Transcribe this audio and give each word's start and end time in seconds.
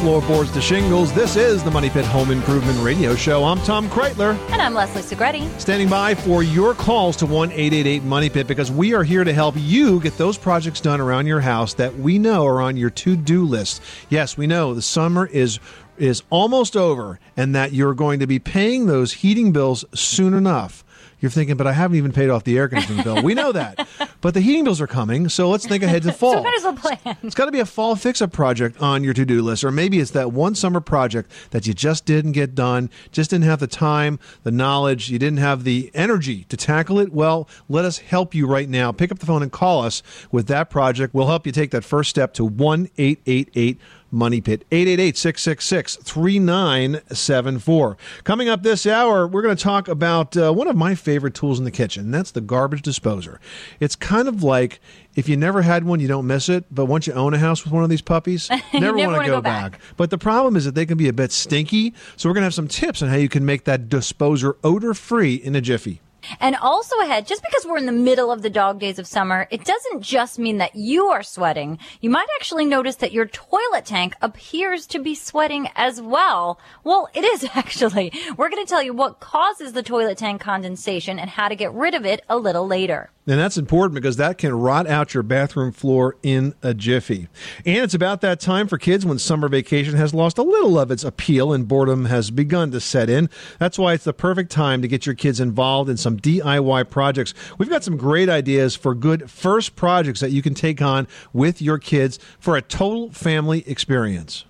floorboards 0.00 0.50
to 0.52 0.62
shingles, 0.62 1.12
this 1.12 1.36
is 1.36 1.62
the 1.62 1.70
Money 1.70 1.90
Pit 1.90 2.06
Home 2.06 2.30
Improvement 2.30 2.78
Radio 2.82 3.14
Show. 3.14 3.44
I'm 3.44 3.58
Tom 3.60 3.86
Kraeutler, 3.90 4.34
And 4.50 4.62
I'm 4.62 4.72
Leslie 4.72 5.02
Segrete. 5.02 5.60
standing 5.60 5.90
by 5.90 6.14
for 6.14 6.42
your 6.42 6.72
calls 6.74 7.16
to 7.16 7.26
1 7.26 7.50
888 7.52 8.02
Money 8.04 8.30
Pit 8.30 8.46
because 8.46 8.70
we 8.70 8.94
are 8.94 9.04
here 9.04 9.24
to 9.24 9.32
help 9.34 9.56
you 9.58 10.00
get 10.00 10.16
those 10.16 10.38
projects 10.38 10.80
done 10.80 11.02
around 11.02 11.26
your 11.26 11.40
house 11.40 11.74
that 11.74 11.94
we 11.98 12.18
know 12.18 12.46
are 12.46 12.62
on 12.62 12.78
your 12.78 12.88
to 12.88 13.14
do 13.14 13.44
list. 13.44 13.82
Yes, 14.08 14.38
we 14.38 14.46
know 14.46 14.72
the 14.72 14.80
summer 14.82 15.26
is 15.26 15.60
is 15.98 16.22
almost 16.30 16.78
over 16.78 17.20
and 17.36 17.54
that 17.54 17.74
you're 17.74 17.92
going 17.92 18.20
to 18.20 18.26
be 18.26 18.38
paying 18.38 18.86
those 18.86 19.12
heating 19.12 19.52
bills 19.52 19.84
soon 19.94 20.32
enough. 20.32 20.82
You're 21.20 21.30
thinking, 21.30 21.56
but 21.56 21.66
I 21.66 21.72
haven't 21.72 21.96
even 21.96 22.12
paid 22.12 22.30
off 22.30 22.44
the 22.44 22.56
air 22.56 22.68
conditioning 22.68 23.04
bill. 23.04 23.22
We 23.22 23.34
know 23.34 23.52
that. 23.52 23.86
But 24.20 24.34
the 24.34 24.40
heating 24.40 24.64
bills 24.64 24.80
are 24.80 24.86
coming, 24.86 25.28
so 25.28 25.48
let's 25.48 25.66
think 25.66 25.82
ahead 25.82 26.02
to 26.04 26.12
fall. 26.20 26.34
So 26.34 26.42
might 26.42 26.56
as 26.56 26.62
well 26.64 26.74
plan. 26.74 27.16
It's 27.22 27.34
got 27.34 27.46
to 27.46 27.52
be 27.52 27.60
a 27.60 27.66
fall 27.66 27.96
fix 27.96 28.20
up 28.20 28.32
project 28.32 28.80
on 28.80 29.04
your 29.04 29.14
to 29.14 29.24
do 29.24 29.42
list, 29.42 29.64
or 29.64 29.70
maybe 29.70 29.98
it's 30.00 30.10
that 30.12 30.32
one 30.32 30.54
summer 30.54 30.80
project 30.80 31.30
that 31.50 31.66
you 31.66 31.74
just 31.74 32.04
didn't 32.04 32.32
get 32.32 32.54
done, 32.54 32.90
just 33.12 33.30
didn't 33.30 33.44
have 33.44 33.60
the 33.60 33.66
time, 33.66 34.18
the 34.42 34.50
knowledge, 34.50 35.10
you 35.10 35.18
didn't 35.18 35.38
have 35.38 35.64
the 35.64 35.90
energy 35.94 36.44
to 36.44 36.56
tackle 36.56 36.98
it. 36.98 37.12
Well, 37.12 37.48
let 37.68 37.84
us 37.84 37.98
help 37.98 38.34
you 38.34 38.46
right 38.46 38.68
now. 38.68 38.92
Pick 38.92 39.10
up 39.12 39.18
the 39.18 39.26
phone 39.26 39.42
and 39.42 39.52
call 39.52 39.82
us 39.82 40.02
with 40.30 40.46
that 40.48 40.70
project. 40.70 41.14
We'll 41.14 41.26
help 41.26 41.46
you 41.46 41.52
take 41.52 41.70
that 41.70 41.84
first 41.84 42.10
step 42.10 42.32
to 42.34 42.44
1 42.44 42.88
888 42.98 43.78
Money 44.10 44.40
Pit, 44.40 44.64
888 44.72 45.16
666 45.16 45.96
3974. 45.96 47.96
Coming 48.24 48.48
up 48.48 48.62
this 48.62 48.86
hour, 48.86 49.26
we're 49.26 49.42
going 49.42 49.56
to 49.56 49.62
talk 49.62 49.88
about 49.88 50.36
uh, 50.36 50.52
one 50.52 50.68
of 50.68 50.76
my 50.76 50.94
favorite 50.94 51.34
tools 51.34 51.58
in 51.58 51.64
the 51.64 51.70
kitchen, 51.70 52.06
and 52.06 52.14
that's 52.14 52.32
the 52.32 52.40
garbage 52.40 52.82
disposer. 52.82 53.40
It's 53.78 53.96
kind 53.96 54.28
of 54.28 54.42
like 54.42 54.80
if 55.14 55.28
you 55.28 55.36
never 55.36 55.62
had 55.62 55.84
one, 55.84 56.00
you 56.00 56.08
don't 56.08 56.26
miss 56.26 56.48
it, 56.48 56.64
but 56.70 56.86
once 56.86 57.06
you 57.06 57.12
own 57.12 57.34
a 57.34 57.38
house 57.38 57.64
with 57.64 57.72
one 57.72 57.84
of 57.84 57.90
these 57.90 58.02
puppies, 58.02 58.50
never, 58.72 58.96
never 58.96 58.96
want 58.96 59.22
to 59.22 59.26
go, 59.26 59.36
go 59.36 59.40
back. 59.40 59.72
back. 59.72 59.80
But 59.96 60.10
the 60.10 60.18
problem 60.18 60.56
is 60.56 60.64
that 60.64 60.74
they 60.74 60.86
can 60.86 60.98
be 60.98 61.08
a 61.08 61.12
bit 61.12 61.32
stinky, 61.32 61.94
so 62.16 62.28
we're 62.28 62.34
going 62.34 62.42
to 62.42 62.46
have 62.46 62.54
some 62.54 62.68
tips 62.68 63.02
on 63.02 63.08
how 63.08 63.16
you 63.16 63.28
can 63.28 63.44
make 63.44 63.64
that 63.64 63.88
disposer 63.88 64.56
odor 64.64 64.94
free 64.94 65.34
in 65.34 65.54
a 65.54 65.60
jiffy. 65.60 66.00
And 66.40 66.56
also 66.56 66.98
ahead, 67.00 67.26
just 67.26 67.42
because 67.42 67.66
we're 67.66 67.78
in 67.78 67.86
the 67.86 67.92
middle 67.92 68.30
of 68.30 68.42
the 68.42 68.50
dog 68.50 68.78
days 68.78 68.98
of 68.98 69.06
summer, 69.06 69.46
it 69.50 69.64
doesn't 69.64 70.02
just 70.02 70.38
mean 70.38 70.58
that 70.58 70.74
you 70.76 71.06
are 71.06 71.22
sweating. 71.22 71.78
You 72.00 72.10
might 72.10 72.28
actually 72.36 72.66
notice 72.66 72.96
that 72.96 73.12
your 73.12 73.26
toilet 73.26 73.84
tank 73.84 74.14
appears 74.22 74.86
to 74.88 74.98
be 74.98 75.14
sweating 75.14 75.68
as 75.76 76.00
well. 76.00 76.58
Well, 76.84 77.08
it 77.14 77.24
is 77.24 77.48
actually. 77.54 78.12
We're 78.36 78.50
going 78.50 78.64
to 78.64 78.68
tell 78.68 78.82
you 78.82 78.92
what 78.92 79.20
causes 79.20 79.72
the 79.72 79.82
toilet 79.82 80.18
tank 80.18 80.40
condensation 80.40 81.18
and 81.18 81.30
how 81.30 81.48
to 81.48 81.56
get 81.56 81.72
rid 81.72 81.94
of 81.94 82.04
it 82.04 82.22
a 82.28 82.36
little 82.36 82.66
later. 82.66 83.10
And 83.26 83.38
that's 83.38 83.58
important 83.58 83.94
because 83.94 84.16
that 84.16 84.38
can 84.38 84.52
rot 84.52 84.88
out 84.88 85.14
your 85.14 85.22
bathroom 85.22 85.72
floor 85.72 86.16
in 86.22 86.54
a 86.62 86.74
jiffy. 86.74 87.28
And 87.66 87.84
it's 87.84 87.94
about 87.94 88.22
that 88.22 88.40
time 88.40 88.66
for 88.66 88.78
kids 88.78 89.06
when 89.06 89.18
summer 89.18 89.48
vacation 89.48 89.94
has 89.94 90.14
lost 90.14 90.38
a 90.38 90.42
little 90.42 90.78
of 90.78 90.90
its 90.90 91.04
appeal 91.04 91.52
and 91.52 91.68
boredom 91.68 92.06
has 92.06 92.30
begun 92.30 92.72
to 92.72 92.80
set 92.80 93.10
in. 93.10 93.30
That's 93.58 93.78
why 93.78 93.92
it's 93.92 94.04
the 94.04 94.12
perfect 94.12 94.50
time 94.50 94.82
to 94.82 94.88
get 94.88 95.06
your 95.06 95.14
kids 95.14 95.38
involved 95.38 95.90
in 95.90 95.96
some 95.96 96.16
DIY 96.22 96.90
projects. 96.90 97.34
We've 97.58 97.70
got 97.70 97.84
some 97.84 97.96
great 97.96 98.28
ideas 98.28 98.76
for 98.76 98.94
good 98.94 99.30
first 99.30 99.76
projects 99.76 100.20
that 100.20 100.30
you 100.30 100.42
can 100.42 100.54
take 100.54 100.80
on 100.82 101.08
with 101.32 101.60
your 101.60 101.78
kids 101.78 102.18
for 102.38 102.56
a 102.56 102.62
total 102.62 103.10
family 103.10 103.68
experience. 103.68 104.44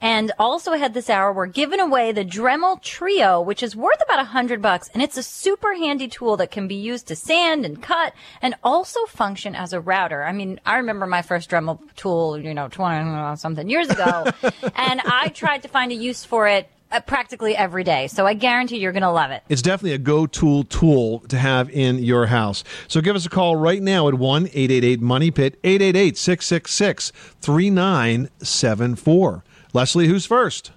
And 0.00 0.30
also 0.38 0.72
ahead 0.72 0.92
this 0.92 1.08
hour, 1.08 1.32
we're 1.32 1.46
giving 1.46 1.80
away 1.80 2.12
the 2.12 2.24
Dremel 2.24 2.82
Trio, 2.82 3.40
which 3.40 3.62
is 3.62 3.74
worth 3.74 4.00
about 4.02 4.20
a 4.20 4.24
hundred 4.24 4.60
bucks. 4.60 4.90
And 4.92 5.02
it's 5.02 5.16
a 5.16 5.22
super 5.22 5.74
handy 5.74 6.06
tool 6.06 6.36
that 6.36 6.50
can 6.50 6.68
be 6.68 6.74
used 6.74 7.08
to 7.08 7.16
sand 7.16 7.64
and 7.64 7.82
cut 7.82 8.12
and 8.42 8.54
also 8.62 9.04
function 9.06 9.54
as 9.54 9.72
a 9.72 9.80
router. 9.80 10.22
I 10.22 10.32
mean, 10.32 10.60
I 10.66 10.76
remember 10.76 11.06
my 11.06 11.22
first 11.22 11.48
Dremel 11.50 11.80
tool, 11.96 12.38
you 12.38 12.52
know, 12.52 12.68
20 12.68 13.36
something 13.36 13.68
years 13.70 13.88
ago. 13.88 14.26
and 14.76 15.00
I 15.00 15.28
tried 15.34 15.62
to 15.62 15.68
find 15.68 15.90
a 15.90 15.94
use 15.94 16.24
for 16.24 16.46
it 16.46 16.68
practically 17.04 17.56
every 17.56 17.84
day. 17.84 18.06
So 18.06 18.26
I 18.26 18.34
guarantee 18.34 18.78
you're 18.78 18.92
going 18.92 19.02
to 19.02 19.10
love 19.10 19.30
it. 19.30 19.42
It's 19.48 19.62
definitely 19.62 19.94
a 19.94 19.98
go 19.98 20.26
tool 20.26 20.64
tool 20.64 21.20
to 21.28 21.36
have 21.36 21.68
in 21.70 21.98
your 21.98 22.26
house. 22.26 22.64
So 22.88 23.00
give 23.00 23.16
us 23.16 23.26
a 23.26 23.30
call 23.30 23.56
right 23.56 23.82
now 23.82 24.08
at 24.08 24.14
1 24.14 24.46
888 24.46 25.00
Money 25.00 25.30
Pit, 25.30 25.58
888 25.64 26.16
666 26.16 27.12
3974. 27.40 29.44
Leslie, 29.72 30.08
who's 30.08 30.24
first? 30.24 30.70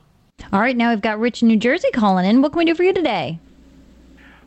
All 0.52 0.60
right, 0.60 0.76
now 0.76 0.90
we've 0.90 1.02
got 1.02 1.20
Rich 1.20 1.42
in 1.42 1.48
New 1.48 1.58
Jersey 1.58 1.92
calling 1.92 2.26
in. 2.26 2.42
What 2.42 2.54
can 2.54 2.60
we 2.60 2.66
do 2.66 2.76
for 2.76 2.84
you 2.84 2.94
today? 2.94 3.40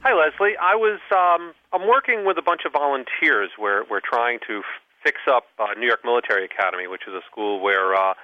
Hi, 0.03 0.13
Leslie. 0.15 0.57
I 0.61 0.75
was 0.75 0.99
um, 1.15 1.53
I'm 1.73 1.89
working 1.89 2.27
with 2.27 2.37
a 2.37 2.43
bunch 2.43 2.63
of 2.67 2.73
volunteers. 2.73 3.51
We're 3.59 3.85
we're 3.89 4.01
trying 4.01 4.41
to 4.49 4.59
f- 4.59 4.65
fix 5.05 5.19
up 5.31 5.45
uh, 5.61 5.75
New 5.79 5.87
York 5.87 6.01
Military 6.05 6.45
Academy, 6.45 6.89
which 6.89 7.03
is 7.07 7.15
a 7.15 7.21
school 7.31 7.61
where 7.61 7.95
uh, 7.95 8.11
uh, 8.11 8.15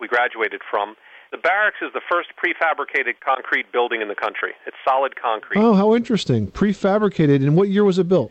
we 0.00 0.08
graduated 0.08 0.62
from. 0.70 0.94
The 1.34 1.38
barracks 1.38 1.78
is 1.82 1.92
the 1.92 2.00
first 2.08 2.28
prefabricated 2.38 3.14
concrete 3.18 3.72
building 3.72 4.00
in 4.00 4.06
the 4.06 4.14
country. 4.14 4.52
It's 4.68 4.76
solid 4.86 5.20
concrete. 5.20 5.58
Oh, 5.60 5.74
how 5.74 5.96
interesting. 5.96 6.46
Prefabricated. 6.46 7.42
And 7.42 7.56
what 7.56 7.68
year 7.70 7.82
was 7.82 7.98
it 7.98 8.08
built? 8.08 8.30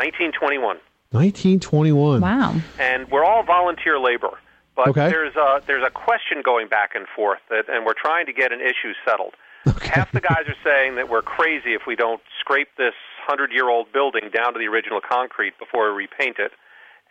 1921, 0.00 0.78
1921. 1.10 2.22
Wow. 2.22 2.54
and 2.80 3.10
we're 3.10 3.26
all 3.26 3.42
volunteer 3.42 3.98
labor. 4.00 4.38
But 4.74 4.88
Okay. 4.88 5.10
there's 5.10 5.36
a 5.36 5.60
there's 5.66 5.84
a 5.86 5.90
question 5.90 6.40
going 6.42 6.66
back 6.68 6.94
and 6.94 7.06
forth, 7.14 7.40
that, 7.50 7.68
and 7.68 7.84
we're 7.84 7.92
trying 7.92 8.24
to 8.24 8.32
get 8.32 8.52
an 8.52 8.60
issue 8.62 8.94
settled. 9.04 9.34
Okay. 9.68 9.88
Half 9.92 10.12
the 10.12 10.22
guys 10.22 10.48
are 10.48 10.56
saying 10.64 10.94
that 10.96 11.10
we're 11.10 11.20
crazy 11.22 11.74
if 11.74 11.82
we 11.86 11.94
don't 11.94 12.22
scrape 12.40 12.68
this 12.78 12.94
hundred 13.26 13.52
year 13.52 13.68
old 13.68 13.92
building 13.92 14.30
down 14.32 14.54
to 14.54 14.58
the 14.58 14.66
original 14.66 15.00
concrete 15.06 15.58
before 15.58 15.92
we 15.94 16.08
repaint 16.08 16.38
it, 16.38 16.52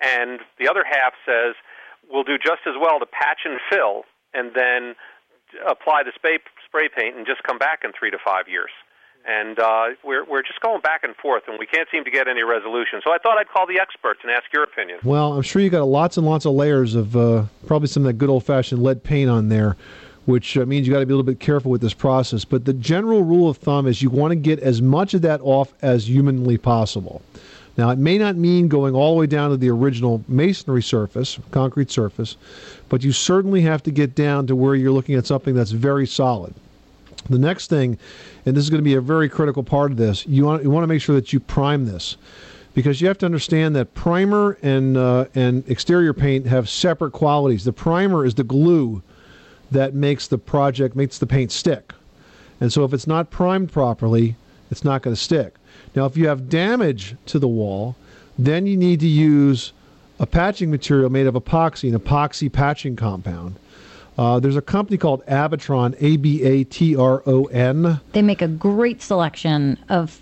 and 0.01 0.40
the 0.57 0.68
other 0.68 0.84
half 0.84 1.13
says 1.24 1.53
we'll 2.09 2.24
do 2.25 2.38
just 2.40 2.66
as 2.66 2.74
well 2.81 2.97
to 3.00 3.06
patch 3.06 3.41
and 3.45 3.59
fill, 3.72 4.06
and 4.33 4.51
then 4.55 4.95
apply 5.67 6.03
the 6.03 6.11
spray 6.16 6.39
spray 6.66 6.89
paint 6.89 7.16
and 7.16 7.25
just 7.25 7.44
come 7.44 7.57
back 7.57 7.81
in 7.83 7.91
three 7.97 8.11
to 8.11 8.17
five 8.23 8.47
years. 8.47 8.71
And 9.25 9.57
uh, 9.57 9.85
we're 10.03 10.25
we're 10.25 10.41
just 10.41 10.59
going 10.59 10.81
back 10.81 11.03
and 11.03 11.16
forth, 11.16 11.44
and 11.47 11.57
we 11.57 11.66
can't 11.66 11.88
seem 11.89 12.03
to 12.03 12.11
get 12.11 12.27
any 12.27 12.44
resolution. 12.44 12.99
So 13.03 13.11
I 13.11 13.17
thought 13.19 13.38
I'd 13.38 13.47
call 13.47 13.66
the 13.66 13.79
experts 13.79 14.19
and 14.21 14.31
ask 14.31 14.45
your 14.51 14.63
opinion. 14.63 14.99
Well, 15.03 15.33
I'm 15.33 15.41
sure 15.44 15.61
you 15.61 15.69
got 15.69 15.83
lots 15.83 16.17
and 16.17 16.25
lots 16.25 16.45
of 16.45 16.53
layers 16.53 16.94
of 16.94 17.16
uh, 17.16 17.45
probably 17.66 17.88
some 17.88 18.03
of 18.03 18.07
that 18.07 18.13
good 18.13 18.29
old 18.29 18.44
fashioned 18.44 18.83
lead 18.83 19.01
paint 19.01 19.29
on 19.29 19.47
there, 19.47 19.77
which 20.25 20.57
uh, 20.57 20.65
means 20.65 20.85
you 20.85 20.94
got 20.94 21.00
to 21.00 21.05
be 21.05 21.13
a 21.13 21.15
little 21.15 21.31
bit 21.31 21.39
careful 21.39 21.71
with 21.71 21.79
this 21.79 21.94
process. 21.94 22.44
But 22.44 22.65
the 22.65 22.73
general 22.73 23.23
rule 23.23 23.50
of 23.50 23.57
thumb 23.57 23.88
is 23.88 24.01
you 24.01 24.09
want 24.09 24.31
to 24.31 24.35
get 24.35 24.59
as 24.59 24.81
much 24.81 25.13
of 25.13 25.21
that 25.21 25.39
off 25.41 25.74
as 25.81 26.09
humanly 26.09 26.57
possible. 26.57 27.21
Now, 27.77 27.89
it 27.89 27.97
may 27.97 28.18
not 28.18 28.35
mean 28.35 28.68
going 28.68 28.94
all 28.94 29.15
the 29.15 29.19
way 29.21 29.25
down 29.25 29.50
to 29.50 29.57
the 29.57 29.69
original 29.69 30.24
masonry 30.27 30.83
surface, 30.83 31.39
concrete 31.51 31.89
surface, 31.89 32.38
but 32.94 33.04
you 33.04 33.12
certainly 33.12 33.62
have 33.62 33.81
to 33.81 33.90
get 33.90 34.13
down 34.13 34.45
to 34.45 34.56
where 34.56 34.75
you're 34.75 34.92
looking 34.92 35.16
at 35.16 35.25
something 35.25 35.56
that's 35.56 35.72
very 35.72 36.06
solid. 36.06 36.54
The 37.28 37.40
next 37.40 37.68
thing, 37.68 37.98
and 38.45 38.56
this 38.56 38.63
is 38.63 38.69
going 38.69 38.84
to 38.84 38.88
be 38.88 38.94
a 38.94 39.01
very 39.01 39.28
critical 39.30 39.63
part 39.63 39.90
of 39.90 39.98
this, 39.98 40.28
you 40.28 40.45
want 40.45 40.62
you 40.62 40.69
want 40.69 40.84
to 40.84 40.88
make 40.88 41.01
sure 41.01 41.16
that 41.16 41.34
you 41.34 41.40
prime 41.40 41.88
this, 41.88 42.18
because 42.75 43.01
you 43.01 43.07
have 43.07 43.18
to 43.18 43.25
understand 43.25 43.75
that 43.78 43.95
primer 43.95 44.60
and 44.62 44.95
uh, 44.95 45.25
and 45.34 45.68
exterior 45.68 46.13
paint 46.13 46.45
have 46.45 46.69
separate 46.69 47.13
qualities. 47.13 47.63
The 47.63 47.74
primer 47.74 48.28
is 48.28 48.36
the 48.36 48.44
glue 48.44 49.01
that 49.72 49.95
makes 49.95 50.28
the 50.28 50.38
project 50.38 50.95
makes 50.95 51.18
the 51.18 51.25
paint 51.25 51.51
stick, 51.51 51.94
and 52.62 52.72
so 52.72 52.84
if 52.84 52.94
it's 52.94 53.07
not 53.07 53.31
primed 53.31 53.72
properly, 53.72 54.36
it's 54.69 54.84
not 54.84 55.01
going 55.01 55.16
to 55.16 55.19
stick. 55.19 55.56
Now, 55.95 56.06
if 56.06 56.16
you 56.16 56.28
have 56.28 56.48
damage 56.48 57.16
to 57.25 57.40
the 57.40 57.48
wall, 57.48 57.95
then 58.38 58.68
you 58.68 58.78
need 58.78 59.00
to 59.00 59.07
use 59.07 59.74
a 60.23 60.25
patching 60.25 60.71
material 60.71 61.09
made 61.09 61.27
of 61.27 61.35
epoxy, 61.35 61.93
an 61.93 61.99
epoxy 61.99 62.51
patching 62.51 62.95
compound 62.95 63.55
Uh, 64.17 64.39
there's 64.39 64.55
a 64.55 64.61
company 64.61 64.95
called 64.97 65.25
Abatron, 65.25 65.95
A 65.99 66.17
B 66.17 66.43
A 66.43 66.63
T 66.63 66.95
R 66.95 67.23
O 67.25 67.45
N. 67.45 67.99
They 68.13 68.21
make 68.21 68.41
a 68.43 68.47
great 68.47 69.01
selection 69.01 69.77
of 69.89 70.21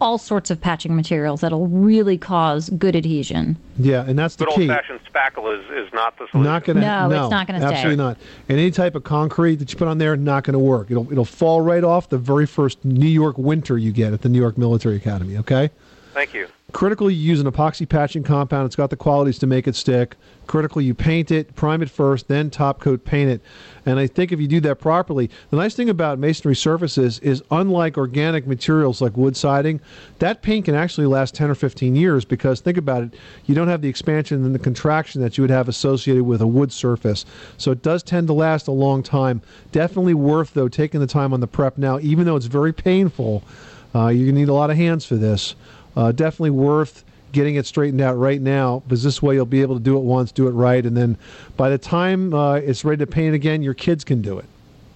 all 0.00 0.18
sorts 0.18 0.50
of 0.50 0.60
patching 0.60 0.96
materials 0.96 1.40
that'll 1.40 1.68
really 1.68 2.18
cause 2.18 2.68
good 2.70 2.96
adhesion. 2.96 3.56
Yeah, 3.78 4.04
and 4.08 4.18
that's 4.18 4.34
the 4.34 4.44
Good 4.46 4.54
key. 4.54 4.60
old 4.62 4.70
fashioned 4.70 5.00
spackle 5.10 5.56
is, 5.56 5.64
is 5.86 5.92
not 5.94 6.18
the 6.18 6.26
solution. 6.32 6.42
Not 6.42 6.64
gonna. 6.64 6.80
No, 6.80 7.22
it's 7.22 7.30
not 7.30 7.46
gonna 7.46 7.60
stay. 7.60 7.68
Absolutely 7.68 7.96
not. 7.96 8.16
And 8.48 8.58
any 8.58 8.72
type 8.72 8.96
of 8.96 9.04
concrete 9.04 9.56
that 9.60 9.72
you 9.72 9.78
put 9.78 9.86
on 9.86 9.98
there, 9.98 10.16
not 10.16 10.42
going 10.42 10.54
to 10.54 10.58
work. 10.58 10.90
It'll 10.90 11.10
it'll 11.12 11.24
fall 11.24 11.60
right 11.60 11.84
off 11.84 12.08
the 12.08 12.18
very 12.18 12.44
first 12.44 12.84
New 12.84 13.06
York 13.08 13.38
winter 13.38 13.78
you 13.78 13.92
get 13.92 14.12
at 14.12 14.22
the 14.22 14.28
New 14.28 14.40
York 14.40 14.58
Military 14.58 14.96
Academy. 14.96 15.38
Okay. 15.38 15.70
Thank 16.12 16.34
you. 16.34 16.48
Critically, 16.74 17.14
you 17.14 17.30
use 17.30 17.40
an 17.40 17.50
epoxy 17.50 17.88
patching 17.88 18.22
compound. 18.22 18.66
It's 18.66 18.76
got 18.76 18.90
the 18.90 18.96
qualities 18.96 19.38
to 19.38 19.46
make 19.46 19.66
it 19.66 19.74
stick. 19.74 20.16
Critically, 20.46 20.84
you 20.84 20.94
paint 20.94 21.30
it, 21.30 21.54
prime 21.54 21.80
it 21.80 21.88
first, 21.88 22.28
then 22.28 22.50
top 22.50 22.78
coat 22.78 23.06
paint 23.06 23.30
it. 23.30 23.40
And 23.86 23.98
I 23.98 24.06
think 24.06 24.32
if 24.32 24.40
you 24.40 24.46
do 24.46 24.60
that 24.60 24.78
properly, 24.78 25.30
the 25.48 25.56
nice 25.56 25.74
thing 25.74 25.88
about 25.88 26.18
masonry 26.18 26.54
surfaces 26.54 27.20
is 27.20 27.42
unlike 27.50 27.96
organic 27.96 28.46
materials 28.46 29.00
like 29.00 29.16
wood 29.16 29.34
siding, 29.34 29.80
that 30.18 30.42
paint 30.42 30.66
can 30.66 30.74
actually 30.74 31.06
last 31.06 31.34
10 31.34 31.48
or 31.48 31.54
15 31.54 31.96
years 31.96 32.26
because 32.26 32.60
think 32.60 32.76
about 32.76 33.02
it, 33.02 33.14
you 33.46 33.54
don't 33.54 33.68
have 33.68 33.80
the 33.80 33.88
expansion 33.88 34.44
and 34.44 34.54
the 34.54 34.58
contraction 34.58 35.22
that 35.22 35.38
you 35.38 35.42
would 35.42 35.50
have 35.50 35.70
associated 35.70 36.24
with 36.24 36.42
a 36.42 36.46
wood 36.46 36.70
surface. 36.70 37.24
So 37.56 37.70
it 37.70 37.82
does 37.82 38.02
tend 38.02 38.26
to 38.26 38.34
last 38.34 38.68
a 38.68 38.72
long 38.72 39.02
time. 39.02 39.40
Definitely 39.72 40.14
worth, 40.14 40.52
though, 40.52 40.68
taking 40.68 41.00
the 41.00 41.06
time 41.06 41.32
on 41.32 41.40
the 41.40 41.46
prep 41.46 41.78
now, 41.78 41.98
even 42.00 42.26
though 42.26 42.36
it's 42.36 42.44
very 42.44 42.74
painful. 42.74 43.42
Uh, 43.94 44.08
to 44.08 44.32
need 44.32 44.50
a 44.50 44.52
lot 44.52 44.68
of 44.68 44.76
hands 44.76 45.06
for 45.06 45.16
this 45.16 45.54
uh, 45.98 46.12
definitely 46.12 46.50
worth 46.50 47.04
getting 47.32 47.56
it 47.56 47.66
straightened 47.66 48.00
out 48.00 48.14
right 48.14 48.40
now 48.40 48.80
because 48.86 49.02
this 49.02 49.20
way 49.20 49.34
you'll 49.34 49.44
be 49.44 49.60
able 49.60 49.74
to 49.74 49.82
do 49.82 49.96
it 49.96 50.02
once, 50.02 50.32
do 50.32 50.46
it 50.46 50.52
right, 50.52 50.86
and 50.86 50.96
then 50.96 51.18
by 51.56 51.68
the 51.68 51.76
time 51.76 52.32
uh, 52.32 52.54
it's 52.54 52.84
ready 52.84 53.04
to 53.04 53.06
paint 53.06 53.34
again, 53.34 53.62
your 53.62 53.74
kids 53.74 54.04
can 54.04 54.22
do 54.22 54.38
it. 54.38 54.46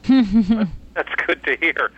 That's 0.95 1.15
good 1.27 1.43
to 1.45 1.57
hear. 1.57 1.91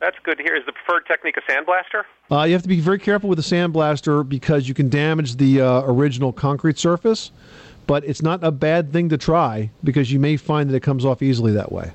That's 0.00 0.16
good 0.22 0.38
to 0.38 0.44
hear. 0.44 0.54
Is 0.54 0.64
the 0.64 0.72
preferred 0.72 1.06
technique 1.06 1.36
a 1.36 1.52
sandblaster? 1.52 2.04
Uh, 2.30 2.44
you 2.44 2.52
have 2.52 2.62
to 2.62 2.68
be 2.68 2.80
very 2.80 2.98
careful 2.98 3.28
with 3.28 3.36
the 3.36 3.56
sandblaster 3.56 4.26
because 4.26 4.68
you 4.68 4.74
can 4.74 4.88
damage 4.88 5.36
the 5.36 5.60
uh, 5.60 5.82
original 5.82 6.32
concrete 6.32 6.78
surface, 6.78 7.32
but 7.86 8.04
it's 8.04 8.22
not 8.22 8.42
a 8.42 8.50
bad 8.50 8.92
thing 8.92 9.08
to 9.08 9.18
try 9.18 9.70
because 9.82 10.12
you 10.12 10.20
may 10.20 10.36
find 10.36 10.70
that 10.70 10.74
it 10.74 10.82
comes 10.82 11.04
off 11.04 11.20
easily 11.20 11.52
that 11.52 11.70
way. 11.72 11.92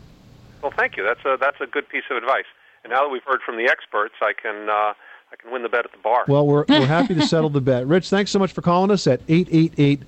Well, 0.62 0.74
thank 0.76 0.98
you. 0.98 1.04
That's 1.04 1.24
a 1.26 1.38
that's 1.40 1.62
a 1.62 1.66
good 1.66 1.88
piece 1.88 2.04
of 2.12 2.18
advice. 2.18 2.46
And 2.84 2.92
now 2.92 3.04
that 3.04 3.10
we've 3.10 3.24
heard 3.24 3.42
from 3.46 3.58
the 3.58 3.70
experts, 3.70 4.16
I 4.22 4.34
can 4.34 4.70
uh, 4.70 4.94
I 5.32 5.36
can 5.36 5.52
win 5.52 5.64
the 5.64 5.70
bet 5.70 5.86
at 5.86 5.92
the 5.92 5.98
bar. 5.98 6.24
Well, 6.28 6.48
we're, 6.48 6.66
we're 6.70 6.86
happy 6.86 7.16
to 7.16 7.22
settle 7.28 7.50
the 7.50 7.62
bet. 7.62 7.86
Rich, 7.86 8.10
thanks 8.10 8.32
so 8.32 8.40
much 8.40 8.54
for 8.54 8.62
calling 8.62 8.92
us 8.92 9.08
at 9.08 9.22
888 9.28 10.02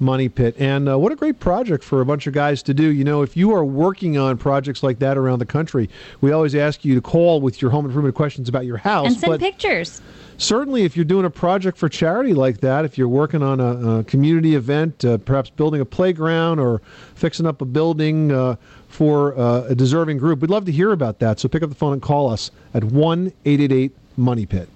Money 0.00 0.28
Pit. 0.28 0.54
And 0.58 0.88
uh, 0.88 0.98
what 0.98 1.12
a 1.12 1.16
great 1.16 1.40
project 1.40 1.82
for 1.82 2.00
a 2.00 2.04
bunch 2.04 2.26
of 2.26 2.34
guys 2.34 2.62
to 2.64 2.74
do. 2.74 2.92
You 2.92 3.04
know, 3.04 3.22
if 3.22 3.36
you 3.36 3.54
are 3.54 3.64
working 3.64 4.18
on 4.18 4.36
projects 4.36 4.82
like 4.82 4.98
that 4.98 5.16
around 5.16 5.38
the 5.38 5.46
country, 5.46 5.88
we 6.20 6.32
always 6.32 6.54
ask 6.54 6.84
you 6.84 6.94
to 6.94 7.00
call 7.00 7.40
with 7.40 7.62
your 7.62 7.70
home 7.70 7.86
improvement 7.86 8.14
questions 8.14 8.48
about 8.48 8.66
your 8.66 8.76
house. 8.76 9.06
And 9.06 9.16
send 9.16 9.30
but 9.30 9.40
pictures. 9.40 10.02
certainly, 10.36 10.84
if 10.84 10.96
you're 10.96 11.04
doing 11.06 11.24
a 11.24 11.30
project 11.30 11.78
for 11.78 11.88
charity 11.88 12.34
like 12.34 12.60
that, 12.60 12.84
if 12.84 12.98
you're 12.98 13.08
working 13.08 13.42
on 13.42 13.60
a, 13.60 14.00
a 14.00 14.04
community 14.04 14.54
event, 14.54 15.04
uh, 15.04 15.16
perhaps 15.18 15.48
building 15.48 15.80
a 15.80 15.86
playground 15.86 16.60
or 16.60 16.82
fixing 17.14 17.46
up 17.46 17.62
a 17.62 17.64
building 17.64 18.32
uh, 18.32 18.56
for 18.88 19.38
uh, 19.38 19.62
a 19.62 19.74
deserving 19.74 20.18
group, 20.18 20.40
we'd 20.40 20.50
love 20.50 20.66
to 20.66 20.72
hear 20.72 20.92
about 20.92 21.18
that. 21.20 21.40
So 21.40 21.48
pick 21.48 21.62
up 21.62 21.70
the 21.70 21.74
phone 21.74 21.94
and 21.94 22.02
call 22.02 22.30
us 22.30 22.50
at 22.74 22.84
1 22.84 23.32
888 23.46 23.96
Money 24.16 24.46
Pit. 24.46 24.68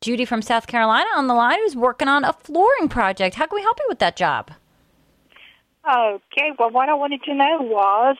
Judy 0.00 0.24
from 0.24 0.42
South 0.42 0.66
Carolina 0.66 1.08
on 1.14 1.26
the 1.28 1.34
line 1.34 1.58
who's 1.60 1.76
working 1.76 2.08
on 2.08 2.24
a 2.24 2.32
flooring 2.32 2.88
project. 2.88 3.36
How 3.36 3.46
can 3.46 3.56
we 3.56 3.62
help 3.62 3.78
you 3.78 3.86
with 3.88 4.00
that 4.00 4.16
job? 4.16 4.50
Okay, 5.86 6.50
well, 6.58 6.70
what 6.70 6.88
I 6.88 6.94
wanted 6.94 7.22
to 7.24 7.34
know 7.34 7.58
was 7.60 8.16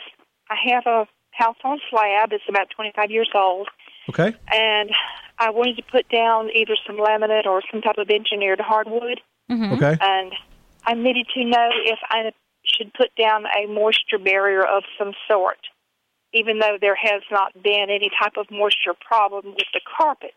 I 0.50 0.56
have 0.72 0.86
a 0.86 1.06
house 1.32 1.56
on 1.64 1.78
slab. 1.90 2.32
It's 2.32 2.44
about 2.48 2.68
25 2.74 3.10
years 3.10 3.30
old, 3.34 3.68
Okay. 4.08 4.34
and 4.52 4.90
I 5.38 5.50
wanted 5.50 5.76
to 5.76 5.82
put 5.90 6.08
down 6.08 6.50
either 6.54 6.74
some 6.86 6.96
laminate 6.96 7.46
or 7.46 7.62
some 7.70 7.80
type 7.80 7.98
of 7.98 8.10
engineered 8.10 8.60
hardwood. 8.60 9.20
Mm-hmm. 9.50 9.72
Okay. 9.74 9.96
And 10.00 10.32
I 10.84 10.94
needed 10.94 11.26
to 11.34 11.44
know 11.44 11.68
if 11.84 11.98
I 12.10 12.32
should 12.64 12.92
put 12.94 13.14
down 13.16 13.44
a 13.46 13.66
moisture 13.66 14.18
barrier 14.18 14.62
of 14.64 14.82
some 14.98 15.12
sort, 15.28 15.58
even 16.32 16.58
though 16.58 16.76
there 16.80 16.96
has 16.96 17.22
not 17.30 17.52
been 17.62 17.86
any 17.88 18.10
type 18.20 18.36
of 18.36 18.50
moisture 18.50 18.94
problem 19.00 19.46
with 19.46 19.66
the 19.72 19.80
carpet. 19.98 20.32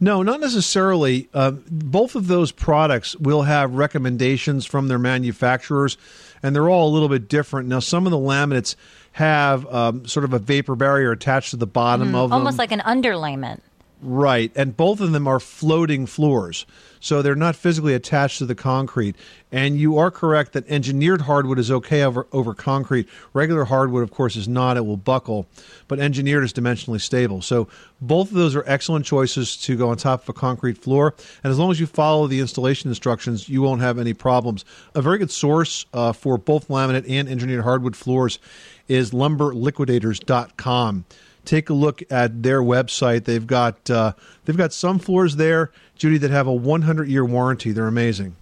No, 0.00 0.22
not 0.22 0.40
necessarily. 0.40 1.28
Uh, 1.34 1.50
both 1.50 2.14
of 2.14 2.28
those 2.28 2.52
products 2.52 3.16
will 3.16 3.42
have 3.42 3.74
recommendations 3.74 4.64
from 4.64 4.86
their 4.86 4.98
manufacturers, 4.98 5.96
and 6.40 6.54
they're 6.54 6.68
all 6.68 6.88
a 6.88 6.92
little 6.92 7.08
bit 7.08 7.28
different. 7.28 7.68
Now, 7.68 7.80
some 7.80 8.06
of 8.06 8.12
the 8.12 8.18
laminates 8.18 8.76
have 9.12 9.66
um, 9.66 10.06
sort 10.06 10.24
of 10.24 10.32
a 10.32 10.38
vapor 10.38 10.76
barrier 10.76 11.10
attached 11.10 11.50
to 11.50 11.56
the 11.56 11.66
bottom 11.66 12.14
of 12.14 12.30
them. 12.30 12.38
Almost 12.38 12.58
like 12.58 12.70
an 12.70 12.80
underlayment. 12.80 13.60
Right, 14.00 14.52
and 14.54 14.76
both 14.76 15.00
of 15.00 15.10
them 15.10 15.26
are 15.26 15.40
floating 15.40 16.06
floors, 16.06 16.66
so 17.00 17.20
they're 17.20 17.34
not 17.34 17.56
physically 17.56 17.94
attached 17.94 18.38
to 18.38 18.46
the 18.46 18.54
concrete. 18.54 19.16
And 19.50 19.76
you 19.76 19.98
are 19.98 20.12
correct 20.12 20.52
that 20.52 20.68
engineered 20.68 21.22
hardwood 21.22 21.58
is 21.58 21.68
okay 21.68 22.04
over 22.04 22.28
over 22.30 22.54
concrete. 22.54 23.08
Regular 23.32 23.64
hardwood, 23.64 24.04
of 24.04 24.12
course, 24.12 24.36
is 24.36 24.46
not; 24.46 24.76
it 24.76 24.86
will 24.86 24.96
buckle. 24.96 25.48
But 25.88 25.98
engineered 25.98 26.44
is 26.44 26.52
dimensionally 26.52 27.00
stable. 27.00 27.42
So 27.42 27.66
both 28.00 28.28
of 28.28 28.34
those 28.34 28.54
are 28.54 28.62
excellent 28.68 29.04
choices 29.04 29.56
to 29.62 29.76
go 29.76 29.88
on 29.88 29.96
top 29.96 30.22
of 30.22 30.28
a 30.28 30.32
concrete 30.32 30.78
floor. 30.78 31.16
And 31.42 31.50
as 31.50 31.58
long 31.58 31.72
as 31.72 31.80
you 31.80 31.86
follow 31.86 32.28
the 32.28 32.38
installation 32.38 32.90
instructions, 32.90 33.48
you 33.48 33.62
won't 33.62 33.80
have 33.80 33.98
any 33.98 34.14
problems. 34.14 34.64
A 34.94 35.02
very 35.02 35.18
good 35.18 35.32
source 35.32 35.86
uh, 35.92 36.12
for 36.12 36.38
both 36.38 36.68
laminate 36.68 37.10
and 37.10 37.28
engineered 37.28 37.64
hardwood 37.64 37.96
floors 37.96 38.38
is 38.86 39.10
lumberliquidators.com 39.10 41.04
take 41.48 41.70
a 41.70 41.74
look 41.74 42.02
at 42.10 42.42
their 42.42 42.60
website. 42.60 43.24
They've 43.24 43.46
got 43.46 43.90
uh, 43.90 44.12
they've 44.44 44.56
got 44.56 44.72
some 44.72 44.98
floors 44.98 45.36
there, 45.36 45.72
Judy, 45.96 46.18
that 46.18 46.30
have 46.30 46.46
a 46.46 46.52
100 46.52 47.08
year 47.08 47.24
warranty. 47.24 47.72
They're 47.72 47.88
amazing. 47.88 48.36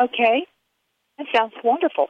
Okay, 0.00 0.46
that 1.18 1.26
sounds 1.36 1.52
wonderful. 1.62 2.06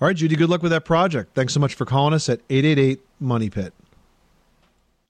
All 0.00 0.08
right, 0.08 0.16
Judy. 0.16 0.36
Good 0.36 0.50
luck 0.50 0.62
with 0.62 0.72
that 0.72 0.84
project. 0.84 1.34
Thanks 1.34 1.54
so 1.54 1.60
much 1.60 1.74
for 1.74 1.84
calling 1.84 2.12
us 2.12 2.28
at 2.28 2.40
888 2.50 3.00
Money 3.20 3.50
Pit. 3.50 3.72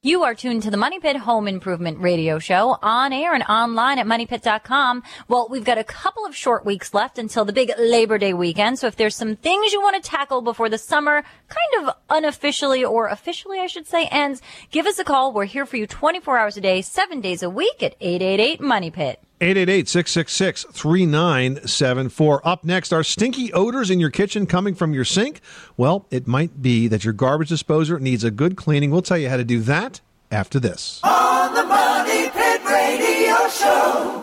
You 0.05 0.25
are 0.25 0.35
tuned 0.35 0.65
to 0.65 0.71
the 0.73 0.77
Money 0.77 0.99
Pit 0.99 1.15
Home 1.15 1.47
Improvement 1.47 2.01
Radio 2.01 2.41
Show 2.41 2.77
on 2.83 3.13
air 3.13 3.35
and 3.35 3.45
online 3.45 4.01
at 4.01 4.07
moneypit.com. 4.07 5.05
Well, 5.29 5.47
we've 5.49 5.63
got 5.63 5.79
a 5.79 5.85
couple 5.85 6.27
of 6.27 6.35
short 6.35 6.67
weeks 6.67 6.93
left 6.93 7.21
until 7.21 7.45
the 7.45 7.53
big 7.53 7.71
Labor 7.79 8.19
Day 8.19 8.35
weekend. 8.35 8.81
So 8.81 8.89
if 8.89 8.97
there's 8.97 9.15
some 9.15 9.37
things 9.37 9.73
you 9.73 9.81
want 9.81 10.03
to 10.03 10.11
tackle 10.11 10.43
before 10.43 10.69
the 10.69 10.77
summer, 10.77 11.23
kind 11.47 11.87
of 11.89 11.95
unofficially 12.11 12.85
or 12.85 13.07
officially, 13.07 13.61
I 13.61 13.69
should 13.69 13.87
say, 13.87 14.09
ends, 14.09 14.43
give 14.73 14.87
us 14.87 14.99
a 14.99 15.05
call. 15.05 15.33
We're 15.33 15.45
here 15.45 15.67
for 15.67 15.77
you 15.77 15.87
24 15.87 16.37
hours 16.37 16.57
a 16.57 16.61
day, 16.61 16.83
seven 16.83 17.21
days 17.21 17.45
a 17.45 17.49
week 17.49 17.81
at 17.81 17.95
888 18.01 18.61
Money 18.61 18.91
Pit. 18.91 19.21
888-666-3974. 19.43 22.41
Up 22.45 22.65
next, 22.65 22.93
are 22.93 23.03
stinky 23.03 23.53
odors 23.53 23.91
in 23.91 23.99
your 23.99 24.11
kitchen 24.11 24.47
coming 24.47 24.77
from 24.77 24.95
your 24.95 25.05
sink? 25.05 25.41
Well, 25.77 26.07
it 26.13 26.29
might 26.29 26.63
be 26.63 26.87
that 26.87 27.03
your 27.03 27.13
garbage 27.13 27.49
disposer 27.49 27.99
needs 27.99 28.23
a 28.23 28.31
good 28.31 28.57
cleaning. 28.57 28.93
We'll 28.93 29.03
tell 29.03 29.19
you 29.19 29.29
how 29.29 29.37
to 29.37 29.45
do 29.45 29.59
that 29.63 30.01
after 30.31 30.61
this. 30.61 31.01
On 31.03 31.55
the 31.55 31.65
Money 31.65 32.31
Pit 32.31 32.65
Radio 32.65 33.49
Show. 33.49 34.22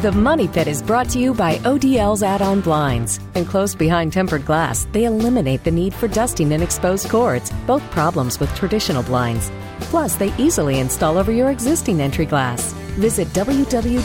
The 0.00 0.12
Money 0.12 0.46
Pit 0.46 0.68
is 0.68 0.80
brought 0.80 1.08
to 1.08 1.18
you 1.18 1.34
by 1.34 1.56
ODL's 1.64 2.22
add 2.22 2.40
on 2.40 2.60
blinds. 2.60 3.18
Enclosed 3.34 3.78
behind 3.78 4.12
tempered 4.12 4.46
glass, 4.46 4.86
they 4.92 5.06
eliminate 5.06 5.64
the 5.64 5.72
need 5.72 5.92
for 5.92 6.06
dusting 6.06 6.52
and 6.52 6.62
exposed 6.62 7.10
cords, 7.10 7.50
both 7.66 7.82
problems 7.90 8.38
with 8.38 8.54
traditional 8.54 9.02
blinds. 9.02 9.50
Plus, 9.90 10.14
they 10.14 10.32
easily 10.36 10.78
install 10.78 11.18
over 11.18 11.32
your 11.32 11.50
existing 11.50 12.00
entry 12.00 12.26
glass. 12.26 12.72
Visit 12.94 13.26
www.odl.com 13.34 14.00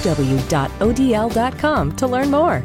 to 1.96 2.08
learn 2.08 2.32
more. 2.32 2.64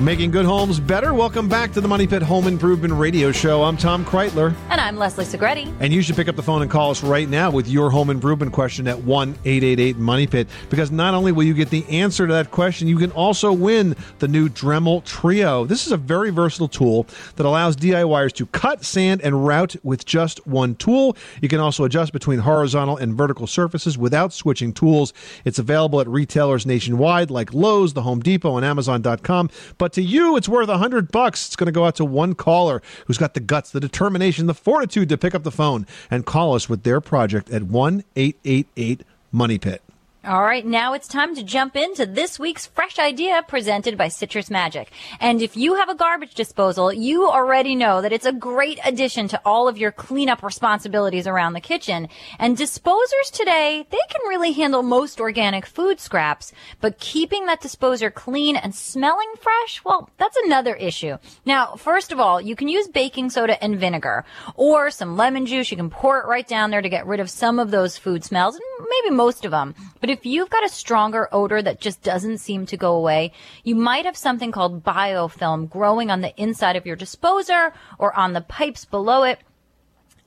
Making 0.00 0.32
good 0.32 0.44
homes 0.44 0.80
better. 0.80 1.14
Welcome 1.14 1.48
back 1.48 1.72
to 1.74 1.80
the 1.80 1.86
Money 1.86 2.08
Pit 2.08 2.20
Home 2.20 2.48
Improvement 2.48 2.92
Radio 2.94 3.30
Show. 3.30 3.62
I'm 3.62 3.76
Tom 3.76 4.04
Kraeutler. 4.04 4.52
And 4.68 4.80
I'm 4.80 4.96
Leslie 4.96 5.24
Segrete. 5.24 5.72
And 5.78 5.92
you 5.92 6.02
should 6.02 6.16
pick 6.16 6.26
up 6.26 6.34
the 6.34 6.42
phone 6.42 6.62
and 6.62 6.70
call 6.70 6.90
us 6.90 7.04
right 7.04 7.28
now 7.28 7.52
with 7.52 7.68
your 7.68 7.90
home 7.90 8.10
improvement 8.10 8.52
question 8.52 8.88
at 8.88 8.98
1 9.04 9.28
888 9.44 9.96
Money 9.96 10.26
Pit. 10.26 10.48
Because 10.68 10.90
not 10.90 11.14
only 11.14 11.30
will 11.30 11.44
you 11.44 11.54
get 11.54 11.70
the 11.70 11.88
answer 11.88 12.26
to 12.26 12.32
that 12.32 12.50
question, 12.50 12.88
you 12.88 12.98
can 12.98 13.12
also 13.12 13.52
win 13.52 13.94
the 14.18 14.26
new 14.26 14.48
Dremel 14.48 15.04
Trio. 15.04 15.64
This 15.64 15.86
is 15.86 15.92
a 15.92 15.96
very 15.96 16.30
versatile 16.30 16.66
tool 16.66 17.06
that 17.36 17.46
allows 17.46 17.76
DIYers 17.76 18.32
to 18.32 18.46
cut, 18.46 18.84
sand, 18.84 19.20
and 19.22 19.46
route 19.46 19.76
with 19.84 20.04
just 20.04 20.44
one 20.44 20.74
tool. 20.74 21.16
You 21.40 21.48
can 21.48 21.60
also 21.60 21.84
adjust 21.84 22.12
between 22.12 22.40
horizontal 22.40 22.96
and 22.96 23.14
vertical 23.14 23.46
surfaces 23.46 23.96
without 23.96 24.32
switching 24.32 24.72
tools. 24.72 25.12
It's 25.44 25.60
available 25.60 26.00
at 26.00 26.08
retailers 26.08 26.66
nationwide 26.66 27.30
like 27.30 27.54
Lowe's, 27.54 27.92
the 27.92 28.02
Home 28.02 28.18
Depot, 28.18 28.56
and 28.56 28.66
Amazon.com. 28.66 29.50
But 29.78 29.83
But 29.84 29.92
to 29.92 30.02
you, 30.02 30.34
it's 30.38 30.48
worth 30.48 30.70
a 30.70 30.78
hundred 30.78 31.12
bucks. 31.12 31.46
It's 31.46 31.56
going 31.56 31.66
to 31.66 31.70
go 31.70 31.84
out 31.84 31.96
to 31.96 32.06
one 32.06 32.34
caller 32.34 32.80
who's 33.06 33.18
got 33.18 33.34
the 33.34 33.40
guts, 33.40 33.70
the 33.70 33.80
determination, 33.80 34.46
the 34.46 34.54
fortitude 34.54 35.10
to 35.10 35.18
pick 35.18 35.34
up 35.34 35.42
the 35.42 35.50
phone 35.50 35.86
and 36.10 36.24
call 36.24 36.54
us 36.54 36.70
with 36.70 36.84
their 36.84 37.02
project 37.02 37.50
at 37.50 37.64
one 37.64 38.02
eight 38.16 38.38
eight 38.46 38.66
eight 38.78 39.02
Money 39.30 39.58
Pit. 39.58 39.82
All 40.26 40.42
right, 40.42 40.64
now 40.64 40.94
it's 40.94 41.06
time 41.06 41.34
to 41.34 41.42
jump 41.42 41.76
into 41.76 42.06
this 42.06 42.38
week's 42.38 42.64
fresh 42.64 42.98
idea 42.98 43.44
presented 43.46 43.98
by 43.98 44.08
Citrus 44.08 44.48
Magic. 44.48 44.90
And 45.20 45.42
if 45.42 45.54
you 45.54 45.74
have 45.74 45.90
a 45.90 45.94
garbage 45.94 46.32
disposal, 46.32 46.90
you 46.90 47.28
already 47.28 47.74
know 47.74 48.00
that 48.00 48.12
it's 48.12 48.24
a 48.24 48.32
great 48.32 48.78
addition 48.86 49.28
to 49.28 49.40
all 49.44 49.68
of 49.68 49.76
your 49.76 49.92
cleanup 49.92 50.42
responsibilities 50.42 51.26
around 51.26 51.52
the 51.52 51.60
kitchen. 51.60 52.08
And 52.38 52.56
disposers 52.56 53.30
today, 53.34 53.86
they 53.90 53.98
can 54.08 54.26
really 54.26 54.52
handle 54.52 54.82
most 54.82 55.20
organic 55.20 55.66
food 55.66 56.00
scraps, 56.00 56.52
but 56.80 56.98
keeping 56.98 57.44
that 57.44 57.60
disposer 57.60 58.10
clean 58.10 58.56
and 58.56 58.74
smelling 58.74 59.30
fresh, 59.38 59.84
well, 59.84 60.08
that's 60.16 60.38
another 60.46 60.74
issue. 60.74 61.18
Now, 61.44 61.74
first 61.74 62.12
of 62.12 62.18
all, 62.18 62.40
you 62.40 62.56
can 62.56 62.68
use 62.68 62.88
baking 62.88 63.28
soda 63.28 63.62
and 63.62 63.78
vinegar 63.78 64.24
or 64.54 64.90
some 64.90 65.18
lemon 65.18 65.44
juice. 65.44 65.70
You 65.70 65.76
can 65.76 65.90
pour 65.90 66.18
it 66.18 66.26
right 66.26 66.48
down 66.48 66.70
there 66.70 66.80
to 66.80 66.88
get 66.88 67.06
rid 67.06 67.20
of 67.20 67.28
some 67.28 67.58
of 67.58 67.70
those 67.70 67.98
food 67.98 68.24
smells, 68.24 68.58
maybe 68.80 69.14
most 69.14 69.44
of 69.44 69.50
them. 69.50 69.74
But 70.00 70.13
if 70.14 70.24
you've 70.24 70.48
got 70.48 70.64
a 70.64 70.68
stronger 70.68 71.28
odor 71.32 71.60
that 71.60 71.80
just 71.80 72.00
doesn't 72.00 72.38
seem 72.38 72.66
to 72.66 72.76
go 72.76 72.94
away, 72.94 73.32
you 73.64 73.74
might 73.74 74.04
have 74.04 74.16
something 74.16 74.52
called 74.52 74.84
biofilm 74.84 75.68
growing 75.68 76.08
on 76.08 76.20
the 76.20 76.32
inside 76.40 76.76
of 76.76 76.86
your 76.86 76.94
disposer 76.94 77.72
or 77.98 78.16
on 78.16 78.32
the 78.32 78.40
pipes 78.40 78.84
below 78.84 79.24
it. 79.24 79.40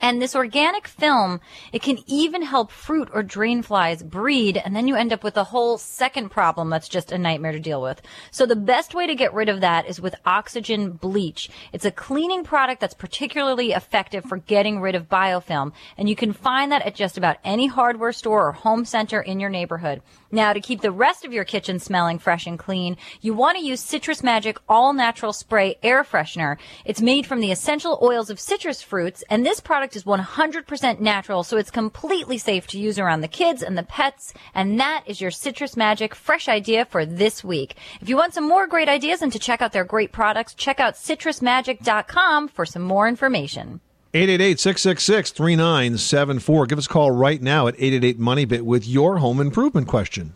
And 0.00 0.22
this 0.22 0.36
organic 0.36 0.86
film, 0.86 1.40
it 1.72 1.82
can 1.82 1.98
even 2.06 2.42
help 2.42 2.70
fruit 2.70 3.08
or 3.12 3.24
drain 3.24 3.62
flies 3.62 4.00
breed, 4.02 4.56
and 4.56 4.74
then 4.76 4.86
you 4.86 4.94
end 4.94 5.12
up 5.12 5.24
with 5.24 5.36
a 5.36 5.44
whole 5.44 5.76
second 5.76 6.30
problem 6.30 6.70
that's 6.70 6.88
just 6.88 7.10
a 7.10 7.18
nightmare 7.18 7.50
to 7.50 7.58
deal 7.58 7.82
with. 7.82 8.00
So 8.30 8.46
the 8.46 8.54
best 8.54 8.94
way 8.94 9.08
to 9.08 9.16
get 9.16 9.34
rid 9.34 9.48
of 9.48 9.60
that 9.60 9.88
is 9.88 10.00
with 10.00 10.14
oxygen 10.24 10.92
bleach. 10.92 11.50
It's 11.72 11.84
a 11.84 11.90
cleaning 11.90 12.44
product 12.44 12.80
that's 12.80 12.94
particularly 12.94 13.72
effective 13.72 14.24
for 14.24 14.36
getting 14.36 14.80
rid 14.80 14.94
of 14.94 15.08
biofilm, 15.08 15.72
and 15.96 16.08
you 16.08 16.14
can 16.14 16.32
find 16.32 16.70
that 16.70 16.82
at 16.82 16.94
just 16.94 17.18
about 17.18 17.38
any 17.42 17.66
hardware 17.66 18.12
store 18.12 18.48
or 18.48 18.52
home 18.52 18.84
center 18.84 19.20
in 19.20 19.40
your 19.40 19.50
neighborhood. 19.50 20.00
Now, 20.30 20.52
to 20.52 20.60
keep 20.60 20.80
the 20.80 20.92
rest 20.92 21.24
of 21.24 21.32
your 21.32 21.44
kitchen 21.44 21.80
smelling 21.80 22.18
fresh 22.18 22.46
and 22.46 22.58
clean, 22.58 22.98
you 23.20 23.34
want 23.34 23.58
to 23.58 23.64
use 23.64 23.80
Citrus 23.80 24.22
Magic 24.22 24.58
All 24.68 24.92
Natural 24.92 25.32
Spray 25.32 25.76
Air 25.82 26.04
Freshener. 26.04 26.58
It's 26.84 27.00
made 27.00 27.26
from 27.26 27.40
the 27.40 27.50
essential 27.50 27.98
oils 28.00 28.30
of 28.30 28.38
citrus 28.38 28.80
fruits, 28.80 29.24
and 29.28 29.44
this 29.44 29.58
product 29.58 29.87
is 29.96 30.04
100% 30.04 31.00
natural, 31.00 31.42
so 31.42 31.56
it's 31.56 31.70
completely 31.70 32.38
safe 32.38 32.66
to 32.68 32.78
use 32.78 32.98
around 32.98 33.20
the 33.20 33.28
kids 33.28 33.62
and 33.62 33.76
the 33.76 33.82
pets. 33.82 34.32
And 34.54 34.78
that 34.80 35.04
is 35.06 35.20
your 35.20 35.30
Citrus 35.30 35.76
Magic 35.76 36.14
fresh 36.14 36.48
idea 36.48 36.84
for 36.84 37.04
this 37.04 37.44
week. 37.44 37.76
If 38.00 38.08
you 38.08 38.16
want 38.16 38.34
some 38.34 38.48
more 38.48 38.66
great 38.66 38.88
ideas 38.88 39.22
and 39.22 39.32
to 39.32 39.38
check 39.38 39.62
out 39.62 39.72
their 39.72 39.84
great 39.84 40.12
products, 40.12 40.54
check 40.54 40.80
out 40.80 40.94
citrusmagic.com 40.94 42.48
for 42.48 42.66
some 42.66 42.82
more 42.82 43.08
information. 43.08 43.80
888-666-3974. 44.14 46.68
Give 46.68 46.78
us 46.78 46.86
a 46.86 46.88
call 46.88 47.10
right 47.10 47.42
now 47.42 47.66
at 47.66 47.76
888-MONEYPIT 47.76 48.62
with 48.62 48.86
your 48.86 49.18
home 49.18 49.40
improvement 49.40 49.86
question. 49.86 50.34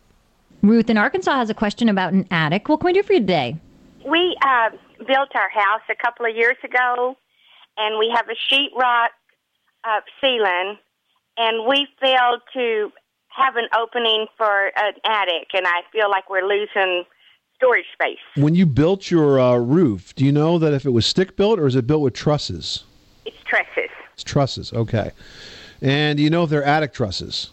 Ruth 0.63 0.91
in 0.91 0.97
Arkansas 0.97 1.37
has 1.37 1.51
a 1.51 1.55
question 1.55 1.89
about 1.89 2.13
an 2.13 2.27
attic. 2.31 2.69
What 2.69 2.81
can 2.81 2.87
we 2.87 2.93
do 2.93 3.03
for 3.03 3.15
you 3.15 3.21
today? 3.21 3.57
We 4.09 4.37
uh, 4.45 4.71
built 4.99 5.31
our 5.35 5.49
house 5.49 5.81
a 5.91 5.95
couple 5.95 6.27
of 6.27 6.37
years 6.37 6.57
ago, 6.63 7.17
and 7.77 7.99
we 7.99 8.13
have 8.15 8.27
a 8.29 8.53
sheetrock 8.53 9.09
uh, 9.85 10.01
ceiling, 10.21 10.79
and 11.37 11.67
we 11.67 11.87
failed 12.01 12.41
to 12.55 12.93
have 13.29 13.57
an 13.57 13.67
opening 13.79 14.27
for 14.37 14.71
an 14.77 14.95
attic, 15.05 15.49
and 15.55 15.67
I 15.67 15.81
feel 15.93 16.11
like 16.11 16.29
we're 16.29 16.47
losing 16.47 17.05
storage 17.57 17.87
space. 17.93 18.19
When 18.37 18.55
you 18.55 18.67
built 18.67 19.11
your 19.11 19.39
uh, 19.39 19.57
roof, 19.57 20.15
do 20.15 20.25
you 20.25 20.33
know 20.33 20.59
that 20.59 20.75
if 20.75 20.85
it 20.85 20.91
was 20.91 21.07
stick 21.07 21.37
built 21.37 21.59
or 21.59 21.67
is 21.67 21.77
it 21.77 21.87
built 21.87 22.03
with 22.03 22.15
trusses? 22.15 22.85
It's 23.25 23.37
trusses. 23.45 23.91
It's 24.15 24.25
trusses, 24.25 24.73
okay. 24.73 25.13
And 25.81 26.17
do 26.17 26.23
you 26.23 26.31
know 26.31 26.45
if 26.45 26.51
they're 26.51 26.65
attic 26.65 26.93
trusses? 26.93 27.51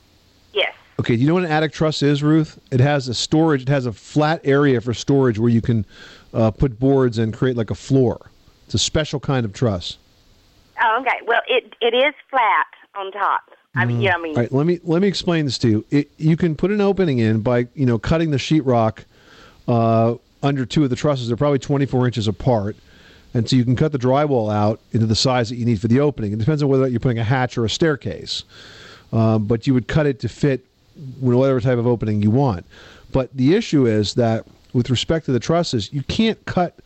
Yes. 0.54 0.74
Okay, 1.00 1.16
do 1.16 1.22
you 1.22 1.28
know 1.28 1.36
what 1.36 1.46
an 1.46 1.52
attic 1.52 1.72
truss 1.72 2.02
is, 2.02 2.22
Ruth? 2.22 2.60
It 2.72 2.80
has 2.80 3.08
a 3.08 3.14
storage, 3.14 3.62
it 3.62 3.70
has 3.70 3.86
a 3.86 3.94
flat 3.94 4.42
area 4.44 4.82
for 4.82 4.94
storage 4.94 5.40
where 5.40 5.50
you 5.50 5.62
can 5.62 5.86
uh, 6.34 6.52
put 6.52 6.80
boards 6.80 7.18
and 7.18 7.34
create 7.34 7.56
like 7.56 7.72
a 7.72 7.76
floor. 7.76 8.32
It's 8.66 8.74
a 8.74 8.80
special 8.80 9.20
kind 9.20 9.46
of 9.46 9.54
truss. 9.54 9.98
Oh, 10.82 10.98
okay. 11.02 11.26
Well, 11.26 11.42
it 11.48 11.76
it 11.82 11.96
is 11.96 12.14
flat 12.30 12.68
on 12.96 13.12
top. 13.12 13.52
I 13.76 13.86
mean, 13.86 14.02
yeah, 14.02 14.16
I 14.16 14.18
mean, 14.22 14.36
All 14.36 14.42
right, 14.42 14.52
let 14.52 14.66
me 14.66 14.80
let 14.84 15.02
me 15.02 15.08
explain 15.08 15.46
this 15.46 15.58
to 15.60 15.70
you. 15.70 15.86
It, 15.92 16.12
you 16.18 16.36
can 16.36 16.56
put 16.56 16.72
an 16.72 16.82
opening 16.82 17.20
in 17.20 17.42
by 17.42 17.68
you 17.76 17.86
know 17.86 18.00
cutting 18.00 18.32
the 18.32 18.38
sheetrock 18.38 19.04
uh, 19.68 20.16
under 20.42 20.66
two 20.66 20.84
of 20.84 20.90
the 20.90 20.96
trusses. 20.96 21.28
They're 21.28 21.38
probably 21.38 21.60
24 21.60 22.08
inches 22.08 22.28
apart, 22.28 22.76
and 23.34 23.48
so 23.48 23.56
you 23.56 23.64
can 23.64 23.76
cut 23.76 23.92
the 23.92 24.00
drywall 24.00 24.52
out 24.54 24.80
into 24.92 25.06
the 25.06 25.16
size 25.16 25.50
that 25.50 25.58
you 25.58 25.66
need 25.66 25.80
for 25.80 25.88
the 25.88 26.00
opening. 26.00 26.34
It 26.34 26.40
depends 26.40 26.64
on 26.64 26.70
whether 26.70 26.88
you're 26.88 27.00
putting 27.00 27.20
a 27.20 27.24
hatch 27.24 27.58
or 27.58 27.66
a 27.66 27.70
staircase, 27.70 28.44
um, 29.14 29.46
but 29.46 29.68
you 29.68 29.74
would 29.76 29.88
cut 29.88 30.08
it 30.08 30.20
to 30.22 30.30
fit 30.30 30.66
whatever 31.20 31.62
type 31.62 31.78
of 31.78 31.86
opening 31.86 32.22
you 32.22 32.32
want. 32.32 32.66
But 33.12 33.30
the 33.36 33.56
issue 33.56 33.86
is 33.86 34.16
that 34.16 34.46
with 34.74 34.90
respect 34.90 35.26
to 35.28 35.32
the 35.32 35.40
trusses, 35.40 35.94
you 35.94 36.04
can't 36.04 36.44
cut 36.46 36.80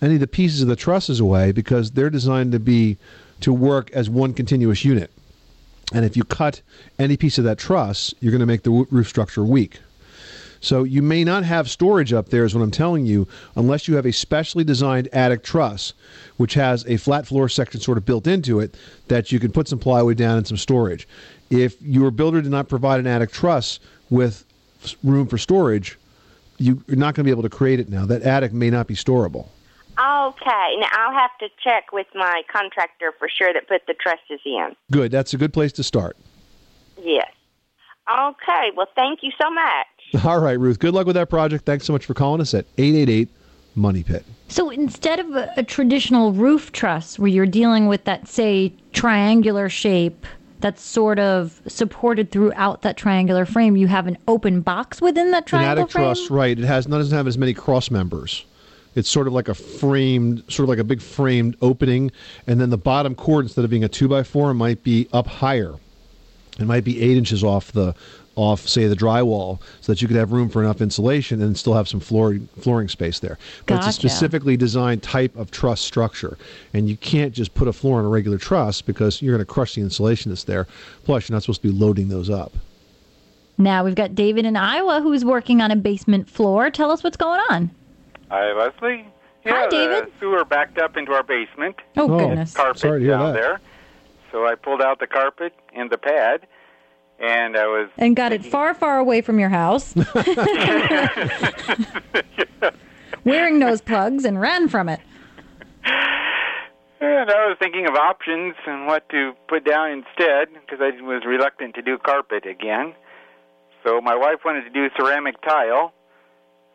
any 0.00 0.14
of 0.14 0.20
the 0.20 0.26
pieces 0.26 0.62
of 0.62 0.68
the 0.68 0.76
trusses 0.76 1.20
away 1.20 1.52
because 1.52 1.90
they're 1.90 2.10
designed 2.10 2.52
to 2.52 2.58
be 2.58 2.96
to 3.40 3.52
work 3.52 3.90
as 3.92 4.08
one 4.10 4.32
continuous 4.34 4.84
unit. 4.84 5.10
And 5.92 6.04
if 6.04 6.16
you 6.16 6.24
cut 6.24 6.60
any 6.98 7.16
piece 7.16 7.38
of 7.38 7.44
that 7.44 7.58
truss, 7.58 8.14
you're 8.20 8.30
going 8.30 8.40
to 8.40 8.46
make 8.46 8.62
the 8.62 8.70
roof 8.70 9.08
structure 9.08 9.44
weak. 9.44 9.80
So 10.62 10.84
you 10.84 11.00
may 11.00 11.24
not 11.24 11.42
have 11.44 11.70
storage 11.70 12.12
up 12.12 12.28
there, 12.28 12.44
is 12.44 12.54
what 12.54 12.62
I'm 12.62 12.70
telling 12.70 13.06
you, 13.06 13.26
unless 13.56 13.88
you 13.88 13.96
have 13.96 14.04
a 14.04 14.12
specially 14.12 14.62
designed 14.62 15.08
attic 15.12 15.42
truss, 15.42 15.94
which 16.36 16.52
has 16.54 16.84
a 16.86 16.98
flat 16.98 17.26
floor 17.26 17.48
section 17.48 17.80
sort 17.80 17.96
of 17.96 18.04
built 18.04 18.26
into 18.26 18.60
it 18.60 18.76
that 19.08 19.32
you 19.32 19.40
can 19.40 19.52
put 19.52 19.68
some 19.68 19.78
plywood 19.78 20.18
down 20.18 20.36
and 20.36 20.46
some 20.46 20.58
storage. 20.58 21.08
If 21.48 21.80
your 21.80 22.10
builder 22.10 22.42
did 22.42 22.50
not 22.50 22.68
provide 22.68 23.00
an 23.00 23.06
attic 23.06 23.32
truss 23.32 23.80
with 24.10 24.44
room 25.02 25.26
for 25.26 25.38
storage, 25.38 25.98
you- 26.58 26.82
you're 26.86 26.96
not 26.96 27.14
going 27.14 27.24
to 27.24 27.28
be 27.28 27.30
able 27.30 27.42
to 27.42 27.48
create 27.48 27.80
it 27.80 27.88
now. 27.88 28.04
That 28.04 28.22
attic 28.22 28.52
may 28.52 28.68
not 28.68 28.86
be 28.86 28.94
storable. 28.94 29.46
Okay. 30.00 30.76
Now 30.78 30.88
I'll 30.92 31.14
have 31.14 31.30
to 31.40 31.48
check 31.62 31.92
with 31.92 32.06
my 32.14 32.42
contractor 32.52 33.12
for 33.18 33.28
sure 33.28 33.52
that 33.52 33.68
put 33.68 33.82
the 33.86 33.94
trusses 33.94 34.40
in. 34.44 34.74
Good. 34.90 35.10
That's 35.10 35.34
a 35.34 35.38
good 35.38 35.52
place 35.52 35.72
to 35.72 35.82
start. 35.82 36.16
Yes. 37.02 37.30
Okay. 38.10 38.70
Well, 38.76 38.88
thank 38.96 39.20
you 39.22 39.30
so 39.40 39.50
much. 39.50 40.24
All 40.24 40.40
right, 40.40 40.58
Ruth. 40.58 40.78
Good 40.78 40.94
luck 40.94 41.06
with 41.06 41.16
that 41.16 41.30
project. 41.30 41.64
Thanks 41.64 41.86
so 41.86 41.92
much 41.92 42.04
for 42.06 42.14
calling 42.14 42.40
us 42.40 42.54
at 42.54 42.66
888 42.78 43.28
Money 43.76 44.02
Pit. 44.02 44.24
So 44.48 44.70
instead 44.70 45.20
of 45.20 45.30
a, 45.36 45.52
a 45.56 45.62
traditional 45.62 46.32
roof 46.32 46.72
truss 46.72 47.18
where 47.18 47.28
you're 47.28 47.46
dealing 47.46 47.86
with 47.86 48.04
that, 48.04 48.26
say, 48.26 48.72
triangular 48.92 49.68
shape 49.68 50.26
that's 50.58 50.82
sort 50.82 51.18
of 51.18 51.62
supported 51.68 52.30
throughout 52.32 52.82
that 52.82 52.96
triangular 52.96 53.46
frame, 53.46 53.76
you 53.76 53.86
have 53.86 54.06
an 54.06 54.18
open 54.28 54.60
box 54.60 55.00
within 55.00 55.30
that 55.30 55.46
triangular 55.46 55.72
An 55.72 55.78
attic 55.78 55.92
frame? 55.92 56.04
truss, 56.06 56.30
right? 56.30 56.58
It 56.58 56.64
has 56.64 56.86
doesn't 56.86 57.16
have 57.16 57.26
as 57.28 57.38
many 57.38 57.54
cross 57.54 57.90
members. 57.90 58.44
It's 58.94 59.08
sort 59.08 59.26
of 59.26 59.32
like 59.32 59.48
a 59.48 59.54
framed, 59.54 60.42
sort 60.48 60.64
of 60.64 60.68
like 60.68 60.78
a 60.78 60.84
big 60.84 61.00
framed 61.00 61.56
opening, 61.62 62.10
and 62.46 62.60
then 62.60 62.70
the 62.70 62.78
bottom 62.78 63.14
cord, 63.14 63.44
instead 63.44 63.64
of 63.64 63.70
being 63.70 63.84
a 63.84 63.88
two 63.88 64.08
by 64.08 64.22
four, 64.22 64.52
might 64.54 64.82
be 64.82 65.08
up 65.12 65.26
higher. 65.26 65.74
It 66.58 66.66
might 66.66 66.84
be 66.84 67.00
eight 67.00 67.16
inches 67.16 67.44
off 67.44 67.72
the, 67.72 67.94
off 68.36 68.68
say 68.68 68.86
the 68.86 68.96
drywall, 68.96 69.60
so 69.80 69.92
that 69.92 70.02
you 70.02 70.08
could 70.08 70.16
have 70.16 70.32
room 70.32 70.48
for 70.48 70.62
enough 70.62 70.80
insulation 70.80 71.40
and 71.40 71.56
still 71.56 71.74
have 71.74 71.88
some 71.88 72.00
flooring 72.00 72.48
flooring 72.58 72.88
space 72.88 73.20
there. 73.20 73.38
But 73.66 73.78
it's 73.78 73.86
a 73.88 73.92
specifically 73.92 74.56
designed 74.56 75.02
type 75.02 75.34
of 75.36 75.50
truss 75.50 75.80
structure, 75.80 76.36
and 76.74 76.88
you 76.88 76.96
can't 76.96 77.32
just 77.32 77.54
put 77.54 77.68
a 77.68 77.72
floor 77.72 77.98
on 77.98 78.04
a 78.04 78.08
regular 78.08 78.38
truss 78.38 78.82
because 78.82 79.22
you're 79.22 79.34
going 79.34 79.46
to 79.46 79.50
crush 79.50 79.74
the 79.74 79.82
insulation 79.82 80.30
that's 80.30 80.44
there. 80.44 80.66
Plus, 81.04 81.28
you're 81.28 81.36
not 81.36 81.42
supposed 81.42 81.62
to 81.62 81.68
be 81.68 81.74
loading 81.74 82.08
those 82.08 82.28
up. 82.28 82.52
Now 83.56 83.84
we've 83.84 83.94
got 83.94 84.14
David 84.14 84.46
in 84.46 84.56
Iowa 84.56 85.00
who's 85.02 85.24
working 85.24 85.60
on 85.60 85.70
a 85.70 85.76
basement 85.76 86.28
floor. 86.28 86.70
Tell 86.70 86.90
us 86.90 87.04
what's 87.04 87.18
going 87.18 87.40
on. 87.50 87.70
Hi, 88.30 88.52
Leslie. 88.52 89.06
Yeah, 89.44 89.52
Hi, 89.52 89.68
David. 89.68 90.06
The 90.06 90.10
sewer 90.20 90.44
backed 90.44 90.78
up 90.78 90.96
into 90.96 91.12
our 91.12 91.22
basement. 91.22 91.76
Oh, 91.96 92.12
Oh, 92.12 92.18
goodness. 92.28 92.54
Carpet 92.54 92.80
sorry 92.80 93.06
down 93.06 93.32
that. 93.32 93.40
there. 93.40 93.60
So 94.32 94.46
I 94.46 94.54
pulled 94.54 94.80
out 94.82 95.00
the 95.00 95.06
carpet 95.06 95.52
and 95.74 95.90
the 95.90 95.98
pad, 95.98 96.46
and 97.18 97.56
I 97.56 97.66
was 97.66 97.88
And 97.98 98.14
got 98.14 98.32
it 98.32 98.44
far, 98.44 98.74
far 98.74 98.98
away 98.98 99.20
from 99.22 99.40
your 99.40 99.48
house. 99.48 99.94
Wearing 103.24 103.58
nose 103.58 103.80
plugs 103.80 104.24
and 104.24 104.40
ran 104.40 104.68
from 104.68 104.88
it. 104.88 105.00
and 105.84 107.30
I 107.30 107.46
was 107.48 107.56
thinking 107.58 107.86
of 107.88 107.94
options 107.96 108.54
and 108.66 108.86
what 108.86 109.08
to 109.10 109.32
put 109.48 109.64
down 109.64 109.90
instead 109.90 110.48
because 110.54 110.78
I 110.80 110.90
was 111.02 111.22
reluctant 111.26 111.74
to 111.74 111.82
do 111.82 111.98
carpet 111.98 112.46
again. 112.46 112.94
So 113.84 114.00
my 114.00 114.14
wife 114.14 114.40
wanted 114.44 114.62
to 114.64 114.70
do 114.70 114.88
ceramic 114.96 115.40
tile, 115.42 115.92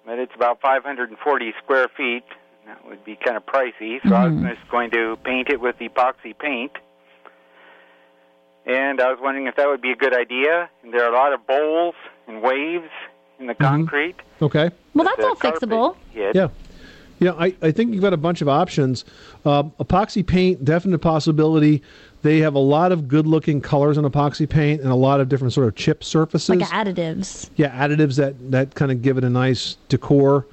but 0.05 0.19
it's 0.19 0.33
about 0.35 0.61
540 0.61 1.53
square 1.63 1.87
feet. 1.95 2.23
That 2.65 2.85
would 2.87 3.03
be 3.05 3.15
kind 3.23 3.37
of 3.37 3.45
pricey, 3.45 3.99
so 4.07 4.15
I 4.15 4.27
was 4.27 4.41
just 4.41 4.71
going 4.71 4.89
to 4.91 5.17
paint 5.23 5.49
it 5.49 5.61
with 5.61 5.77
epoxy 5.77 6.37
paint. 6.37 6.71
And 8.65 8.99
I 8.99 9.11
was 9.11 9.19
wondering 9.21 9.45
if 9.45 9.55
that 9.57 9.67
would 9.67 9.81
be 9.81 9.91
a 9.91 9.95
good 9.95 10.15
idea. 10.15 10.69
And 10.83 10.91
there 10.91 11.05
are 11.05 11.13
a 11.13 11.15
lot 11.15 11.33
of 11.33 11.45
bowls 11.45 11.93
and 12.27 12.41
waves 12.41 12.89
in 13.39 13.45
the 13.45 13.53
concrete. 13.53 14.15
Okay. 14.41 14.71
Well, 14.95 15.05
that's 15.05 15.23
all 15.23 15.35
fixable. 15.35 15.95
hid. 16.11 16.35
Yeah. 16.35 16.47
Yeah, 17.19 17.31
I, 17.33 17.55
I 17.61 17.71
think 17.71 17.93
you've 17.93 18.01
got 18.01 18.11
a 18.11 18.17
bunch 18.17 18.41
of 18.41 18.49
options. 18.49 19.05
Uh, 19.45 19.63
epoxy 19.79 20.25
paint, 20.25 20.65
definite 20.65 20.99
possibility. 20.99 21.81
They 22.25 22.39
have 22.39 22.55
a 22.55 22.59
lot 22.59 22.91
of 22.91 23.07
good 23.07 23.27
looking 23.27 23.61
colors 23.61 23.99
on 23.99 24.03
epoxy 24.03 24.49
paint 24.49 24.81
and 24.81 24.91
a 24.91 24.95
lot 24.95 25.19
of 25.19 25.29
different 25.29 25.53
sort 25.53 25.67
of 25.67 25.75
chip 25.75 26.03
surfaces. 26.03 26.49
Like 26.49 26.67
additives. 26.69 27.51
yeah, 27.55 27.69
additives 27.87 28.15
that, 28.17 28.33
that 28.49 28.73
kind 28.73 28.91
of 28.91 29.03
give 29.03 29.19
it 29.19 29.23
a 29.23 29.29
nice 29.29 29.77
decor 29.89 30.47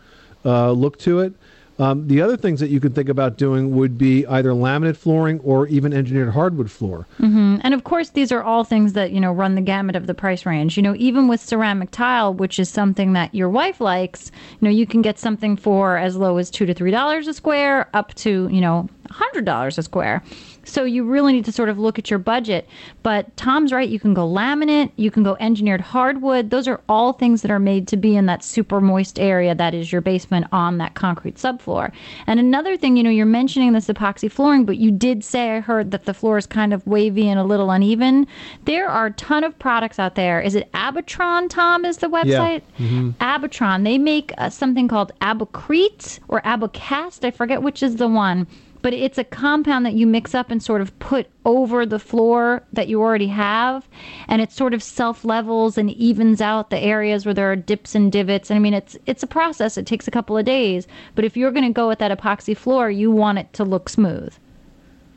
uh, 0.45 0.71
look 0.73 0.99
to 0.99 1.21
it. 1.21 1.33
Um, 1.79 2.07
the 2.07 2.21
other 2.21 2.37
things 2.37 2.61
that 2.61 2.69
you 2.69 2.79
could 2.79 2.95
think 2.95 3.09
about 3.09 3.39
doing 3.39 3.75
would 3.75 3.97
be 3.97 4.27
either 4.27 4.51
laminate 4.51 4.99
flooring 4.99 5.41
or 5.41 5.67
even 5.69 5.95
engineered 5.95 6.29
hardwood 6.35 6.71
floor. 6.71 7.07
hmm 7.17 7.57
And 7.63 7.73
of 7.73 7.85
course, 7.85 8.11
these 8.11 8.31
are 8.33 8.43
all 8.43 8.65
things 8.65 8.93
that, 8.93 9.11
you 9.11 9.21
know, 9.21 9.33
run 9.33 9.55
the 9.55 9.63
gamut 9.63 9.97
of 9.97 10.07
the 10.07 10.13
price 10.13 10.45
range. 10.45 10.77
You 10.77 10.83
know, 10.83 10.95
even 10.99 11.27
with 11.27 11.41
ceramic 11.41 11.91
tile, 11.91 12.35
which 12.35 12.59
is 12.59 12.69
something 12.69 13.15
that 13.15 13.35
your 13.35 13.49
wife 13.49 13.81
likes, 13.81 14.31
you 14.61 14.69
know, 14.69 14.71
you 14.71 14.87
can 14.87 15.01
get 15.01 15.19
something 15.19 15.57
for 15.57 15.97
as 15.97 16.17
low 16.17 16.37
as 16.37 16.51
two 16.51 16.67
to 16.67 16.75
three 16.75 16.91
dollars 16.91 17.27
a 17.27 17.33
square 17.33 17.89
up 17.95 18.13
to, 18.17 18.49
you 18.53 18.61
know, 18.61 18.91
a 19.09 19.15
hundred 19.15 19.47
dollars 19.47 19.79
a 19.79 19.83
square. 19.83 20.23
So 20.65 20.85
you 20.85 21.05
really 21.05 21.33
need 21.33 21.45
to 21.47 21.53
sort 21.53 21.69
of 21.69 21.79
look 21.79 21.99
at 21.99 22.09
your 22.11 22.19
budget. 22.19 22.69
But 23.03 23.37
Tom's 23.37 23.73
right, 23.73 23.89
you 23.89 23.99
can 23.99 24.15
go 24.15 24.29
laminate, 24.29 24.93
you 24.97 25.11
can 25.11 25.23
go 25.23 25.37
engineered 25.41 25.81
hardwood. 25.81 26.51
Those 26.51 26.69
are 26.69 26.81
all 26.89 27.13
things 27.13 27.43
that 27.43 27.51
are 27.51 27.59
made 27.59 27.89
to 27.89 27.97
be 27.97 28.17
in 28.17 28.27
that 28.27 28.45
super 28.45 28.81
moist 28.81 29.19
area 29.19 29.55
that 29.55 29.75
is 29.75 29.91
your 29.91 30.01
basement 30.01 30.47
on 30.53 30.79
that 30.79 30.95
concrete 30.95 31.37
subfloor. 31.37 31.91
And 32.27 32.39
another 32.39 32.77
thing, 32.77 32.97
you 32.97 33.03
know, 33.03 33.11
you're 33.11 33.27
mentioning 33.27 33.73
this 33.73 33.89
epoxy 33.89 34.31
flooring, 34.31 34.65
but 34.65 34.77
you 34.77 34.91
did 34.91 35.25
say 35.25 35.57
I 35.57 35.61
heard 35.61 35.91
that 35.91 36.05
the 36.05 36.15
floor 36.15 36.39
is 36.39 36.47
kind 36.47 36.73
of 36.73 36.87
wavy 36.87 37.29
and 37.29 37.41
a 37.41 37.45
little 37.45 37.71
uneven. 37.71 38.27
There 38.65 38.89
are 38.89 39.07
a 39.07 39.13
ton 39.13 39.45
of 39.45 39.59
products 39.59 39.99
out 39.99 40.15
there. 40.15 40.41
Is 40.41 40.55
it 40.55 40.71
Abatron, 40.73 41.49
Tom, 41.51 41.85
is 41.85 41.99
the 41.99 42.09
website? 42.09 42.63
Mhm. 42.79 43.15
Abatron. 43.17 43.85
They 43.85 43.99
make 43.99 44.33
uh, 44.39 44.51
something 44.51 44.89
called 44.89 45.13
Abocrete 45.21 46.21
or 46.29 46.41
Abocast. 46.43 47.25
I 47.25 47.31
forget 47.31 47.63
which 47.63 47.83
is 47.83 47.97
the 47.97 48.09
one. 48.09 48.47
But 48.83 48.93
it's 48.93 49.17
a 49.17 49.25
compound 49.25 49.87
that 49.87 49.95
you 49.95 50.07
mix 50.07 50.35
up 50.35 50.51
and 50.51 50.63
sort 50.63 50.81
of 50.81 50.97
put 50.99 51.29
over 51.45 51.87
the 51.87 52.01
floor 52.01 52.63
that 52.73 52.89
you 52.89 53.01
already 53.01 53.29
have. 53.29 53.89
And 54.29 54.43
it 54.43 54.51
sort 54.51 54.75
of 54.75 54.83
self 54.83 55.25
levels 55.25 55.79
and 55.79 55.91
evens 55.91 56.41
out 56.41 56.71
the 56.71 56.79
areas 56.79 57.25
where 57.25 57.35
there 57.35 57.51
are 57.51 57.57
dips 57.57 57.95
and 57.95 58.11
divots. 58.11 58.51
And 58.51 58.57
I 58.57 58.61
mean, 58.61 58.75
it's, 58.75 58.97
it's 59.07 59.23
a 59.23 59.29
process. 59.29 59.79
It 59.79 59.87
takes 59.87 60.09
a 60.09 60.11
couple 60.11 60.37
of 60.37 60.45
days. 60.45 60.89
But 61.15 61.25
if 61.25 61.37
you're 61.37 61.53
going 61.53 61.67
to 61.67 61.73
go 61.73 61.89
with 61.89 62.01
that 62.01 62.17
epoxy 62.17 62.57
floor, 62.57 62.91
you 62.91 63.11
want 63.11 63.39
it 63.39 63.53
to 63.55 63.65
look 63.65 63.89
smooth. 63.89 64.35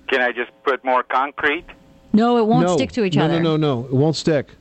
Can 0.07 0.21
I 0.21 0.31
just 0.31 0.51
put 0.63 0.83
more 0.85 1.03
concrete? 1.03 1.65
No, 2.13 2.37
it 2.37 2.45
won't 2.45 2.67
no, 2.67 2.75
stick 2.75 2.91
to 2.93 3.03
each 3.03 3.15
no, 3.15 3.25
other. 3.25 3.41
No, 3.41 3.57
no, 3.57 3.81
no. 3.81 3.85
It 3.87 3.93
won't 3.93 4.15
stick. 4.15 4.51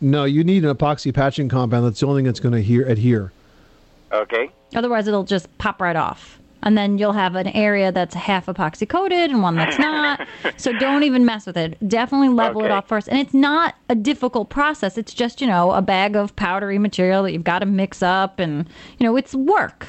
No, 0.00 0.24
you 0.24 0.42
need 0.42 0.64
an 0.64 0.74
epoxy 0.74 1.12
patching 1.12 1.48
compound. 1.48 1.84
That's 1.84 2.00
the 2.00 2.06
only 2.06 2.20
thing 2.20 2.26
that's 2.26 2.40
going 2.40 2.54
to 2.54 2.62
here 2.62 2.86
adhere. 2.86 3.32
Okay. 4.12 4.50
Otherwise, 4.74 5.06
it'll 5.06 5.24
just 5.24 5.56
pop 5.58 5.80
right 5.80 5.96
off. 5.96 6.37
And 6.62 6.76
then 6.76 6.98
you'll 6.98 7.12
have 7.12 7.34
an 7.36 7.46
area 7.48 7.92
that's 7.92 8.14
half 8.14 8.46
epoxy 8.46 8.88
coated 8.88 9.30
and 9.30 9.42
one 9.42 9.54
that's 9.54 9.78
not. 9.78 10.26
so 10.56 10.72
don't 10.72 11.04
even 11.04 11.24
mess 11.24 11.46
with 11.46 11.56
it. 11.56 11.76
Definitely 11.88 12.30
level 12.30 12.64
it 12.64 12.70
off 12.70 12.88
first. 12.88 13.08
And 13.08 13.18
it's 13.18 13.34
not 13.34 13.74
a 13.88 13.94
difficult 13.94 14.50
process. 14.50 14.98
It's 14.98 15.14
just, 15.14 15.40
you 15.40 15.46
know, 15.46 15.70
a 15.72 15.82
bag 15.82 16.16
of 16.16 16.34
powdery 16.36 16.78
material 16.78 17.22
that 17.22 17.32
you've 17.32 17.44
got 17.44 17.60
to 17.60 17.66
mix 17.66 18.02
up 18.02 18.38
and, 18.38 18.68
you 18.98 19.04
know, 19.04 19.16
it's 19.16 19.34
work. 19.34 19.88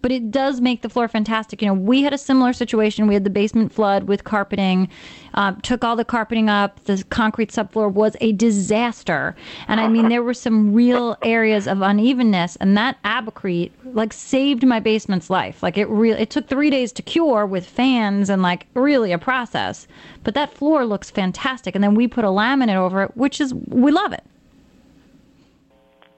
But 0.00 0.12
it 0.12 0.30
does 0.30 0.60
make 0.60 0.82
the 0.82 0.88
floor 0.88 1.08
fantastic. 1.08 1.60
You 1.60 1.68
know, 1.68 1.74
we 1.74 2.02
had 2.02 2.12
a 2.12 2.18
similar 2.18 2.52
situation. 2.52 3.08
We 3.08 3.14
had 3.14 3.24
the 3.24 3.30
basement 3.30 3.72
flood 3.72 4.04
with 4.04 4.22
carpeting, 4.22 4.88
um, 5.34 5.60
took 5.62 5.82
all 5.82 5.96
the 5.96 6.04
carpeting 6.04 6.48
up. 6.48 6.84
The 6.84 7.02
concrete 7.10 7.50
subfloor 7.50 7.92
was 7.92 8.16
a 8.20 8.32
disaster. 8.32 9.34
And 9.66 9.80
I 9.80 9.88
mean, 9.88 10.08
there 10.08 10.22
were 10.22 10.34
some 10.34 10.72
real 10.72 11.16
areas 11.22 11.66
of 11.66 11.82
unevenness. 11.82 12.54
And 12.56 12.76
that 12.76 13.02
abocrete, 13.02 13.72
like, 13.84 14.12
saved 14.12 14.64
my 14.64 14.78
basement's 14.78 15.30
life. 15.30 15.64
Like, 15.64 15.76
it 15.76 15.88
really, 15.88 16.20
it 16.20 16.30
took 16.30 16.46
three 16.46 16.70
days 16.70 16.92
to 16.92 17.02
cure 17.02 17.44
with 17.44 17.66
fans 17.66 18.30
and, 18.30 18.40
like, 18.40 18.66
really 18.74 19.10
a 19.10 19.18
process. 19.18 19.88
But 20.22 20.34
that 20.34 20.54
floor 20.54 20.84
looks 20.84 21.10
fantastic. 21.10 21.74
And 21.74 21.82
then 21.82 21.96
we 21.96 22.06
put 22.06 22.24
a 22.24 22.28
laminate 22.28 22.76
over 22.76 23.02
it, 23.02 23.16
which 23.16 23.40
is, 23.40 23.52
we 23.66 23.90
love 23.90 24.12
it. 24.12 24.24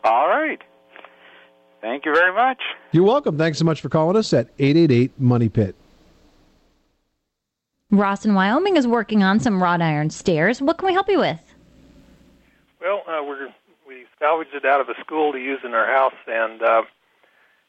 All 0.05 0.29
right. 0.29 0.61
Thank 1.81 2.05
you 2.05 2.15
very 2.15 2.33
much. 2.33 2.59
You're 2.93 3.05
welcome. 3.05 3.39
Thanks 3.39 3.59
so 3.59 3.65
much 3.65 3.81
for 3.81 3.89
calling 3.89 4.17
us 4.17 4.33
at 4.33 4.49
888 4.59 5.19
Money 5.19 5.49
Pit. 5.49 5.75
Ross 7.91 8.25
in 8.25 8.35
Wyoming 8.35 8.77
is 8.77 8.87
working 8.87 9.23
on 9.23 9.41
some 9.41 9.63
wrought 9.63 9.83
iron 9.83 10.11
stairs. 10.11 10.63
What 10.63 10.79
can 10.79 10.87
we 10.87 10.93
help 10.93 11.09
you 11.09 11.19
with? 11.19 11.41
Well, 12.81 13.03
uh, 13.09 13.23
we're 13.25 13.49
we 13.87 14.05
salvaged 14.19 14.55
it 14.55 14.65
out 14.65 14.81
of 14.81 14.89
a 14.89 14.95
school 15.01 15.33
to 15.33 15.39
use 15.39 15.61
in 15.65 15.75
our 15.75 15.87
house, 15.87 16.15
and 16.29 16.63
uh, 16.63 16.83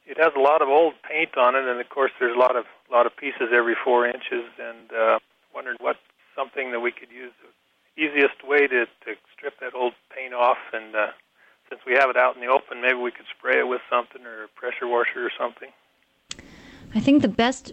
it 0.06 0.18
has 0.18 0.32
a 0.38 0.40
lot 0.40 0.62
of 0.62 0.70
old 0.70 0.94
paint 1.10 1.38
on 1.38 1.56
it, 1.56 1.66
and 1.66 1.82
of 1.82 1.90
course, 1.90 2.12
there's 2.20 2.36
a 2.36 2.40
lot 2.40 2.56
of 2.56 2.66
lot 2.92 3.06
of 3.06 3.16
pieces 3.18 3.50
every 3.54 3.76
four 3.84 4.06
inches, 4.06 4.46
and 4.60 4.92
uh, 4.94 5.20
wondered 5.56 5.78
what 5.80 5.98
something 6.36 6.72
that 6.72 6.82
we 6.82 6.92
could 6.92 7.10
use 7.10 7.32
the 7.42 8.04
easiest 8.04 8.48
way 8.48 8.68
to 8.68 8.86
to 8.86 9.16
strip 9.36 9.60
that 9.60 9.74
old 9.74 9.94
paint 10.16 10.34
off, 10.34 10.60
and 10.72 10.96
uh, 10.96 11.08
since 11.72 11.82
we 11.88 11.94
have 11.94 12.10
it 12.10 12.18
out 12.18 12.36
in 12.36 12.42
the 12.42 12.48
open, 12.48 12.82
maybe 12.82 13.00
we 13.00 13.12
could 13.12 13.26
spray 13.38 13.60
it 13.60 13.68
with 13.68 13.82
something 13.90 14.26
or 14.26 14.44
a 14.44 14.48
pressure 14.50 14.88
washer 14.88 15.26
or 15.26 15.32
something. 15.40 15.70
I 16.94 17.00
think 17.00 17.22
the 17.22 17.30
best 17.30 17.72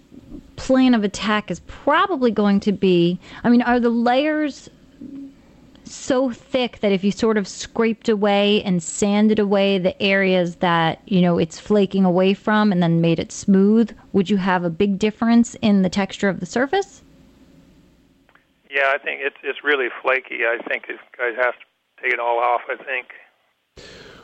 plan 0.54 0.94
of 0.94 1.02
attack 1.02 1.50
is 1.50 1.60
probably 1.66 2.30
going 2.30 2.60
to 2.60 2.72
be 2.72 3.18
I 3.42 3.50
mean, 3.50 3.62
are 3.62 3.80
the 3.80 3.90
layers 3.90 4.70
so 5.84 6.30
thick 6.30 6.80
that 6.80 6.92
if 6.92 7.02
you 7.02 7.10
sort 7.10 7.36
of 7.36 7.48
scraped 7.48 8.08
away 8.08 8.62
and 8.62 8.82
sanded 8.82 9.38
away 9.38 9.78
the 9.78 10.00
areas 10.00 10.56
that, 10.56 11.00
you 11.06 11.20
know, 11.20 11.38
it's 11.38 11.58
flaking 11.58 12.04
away 12.04 12.34
from 12.34 12.70
and 12.70 12.82
then 12.82 13.00
made 13.00 13.18
it 13.18 13.32
smooth, 13.32 13.96
would 14.12 14.28
you 14.28 14.36
have 14.36 14.64
a 14.64 14.70
big 14.70 14.98
difference 14.98 15.54
in 15.62 15.82
the 15.82 15.88
texture 15.88 16.28
of 16.28 16.40
the 16.40 16.46
surface? 16.46 17.02
Yeah, 18.70 18.92
I 18.94 18.98
think 18.98 19.22
it's 19.22 19.36
it's 19.42 19.64
really 19.64 19.88
flaky. 20.02 20.44
I 20.44 20.58
think 20.68 20.84
it 20.88 21.00
guys 21.16 21.34
have 21.36 21.54
to 21.54 22.02
take 22.02 22.12
it 22.12 22.20
all 22.20 22.38
off. 22.38 22.60
I 22.68 22.76
think. 22.76 23.08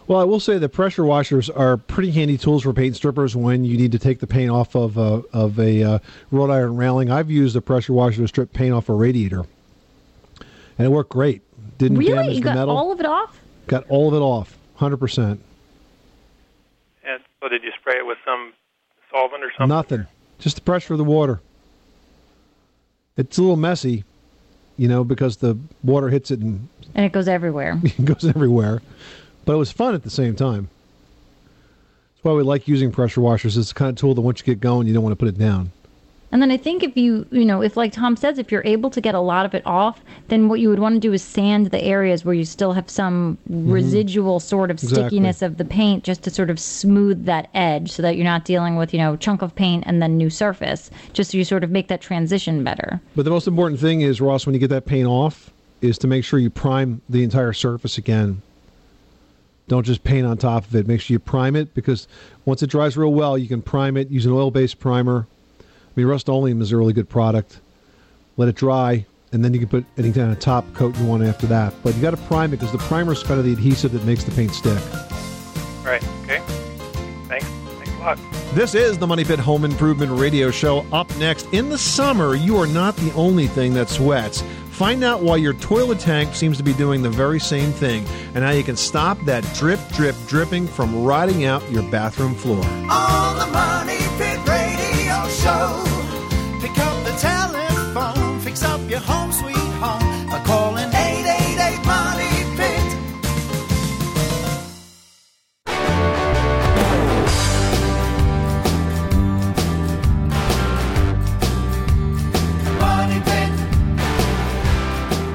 Well, 0.07 0.21
I 0.21 0.25
will 0.25 0.41
say 0.41 0.59
the 0.59 0.69
pressure 0.69 1.05
washers 1.05 1.49
are 1.49 1.79
pretty 1.79 2.11
handy 2.11 2.37
tools 2.37 2.63
for 2.65 2.75
paint 2.75 2.95
strippers 2.95 3.35
when 3.35 3.65
you 3.65 3.79
need 3.79 3.93
to 3.93 3.99
take 3.99 4.21
the 4.21 4.27
paint 4.27 4.51
off 4.51 4.77
of 4.77 4.99
a, 4.99 5.23
of 5.33 5.59
a 5.59 5.83
uh, 5.83 5.99
wrought 6.31 6.51
iron 6.51 6.77
railing. 6.77 7.11
I've 7.11 7.31
used 7.31 7.57
a 7.57 7.63
pressure 7.63 7.95
washer 7.95 8.21
to 8.21 8.29
strip 8.29 8.53
paint 8.53 8.75
off 8.75 8.91
a 8.91 8.93
radiator, 8.93 9.47
and 10.79 10.87
it 10.87 10.91
worked 10.91 11.11
great. 11.11 11.41
Didn't 11.79 11.97
really? 11.99 12.13
damage 12.13 12.37
You 12.37 12.43
the 12.43 12.53
got 12.53 12.69
all 12.69 12.93
of 12.93 13.01
it 13.01 13.07
off? 13.07 13.41
got 13.67 13.85
all 13.89 14.09
of 14.09 14.15
it 14.15 14.23
off, 14.23 14.59
hundred 14.77 14.99
percent. 14.99 15.41
And 17.03 17.23
so, 17.41 17.49
did 17.49 17.63
you 17.63 17.71
spray 17.81 17.97
it 17.99 18.07
with 18.07 18.19
some 18.27 18.53
solvent 19.11 19.43
or 19.43 19.51
something? 19.57 19.69
Nothing, 19.69 20.07
just 20.39 20.57
the 20.57 20.63
pressure 20.63 20.93
of 20.93 20.99
the 20.99 21.05
water. 21.05 21.41
It's 23.17 23.39
a 23.39 23.41
little 23.41 23.57
messy, 23.57 24.05
you 24.77 24.89
know, 24.89 25.03
because 25.03 25.39
the 25.39 25.57
water 25.83 26.11
hits 26.11 26.31
it 26.31 26.41
and 26.41 26.69
And 26.95 27.07
it 27.07 27.13
goes 27.13 27.27
everywhere. 27.27 27.81
it 27.85 28.05
goes 28.05 28.25
everywhere. 28.27 28.83
But 29.45 29.55
it 29.55 29.59
was 29.59 29.71
fun 29.73 29.95
at 29.95 30.03
the 30.03 30.11
same 30.11 30.35
time. 30.37 30.69
That's 32.15 32.25
why 32.25 32.33
we 32.33 32.43
like 32.43 32.67
using 32.69 32.91
pressure 32.91 33.21
washers. 33.21 33.57
It's 33.57 33.69
the 33.69 33.75
kind 33.75 33.91
of 33.91 33.97
tool 33.97 34.15
that 34.15 34.23
once 34.23 34.41
you 34.41 34.45
get 34.47 34.61
going, 34.61 34.87
you 34.87 34.95
don't 34.95 35.03
want 35.03 35.13
to 35.13 35.17
put 35.17 35.29
it 35.29 35.39
down. 35.39 35.73
And 36.33 36.43
then 36.43 36.51
I 36.51 36.57
think 36.57 36.83
if 36.83 36.97
you, 36.97 37.27
you 37.31 37.45
know, 37.45 37.63
if 37.63 37.77
like 37.77 37.93
Tom 37.93 38.17
says, 38.17 38.39
if 38.39 38.51
you're 38.51 38.65
able 38.65 38.91
to 38.91 39.01
get 39.01 39.15
a 39.15 39.21
lot 39.21 39.47
of 39.47 39.55
it 39.55 39.63
off, 39.65 40.01
then 40.27 40.49
what 40.49 40.59
you 40.59 40.69
would 40.69 40.81
want 40.81 40.97
to 40.97 41.01
do 41.01 41.13
is 41.13 41.23
sand 41.23 41.67
the 41.67 41.81
areas 41.81 42.25
where 42.25 42.35
you 42.35 42.45
still 42.45 42.73
have 42.73 42.91
some 42.91 43.39
residual 43.49 44.41
sort 44.41 44.73
of 44.73 44.79
Mm-hmm. 44.79 44.87
Exactly. 44.87 45.05
stickiness 45.05 45.43
of 45.43 45.59
the 45.59 45.65
paint 45.65 46.03
just 46.03 46.25
to 46.25 46.31
sort 46.31 46.51
of 46.51 46.59
smooth 46.59 47.25
that 47.27 47.51
edge 47.55 47.93
so 47.93 48.03
that 48.03 48.17
you're 48.17 48.25
not 48.25 48.45
dealing 48.45 48.75
with, 48.75 48.93
you 48.93 48.99
know, 48.99 49.15
chunk 49.15 49.43
of 49.43 49.55
paint 49.55 49.85
and 49.87 50.03
then 50.03 50.17
new 50.17 50.29
surface, 50.29 50.91
just 51.13 51.31
so 51.31 51.39
you 51.39 51.45
sort 51.45 51.63
of 51.63 51.71
make 51.71 51.87
that 51.87 52.01
transition 52.01 52.65
better. 52.65 53.01
But 53.15 53.25
the 53.27 53.31
most 53.31 53.47
important 53.47 53.79
thing 53.79 54.01
is, 54.01 54.21
Ross, 54.21 54.45
when 54.45 54.55
you 54.55 54.59
get 54.59 54.71
that 54.71 54.87
paint 54.87 55.07
off, 55.07 55.53
is 55.83 55.99
to 55.99 56.09
make 56.09 56.25
sure 56.25 56.41
you 56.41 56.51
prime 56.51 57.01
the 57.09 57.23
entire 57.23 57.53
surface 57.53 57.97
again. 57.97 58.43
Don't 59.67 59.85
just 59.85 60.05
paint 60.05 60.27
on 60.27 60.37
top 60.37 60.67
of 60.67 60.75
it. 60.75 60.87
Make 60.87 61.01
sure 61.01 61.15
you 61.15 61.19
prime 61.19 61.57
it 61.57 61.75
because 61.75 62.07
once 62.45 62.63
it 62.63 62.69
dries 62.69 62.97
real 62.97 63.13
well, 63.13 63.39
you 63.39 63.49
can 63.49 63.63
prime 63.63 63.97
it. 63.97 64.11
Use 64.11 64.27
an 64.27 64.33
oil-based 64.33 64.79
primer. 64.79 65.27
I 65.61 65.65
mean, 65.97 66.07
Rust-Oleum 66.07 66.61
is 66.61 66.73
a 66.73 66.77
really 66.77 66.93
good 66.93 67.09
product. 67.09 67.61
Let 68.37 68.49
it 68.49 68.57
dry, 68.57 69.07
and 69.33 69.45
then 69.45 69.55
you 69.55 69.61
can 69.61 69.69
put 69.69 69.85
any 69.97 70.13
kind 70.13 70.31
of 70.31 70.39
top 70.41 70.71
coat 70.75 70.99
you 70.99 71.07
want 71.07 71.23
after 71.23 71.47
that. 71.47 71.73
But 71.83 71.95
you 71.95 72.03
got 72.03 72.11
to 72.11 72.17
prime 72.17 72.53
it 72.53 72.59
because 72.59 72.73
the 72.73 72.79
primer 72.79 73.13
is 73.13 73.23
kind 73.23 73.39
of 73.39 73.47
the 73.47 73.53
adhesive 73.53 73.93
that 73.93 74.05
makes 74.05 74.25
the 74.25 74.33
paint 74.33 74.53
stick. 74.53 74.83
Right. 75.85 76.03
Okay. 76.25 76.43
Thanks. 77.29 77.47
Thanks 77.47 77.91
a 77.93 77.99
lot. 78.01 78.19
This 78.55 78.75
is 78.75 78.99
the 78.99 79.07
Money 79.07 79.25
Pit 79.25 79.39
Home 79.39 79.65
Improvement 79.65 80.13
Radio 80.13 80.51
Show. 80.51 80.85
Up 80.93 81.09
next, 81.17 81.47
in 81.53 81.71
the 81.71 81.79
summer, 81.79 82.35
you 82.35 82.57
are 82.59 82.67
not 82.67 82.97
the 82.97 83.13
only 83.15 83.47
thing 83.47 83.73
that 83.75 83.89
sweats. 83.89 84.43
Find 84.75 85.05
out 85.05 85.23
why 85.23 85.37
your 85.37 85.53
toilet 85.53 86.01
tank 86.01 86.35
seems 86.35 86.57
to 86.57 86.65
be 86.65 86.73
doing 86.75 87.01
the 87.01 87.09
very 87.09 87.39
same 87.39 87.71
thing 87.71 88.05
and 88.35 88.43
how 88.43 88.51
you 88.51 88.65
can 88.65 88.75
stop 88.75 89.17
that 89.25 89.45
drip, 89.55 89.79
drip, 89.91 90.17
dripping 90.27 90.67
from 90.67 91.05
rotting 91.05 91.45
out 91.45 91.63
your 91.71 91.89
bathroom 91.93 92.35
floor. 92.35 92.65
On 92.91 93.39
the 93.39 93.47
Money 93.53 93.99
Pit 94.19 94.41
Radio 94.49 95.29
Show. 95.29 95.85
Pick 96.61 96.77
up 96.77 97.05
the 97.05 97.17
telephone, 97.21 98.41
fix 98.41 98.65
up 98.65 98.81
your 98.91 98.99
home 98.99 99.31
sweet 99.31 99.64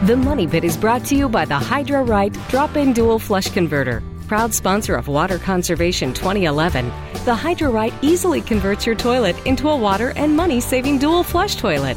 The 0.09 0.17
Money 0.17 0.47
Pit 0.47 0.63
is 0.63 0.75
brought 0.75 1.05
to 1.05 1.15
you 1.15 1.29
by 1.29 1.45
the 1.45 1.59
Hydro 1.59 2.01
Right 2.01 2.35
Drop 2.47 2.75
In 2.75 2.93
Dual 2.93 3.19
Flush 3.19 3.47
Converter. 3.49 4.01
Proud 4.27 4.55
sponsor 4.55 4.95
of 4.95 5.07
Water 5.07 5.37
Conservation 5.37 6.15
2011, 6.15 6.91
the 7.25 7.35
Hydro 7.35 7.69
Right 7.69 7.93
easily 8.01 8.41
converts 8.41 8.87
your 8.87 8.95
toilet 8.95 9.37
into 9.45 9.69
a 9.69 9.77
water 9.77 10.09
and 10.15 10.35
money 10.35 10.61
saving 10.61 10.97
dual 10.97 11.21
flush 11.21 11.57
toilet. 11.57 11.95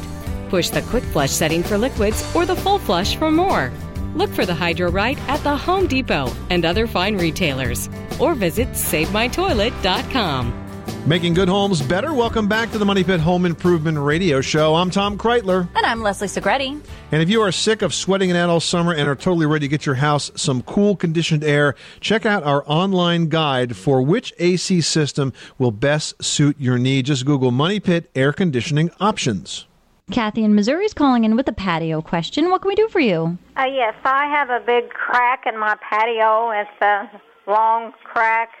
Push 0.49 0.69
the 0.69 0.83
quick 0.83 1.03
flush 1.05 1.31
setting 1.31 1.63
for 1.63 1.75
liquids 1.75 2.23
or 2.35 2.45
the 2.45 2.55
full 2.55 2.77
flush 2.77 3.15
for 3.15 3.31
more. 3.31 3.71
Look 4.13 4.29
for 4.29 4.45
the 4.45 4.53
Hydro 4.53 4.91
Right 4.91 5.17
at 5.27 5.41
the 5.41 5.57
Home 5.57 5.87
Depot 5.87 6.31
and 6.51 6.65
other 6.65 6.85
fine 6.85 7.17
retailers. 7.17 7.89
Or 8.19 8.35
visit 8.35 8.67
SaveMyToilet.com. 8.73 10.62
Making 11.05 11.33
good 11.33 11.49
homes 11.49 11.81
better. 11.81 12.13
Welcome 12.13 12.47
back 12.47 12.71
to 12.71 12.77
the 12.77 12.85
Money 12.85 13.03
Pit 13.03 13.19
Home 13.19 13.45
Improvement 13.45 13.97
Radio 13.99 14.39
Show. 14.39 14.73
I'm 14.75 14.89
Tom 14.89 15.17
Kraeutler. 15.17 15.67
And 15.75 15.85
I'm 15.85 16.01
Leslie 16.01 16.29
Segrete. 16.29 16.81
And 17.11 17.21
if 17.21 17.29
you 17.29 17.41
are 17.41 17.51
sick 17.51 17.81
of 17.81 17.93
sweating 17.93 18.29
it 18.29 18.37
out 18.37 18.49
all 18.49 18.61
summer 18.61 18.93
and 18.93 19.09
are 19.09 19.15
totally 19.15 19.45
ready 19.45 19.65
to 19.65 19.69
get 19.69 19.85
your 19.85 19.95
house 19.95 20.31
some 20.37 20.61
cool 20.61 20.95
conditioned 20.95 21.43
air, 21.43 21.75
check 21.99 22.25
out 22.25 22.43
our 22.43 22.63
online 22.67 23.27
guide 23.27 23.75
for 23.75 24.01
which 24.01 24.33
AC 24.39 24.79
system 24.79 25.33
will 25.57 25.71
best 25.71 26.23
suit 26.23 26.55
your 26.57 26.77
need. 26.77 27.07
Just 27.07 27.25
Google 27.25 27.51
Money 27.51 27.81
Pit 27.81 28.09
Air 28.15 28.31
Conditioning 28.31 28.89
Options. 29.01 29.65
Kathy 30.09 30.45
in 30.45 30.55
Missouri 30.55 30.85
is 30.85 30.93
calling 30.93 31.25
in 31.25 31.35
with 31.35 31.49
a 31.49 31.53
patio 31.53 32.01
question. 32.01 32.49
What 32.49 32.61
can 32.61 32.69
we 32.69 32.75
do 32.75 32.87
for 32.87 33.01
you? 33.01 33.37
Uh, 33.57 33.65
yes, 33.65 33.93
I 34.05 34.27
have 34.27 34.49
a 34.49 34.65
big 34.65 34.89
crack 34.91 35.43
in 35.45 35.59
my 35.59 35.75
patio. 35.81 36.51
It's 36.51 36.81
a 36.81 37.51
long 37.51 37.91
crack, 38.05 38.51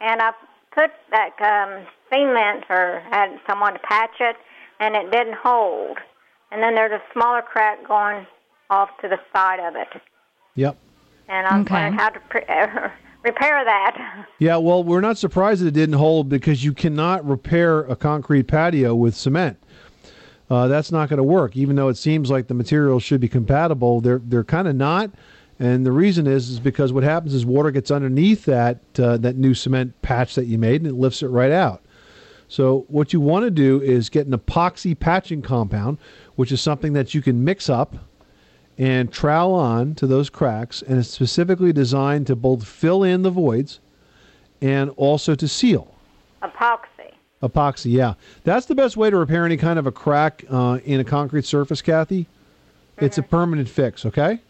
and 0.00 0.22
I 0.22 0.32
put 0.74 0.90
that 1.10 1.30
um, 1.40 1.86
cement 2.10 2.64
or 2.68 3.02
had 3.10 3.38
someone 3.46 3.74
to 3.74 3.78
patch 3.80 4.16
it, 4.20 4.36
and 4.80 4.94
it 4.96 5.10
didn't 5.10 5.36
hold. 5.42 5.98
And 6.50 6.62
then 6.62 6.74
there's 6.74 6.92
a 6.92 7.02
smaller 7.12 7.42
crack 7.42 7.86
going 7.86 8.26
off 8.70 8.90
to 9.02 9.08
the 9.08 9.18
side 9.34 9.60
of 9.60 9.74
it, 9.76 9.88
Yep. 10.54 10.76
and 11.28 11.46
I'm 11.46 11.60
Okay. 11.62 11.74
wondering 11.74 11.94
how 11.94 12.08
to 12.10 12.20
pre- 12.28 12.40
repair 13.24 13.64
that. 13.64 14.26
Yeah, 14.38 14.56
well, 14.56 14.82
we're 14.82 15.00
not 15.00 15.18
surprised 15.18 15.62
that 15.62 15.68
it 15.68 15.74
didn't 15.74 15.94
hold 15.96 16.28
because 16.28 16.64
you 16.64 16.72
cannot 16.72 17.26
repair 17.26 17.80
a 17.80 17.96
concrete 17.96 18.44
patio 18.44 18.94
with 18.94 19.14
cement. 19.14 19.58
Uh, 20.50 20.68
that's 20.68 20.92
not 20.92 21.08
going 21.08 21.16
to 21.18 21.22
work, 21.22 21.56
even 21.56 21.76
though 21.76 21.88
it 21.88 21.96
seems 21.96 22.30
like 22.30 22.46
the 22.48 22.54
materials 22.54 23.02
should 23.02 23.20
be 23.20 23.28
compatible. 23.28 24.00
They're 24.02 24.20
they're 24.22 24.44
kind 24.44 24.68
of 24.68 24.76
not, 24.76 25.10
and 25.62 25.86
the 25.86 25.92
reason 25.92 26.26
is 26.26 26.50
is 26.50 26.58
because 26.58 26.92
what 26.92 27.04
happens 27.04 27.32
is 27.32 27.46
water 27.46 27.70
gets 27.70 27.92
underneath 27.92 28.44
that 28.46 28.80
uh, 28.98 29.16
that 29.18 29.36
new 29.36 29.54
cement 29.54 30.00
patch 30.02 30.34
that 30.34 30.46
you 30.46 30.58
made 30.58 30.80
and 30.80 30.90
it 30.90 30.94
lifts 30.94 31.22
it 31.22 31.28
right 31.28 31.52
out. 31.52 31.82
So 32.48 32.84
what 32.88 33.12
you 33.12 33.20
want 33.20 33.44
to 33.44 33.50
do 33.50 33.80
is 33.80 34.10
get 34.10 34.26
an 34.26 34.36
epoxy 34.36 34.98
patching 34.98 35.40
compound, 35.40 35.98
which 36.34 36.50
is 36.50 36.60
something 36.60 36.94
that 36.94 37.14
you 37.14 37.22
can 37.22 37.44
mix 37.44 37.70
up 37.70 37.94
and 38.76 39.12
trowel 39.12 39.54
on 39.54 39.94
to 39.94 40.06
those 40.08 40.28
cracks, 40.28 40.82
and 40.82 40.98
it's 40.98 41.08
specifically 41.08 41.72
designed 41.72 42.26
to 42.26 42.34
both 42.34 42.66
fill 42.66 43.04
in 43.04 43.22
the 43.22 43.30
voids 43.30 43.78
and 44.60 44.90
also 44.96 45.36
to 45.36 45.46
seal. 45.46 45.94
Epoxy. 46.42 47.12
Epoxy, 47.40 47.92
yeah, 47.92 48.14
that's 48.42 48.66
the 48.66 48.74
best 48.74 48.96
way 48.96 49.10
to 49.10 49.16
repair 49.16 49.46
any 49.46 49.56
kind 49.56 49.78
of 49.78 49.86
a 49.86 49.92
crack 49.92 50.44
uh, 50.50 50.80
in 50.84 50.98
a 50.98 51.04
concrete 51.04 51.44
surface, 51.44 51.80
Kathy. 51.80 52.26
It's 52.98 53.18
a 53.18 53.22
permanent 53.22 53.68
fix. 53.68 54.04
Okay. 54.04 54.40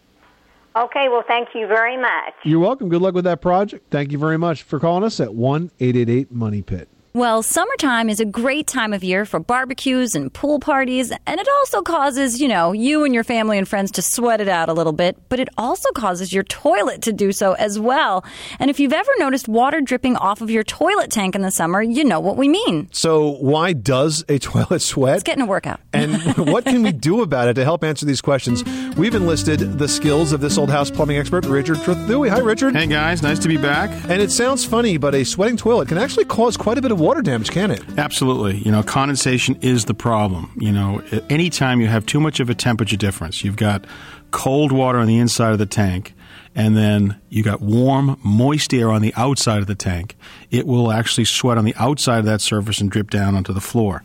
Okay, 0.75 1.07
well, 1.09 1.23
thank 1.27 1.49
you 1.53 1.67
very 1.67 1.97
much. 1.97 2.33
You're 2.43 2.59
welcome. 2.59 2.89
Good 2.89 3.01
luck 3.01 3.13
with 3.13 3.25
that 3.25 3.41
project. 3.41 3.91
Thank 3.91 4.11
you 4.11 4.17
very 4.17 4.37
much 4.37 4.63
for 4.63 4.79
calling 4.79 5.03
us 5.03 5.19
at 5.19 5.33
one 5.33 5.71
eight 5.79 5.95
eight 5.95 6.09
eight 6.09 6.31
Money 6.31 6.61
Pit. 6.61 6.89
Well, 7.15 7.43
summertime 7.43 8.09
is 8.09 8.19
a 8.19 8.25
great 8.25 8.65
time 8.65 8.91
of 8.91 9.03
year 9.03 9.23
for 9.23 9.39
barbecues 9.39 10.15
and 10.15 10.33
pool 10.33 10.59
parties, 10.59 11.13
and 11.27 11.39
it 11.39 11.47
also 11.59 11.83
causes, 11.83 12.41
you 12.41 12.47
know, 12.47 12.71
you 12.71 13.03
and 13.03 13.13
your 13.13 13.23
family 13.23 13.59
and 13.59 13.67
friends 13.67 13.91
to 13.91 14.01
sweat 14.01 14.41
it 14.41 14.47
out 14.47 14.67
a 14.67 14.73
little 14.73 14.93
bit, 14.93 15.15
but 15.29 15.39
it 15.39 15.47
also 15.55 15.91
causes 15.91 16.33
your 16.33 16.41
toilet 16.45 17.03
to 17.03 17.13
do 17.13 17.31
so 17.31 17.53
as 17.53 17.77
well. 17.77 18.25
And 18.57 18.71
if 18.71 18.79
you've 18.79 18.93
ever 18.93 19.11
noticed 19.19 19.47
water 19.47 19.79
dripping 19.79 20.15
off 20.15 20.41
of 20.41 20.49
your 20.49 20.63
toilet 20.63 21.11
tank 21.11 21.35
in 21.35 21.43
the 21.43 21.51
summer, 21.51 21.83
you 21.83 22.03
know 22.03 22.19
what 22.19 22.35
we 22.35 22.49
mean. 22.49 22.89
So, 22.91 23.33
why 23.33 23.73
does 23.73 24.25
a 24.27 24.39
toilet 24.39 24.79
sweat? 24.79 25.13
It's 25.13 25.23
getting 25.23 25.43
a 25.43 25.45
workout. 25.45 25.81
And 25.93 26.35
what 26.49 26.65
can 26.65 26.81
we 26.81 26.91
do 26.91 27.21
about 27.21 27.47
it 27.47 27.53
to 27.53 27.63
help 27.63 27.83
answer 27.83 28.07
these 28.07 28.19
questions? 28.19 28.63
We've 28.97 29.13
enlisted 29.13 29.77
the 29.77 29.87
skills 29.87 30.31
of 30.31 30.41
this 30.41 30.57
old 30.57 30.71
house 30.71 30.89
plumbing 30.89 31.17
expert, 31.17 31.45
Richard 31.45 31.77
Trethewey. 31.77 32.29
Hi, 32.29 32.39
Richard. 32.39 32.75
Hey, 32.75 32.87
guys. 32.87 33.21
Nice 33.21 33.37
to 33.39 33.47
be 33.47 33.57
back. 33.57 33.91
And 34.09 34.19
it 34.19 34.31
sounds 34.31 34.65
funny, 34.65 34.97
but 34.97 35.13
a 35.13 35.23
sweating 35.23 35.57
toilet 35.57 35.89
can 35.89 35.99
actually 35.99 36.25
cause 36.25 36.57
quite 36.57 36.79
a 36.79 36.81
bit 36.81 36.91
of 36.91 37.02
water 37.03 37.21
damage, 37.21 37.51
can 37.51 37.69
it? 37.69 37.83
Absolutely. 37.97 38.57
You 38.57 38.71
know, 38.71 38.81
condensation 38.81 39.57
is 39.61 39.85
the 39.85 39.93
problem. 39.93 40.51
You 40.57 40.71
know, 40.71 41.03
anytime 41.29 41.81
you 41.81 41.87
have 41.87 42.05
too 42.05 42.19
much 42.19 42.39
of 42.39 42.49
a 42.49 42.55
temperature 42.55 42.95
difference, 42.95 43.43
you've 43.43 43.57
got 43.57 43.85
cold 44.31 44.71
water 44.71 44.99
on 44.99 45.07
the 45.07 45.17
inside 45.17 45.51
of 45.51 45.59
the 45.59 45.65
tank, 45.65 46.13
and 46.55 46.77
then 46.77 47.19
you 47.29 47.43
got 47.43 47.61
warm, 47.61 48.17
moist 48.23 48.73
air 48.73 48.89
on 48.89 49.01
the 49.01 49.13
outside 49.15 49.59
of 49.59 49.67
the 49.67 49.75
tank, 49.75 50.15
it 50.49 50.65
will 50.65 50.91
actually 50.91 51.25
sweat 51.25 51.57
on 51.57 51.65
the 51.65 51.75
outside 51.75 52.19
of 52.19 52.25
that 52.25 52.41
surface 52.41 52.79
and 52.79 52.89
drip 52.89 53.09
down 53.09 53.35
onto 53.35 53.53
the 53.53 53.61
floor. 53.61 54.03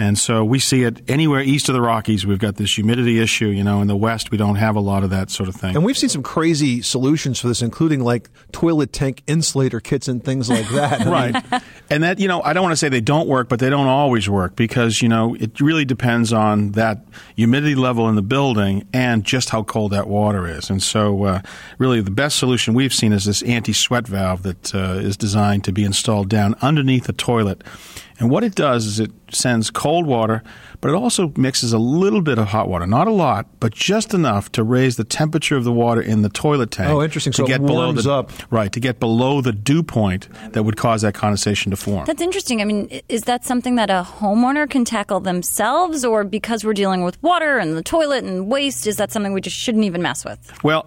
And 0.00 0.18
so 0.18 0.42
we 0.42 0.58
see 0.58 0.84
it 0.84 1.02
anywhere 1.10 1.42
east 1.42 1.68
of 1.68 1.74
the 1.74 1.82
Rockies. 1.82 2.24
We've 2.24 2.38
got 2.38 2.56
this 2.56 2.74
humidity 2.74 3.20
issue. 3.20 3.48
You 3.48 3.62
know, 3.62 3.82
in 3.82 3.86
the 3.86 3.96
West, 3.96 4.30
we 4.30 4.38
don't 4.38 4.56
have 4.56 4.74
a 4.74 4.80
lot 4.80 5.04
of 5.04 5.10
that 5.10 5.28
sort 5.28 5.50
of 5.50 5.54
thing. 5.54 5.76
And 5.76 5.84
we've 5.84 5.98
seen 5.98 6.08
some 6.08 6.22
crazy 6.22 6.80
solutions 6.80 7.38
for 7.38 7.48
this, 7.48 7.60
including 7.60 8.00
like 8.00 8.30
toilet 8.50 8.94
tank 8.94 9.22
insulator 9.26 9.78
kits 9.78 10.08
and 10.08 10.24
things 10.24 10.48
like 10.48 10.66
that. 10.70 11.00
Right. 11.10 11.34
And 11.90 12.04
that, 12.04 12.20
you 12.20 12.28
know, 12.28 12.40
I 12.42 12.52
don't 12.52 12.62
want 12.62 12.72
to 12.72 12.76
say 12.76 12.88
they 12.88 13.00
don't 13.00 13.26
work, 13.26 13.48
but 13.48 13.58
they 13.58 13.68
don't 13.68 13.88
always 13.88 14.28
work 14.28 14.54
because, 14.54 15.02
you 15.02 15.08
know, 15.08 15.34
it 15.34 15.60
really 15.60 15.84
depends 15.84 16.32
on 16.32 16.72
that 16.72 17.04
humidity 17.34 17.74
level 17.74 18.08
in 18.08 18.14
the 18.14 18.22
building 18.22 18.86
and 18.92 19.24
just 19.24 19.50
how 19.50 19.64
cold 19.64 19.90
that 19.90 20.06
water 20.06 20.46
is. 20.46 20.70
And 20.70 20.80
so, 20.80 21.24
uh, 21.24 21.42
really, 21.78 22.00
the 22.00 22.12
best 22.12 22.38
solution 22.38 22.74
we've 22.74 22.94
seen 22.94 23.12
is 23.12 23.24
this 23.24 23.42
anti 23.42 23.72
sweat 23.72 24.06
valve 24.06 24.44
that 24.44 24.72
uh, 24.74 25.00
is 25.00 25.16
designed 25.16 25.64
to 25.64 25.72
be 25.72 25.84
installed 25.84 26.28
down 26.28 26.54
underneath 26.62 27.04
the 27.04 27.12
toilet. 27.12 27.64
And 28.20 28.30
what 28.30 28.44
it 28.44 28.54
does 28.54 28.84
is 28.86 29.00
it 29.00 29.10
sends 29.32 29.70
cold 29.70 30.06
water, 30.06 30.42
but 30.80 30.88
it 30.90 30.94
also 30.94 31.32
mixes 31.36 31.72
a 31.72 31.78
little 31.78 32.22
bit 32.22 32.38
of 32.38 32.48
hot 32.48 32.68
water, 32.68 32.86
not 32.86 33.06
a 33.06 33.12
lot, 33.12 33.46
but 33.60 33.72
just 33.72 34.14
enough 34.14 34.50
to 34.52 34.62
raise 34.62 34.96
the 34.96 35.04
temperature 35.04 35.56
of 35.56 35.64
the 35.64 35.72
water 35.72 36.00
in 36.00 36.22
the 36.22 36.28
toilet 36.28 36.70
tank. 36.70 36.90
Oh, 36.90 37.02
interesting. 37.02 37.32
To 37.32 37.36
So 37.38 37.44
it 37.44 37.48
get 37.48 37.64
below 37.64 37.92
the 37.92 38.10
up. 38.10 38.30
right 38.50 38.72
to 38.72 38.80
get 38.80 38.98
below 39.00 39.40
the 39.40 39.52
dew 39.52 39.82
point 39.82 40.28
that 40.52 40.62
would 40.62 40.76
cause 40.76 41.02
that 41.02 41.14
condensation 41.14 41.70
to 41.70 41.76
form. 41.76 42.04
That's 42.06 42.22
interesting. 42.22 42.60
I 42.60 42.64
mean, 42.64 43.00
is 43.08 43.22
that 43.22 43.44
something 43.44 43.74
that 43.76 43.90
a 43.90 44.06
homeowner 44.18 44.68
can 44.68 44.84
tackle 44.84 45.20
themselves, 45.20 46.04
or 46.04 46.24
because 46.24 46.64
we're 46.64 46.72
dealing 46.74 47.04
with 47.04 47.22
water 47.22 47.58
and 47.58 47.76
the 47.76 47.82
toilet 47.82 48.24
and 48.24 48.48
waste, 48.48 48.86
is 48.86 48.96
that 48.96 49.10
something 49.12 49.32
we 49.32 49.40
just 49.40 49.56
shouldn't 49.56 49.84
even 49.84 50.00
mess 50.00 50.24
with? 50.24 50.38
Well, 50.64 50.86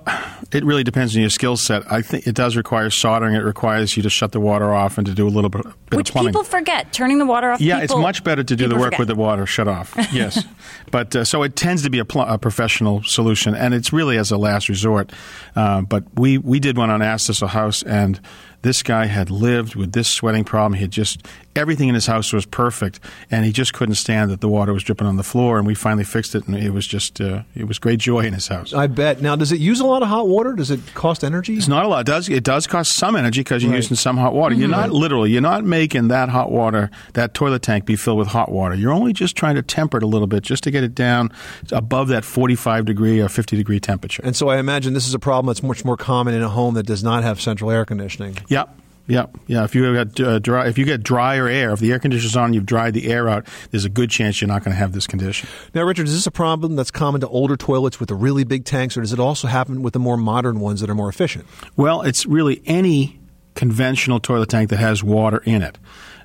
it 0.51 0.63
really 0.63 0.83
depends 0.83 1.15
on 1.15 1.21
your 1.21 1.29
skill 1.29 1.57
set. 1.57 1.83
I 1.91 2.01
think 2.01 2.25
it 2.25 2.33
does 2.35 2.55
require 2.55 2.89
soldering. 2.89 3.35
It 3.35 3.43
requires 3.43 3.95
you 3.95 4.01
to 4.03 4.09
shut 4.09 4.31
the 4.31 4.39
water 4.39 4.73
off 4.73 4.97
and 4.97 5.05
to 5.05 5.13
do 5.13 5.27
a 5.27 5.29
little 5.29 5.49
bit, 5.49 5.63
bit 5.89 5.97
Which 5.97 6.09
of 6.09 6.13
plumbing. 6.13 6.33
people 6.33 6.43
forget. 6.43 6.91
Turning 6.93 7.19
the 7.19 7.25
water 7.25 7.51
off. 7.51 7.61
yeah, 7.61 7.81
people- 7.81 7.97
it's 7.97 8.01
much 8.01 8.23
better 8.23 8.32
to 8.41 8.55
do 8.55 8.67
the 8.67 8.75
work 8.75 8.85
forget. 8.85 8.99
with 8.99 9.07
the 9.09 9.15
water 9.15 9.45
shut 9.45 9.67
off. 9.67 9.93
Yes, 10.13 10.43
but 10.91 11.15
uh, 11.15 11.23
so 11.23 11.43
it 11.43 11.55
tends 11.55 11.81
to 11.83 11.89
be 11.89 11.99
a, 11.99 12.05
pl- 12.05 12.21
a 12.21 12.37
professional 12.37 13.03
solution, 13.03 13.55
and 13.55 13.73
it's 13.73 13.91
really 13.91 14.17
as 14.17 14.31
a 14.31 14.37
last 14.37 14.69
resort. 14.69 15.11
Uh, 15.55 15.81
but 15.81 16.03
we 16.15 16.37
we 16.37 16.59
did 16.59 16.77
one 16.77 16.89
on 16.89 16.99
Astis 17.01 17.45
House, 17.47 17.83
and 17.83 18.19
this 18.61 18.83
guy 18.83 19.05
had 19.05 19.29
lived 19.29 19.75
with 19.75 19.91
this 19.93 20.07
sweating 20.07 20.43
problem. 20.43 20.73
He 20.73 20.81
had 20.81 20.91
just 20.91 21.25
everything 21.55 21.87
in 21.89 21.95
his 21.95 22.05
house 22.07 22.33
was 22.33 22.45
perfect, 22.45 22.99
and 23.31 23.45
he 23.45 23.51
just 23.51 23.73
couldn't 23.73 23.95
stand 23.95 24.31
that 24.31 24.41
the 24.41 24.47
water 24.49 24.73
was 24.73 24.83
dripping 24.83 25.07
on 25.07 25.17
the 25.17 25.23
floor. 25.23 25.57
And 25.57 25.67
we 25.67 25.75
finally 25.75 26.03
fixed 26.03 26.35
it, 26.35 26.47
and 26.47 26.55
it 26.57 26.71
was 26.71 26.85
just 26.87 27.19
uh, 27.21 27.43
it 27.55 27.67
was 27.67 27.79
great 27.79 27.99
joy 27.99 28.21
in 28.21 28.33
his 28.33 28.47
house. 28.47 28.73
I 28.73 28.87
bet. 28.87 29.21
Now, 29.21 29.35
does 29.35 29.51
it 29.51 29.59
use 29.59 29.79
a 29.79 29.85
lot 29.85 30.01
of 30.01 30.07
hot 30.09 30.27
water? 30.27 30.53
Does 30.53 30.71
it 30.71 30.79
cost 30.93 31.23
energy? 31.23 31.55
It's 31.55 31.67
not 31.67 31.85
a 31.85 31.87
lot. 31.87 32.01
It 32.01 32.07
does 32.07 32.29
it 32.29 32.43
does 32.43 32.67
cost 32.67 32.93
some 32.93 33.15
energy 33.15 33.41
because 33.41 33.63
you're 33.63 33.71
Right. 33.71 33.77
using 33.77 33.95
some 33.97 34.17
hot 34.17 34.33
water. 34.33 34.55
You're 34.55 34.67
Mhm. 34.67 34.71
not 34.71 34.91
literally 34.91 35.31
you're 35.31 35.41
not 35.41 35.63
making 35.63 36.07
that 36.09 36.29
hot 36.29 36.51
water 36.51 36.89
that 37.13 37.33
toilet 37.33 37.61
tank 37.61 37.85
be 37.85 37.95
filled 37.95 38.17
with 38.19 38.29
hot 38.29 38.51
water. 38.51 38.75
You're 38.75 38.91
only 38.93 39.13
just 39.13 39.35
trying 39.35 39.55
to 39.55 39.61
temper 39.61 39.97
it 39.97 40.03
a 40.03 40.07
little 40.07 40.27
bit, 40.27 40.43
just 40.43 40.63
to 40.63 40.71
get 40.71 40.83
it 40.83 40.95
down 40.95 41.31
above 41.71 42.07
that 42.09 42.25
45 42.25 42.85
degree 42.85 43.19
or 43.19 43.29
50 43.29 43.55
degree 43.57 43.79
temperature. 43.79 44.21
And 44.25 44.35
so 44.35 44.49
I 44.49 44.57
imagine 44.57 44.93
this 44.93 45.07
is 45.07 45.13
a 45.13 45.19
problem 45.19 45.47
that's 45.47 45.63
much 45.63 45.85
more 45.85 45.97
common 45.97 46.33
in 46.33 46.41
a 46.41 46.49
home 46.49 46.73
that 46.75 46.85
does 46.85 47.03
not 47.03 47.23
have 47.23 47.39
central 47.41 47.69
air 47.71 47.85
conditioning. 47.85 48.37
Yep. 48.47 48.79
Yep, 49.07 49.37
yeah. 49.47 49.65
If 49.65 49.75
you 49.75 49.93
got 49.93 50.19
uh, 50.19 50.39
dry, 50.39 50.67
if 50.67 50.77
you 50.77 50.85
get 50.85 51.03
drier 51.03 51.47
air, 51.47 51.71
if 51.71 51.79
the 51.81 51.91
air 51.91 51.99
conditioner's 51.99 52.37
on, 52.37 52.53
you've 52.53 52.65
dried 52.65 52.93
the 52.93 53.11
air 53.11 53.27
out. 53.27 53.45
There's 53.71 53.83
a 53.83 53.89
good 53.89 54.09
chance 54.09 54.39
you're 54.39 54.47
not 54.47 54.63
going 54.63 54.71
to 54.71 54.77
have 54.77 54.93
this 54.93 55.07
condition. 55.07 55.49
Now, 55.73 55.83
Richard, 55.83 56.07
is 56.07 56.13
this 56.13 56.25
a 56.25 56.31
problem 56.31 56.77
that's 56.77 56.91
common 56.91 57.19
to 57.21 57.27
older 57.27 57.57
toilets 57.57 57.99
with 57.99 58.07
the 58.09 58.15
really 58.15 58.45
big 58.45 58.63
tanks, 58.63 58.95
or 58.95 59.01
does 59.01 59.11
it 59.11 59.19
also 59.19 59.47
happen 59.49 59.81
with 59.81 59.91
the 59.91 59.99
more 59.99 60.15
modern 60.15 60.61
ones 60.61 60.79
that 60.79 60.89
are 60.89 60.95
more 60.95 61.09
efficient? 61.09 61.45
Well, 61.75 62.01
it's 62.01 62.25
really 62.25 62.61
any 62.65 63.19
conventional 63.55 64.21
toilet 64.21 64.49
tank 64.49 64.69
that 64.69 64.77
has 64.79 65.03
water 65.03 65.39
in 65.45 65.61
it. 65.61 65.77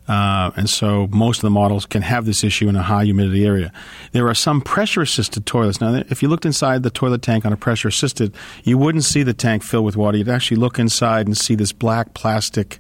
Uh, 0.08 0.50
and 0.56 0.70
so 0.70 1.06
most 1.08 1.38
of 1.38 1.42
the 1.42 1.50
models 1.50 1.84
can 1.84 2.02
have 2.02 2.24
this 2.24 2.42
issue 2.42 2.68
in 2.68 2.76
a 2.76 2.82
high 2.82 3.04
humidity 3.04 3.44
area. 3.44 3.70
There 4.12 4.26
are 4.26 4.34
some 4.34 4.60
pressure 4.60 5.02
assisted 5.02 5.44
toilets. 5.44 5.80
Now, 5.80 6.02
if 6.08 6.22
you 6.22 6.28
looked 6.28 6.46
inside 6.46 6.82
the 6.82 6.90
toilet 6.90 7.22
tank 7.22 7.44
on 7.44 7.52
a 7.52 7.56
pressure 7.56 7.88
assisted, 7.88 8.34
you 8.64 8.78
wouldn't 8.78 9.04
see 9.04 9.22
the 9.22 9.34
tank 9.34 9.62
fill 9.62 9.84
with 9.84 9.96
water. 9.96 10.16
You'd 10.16 10.28
actually 10.28 10.56
look 10.56 10.78
inside 10.78 11.26
and 11.26 11.36
see 11.36 11.54
this 11.54 11.72
black 11.72 12.14
plastic 12.14 12.78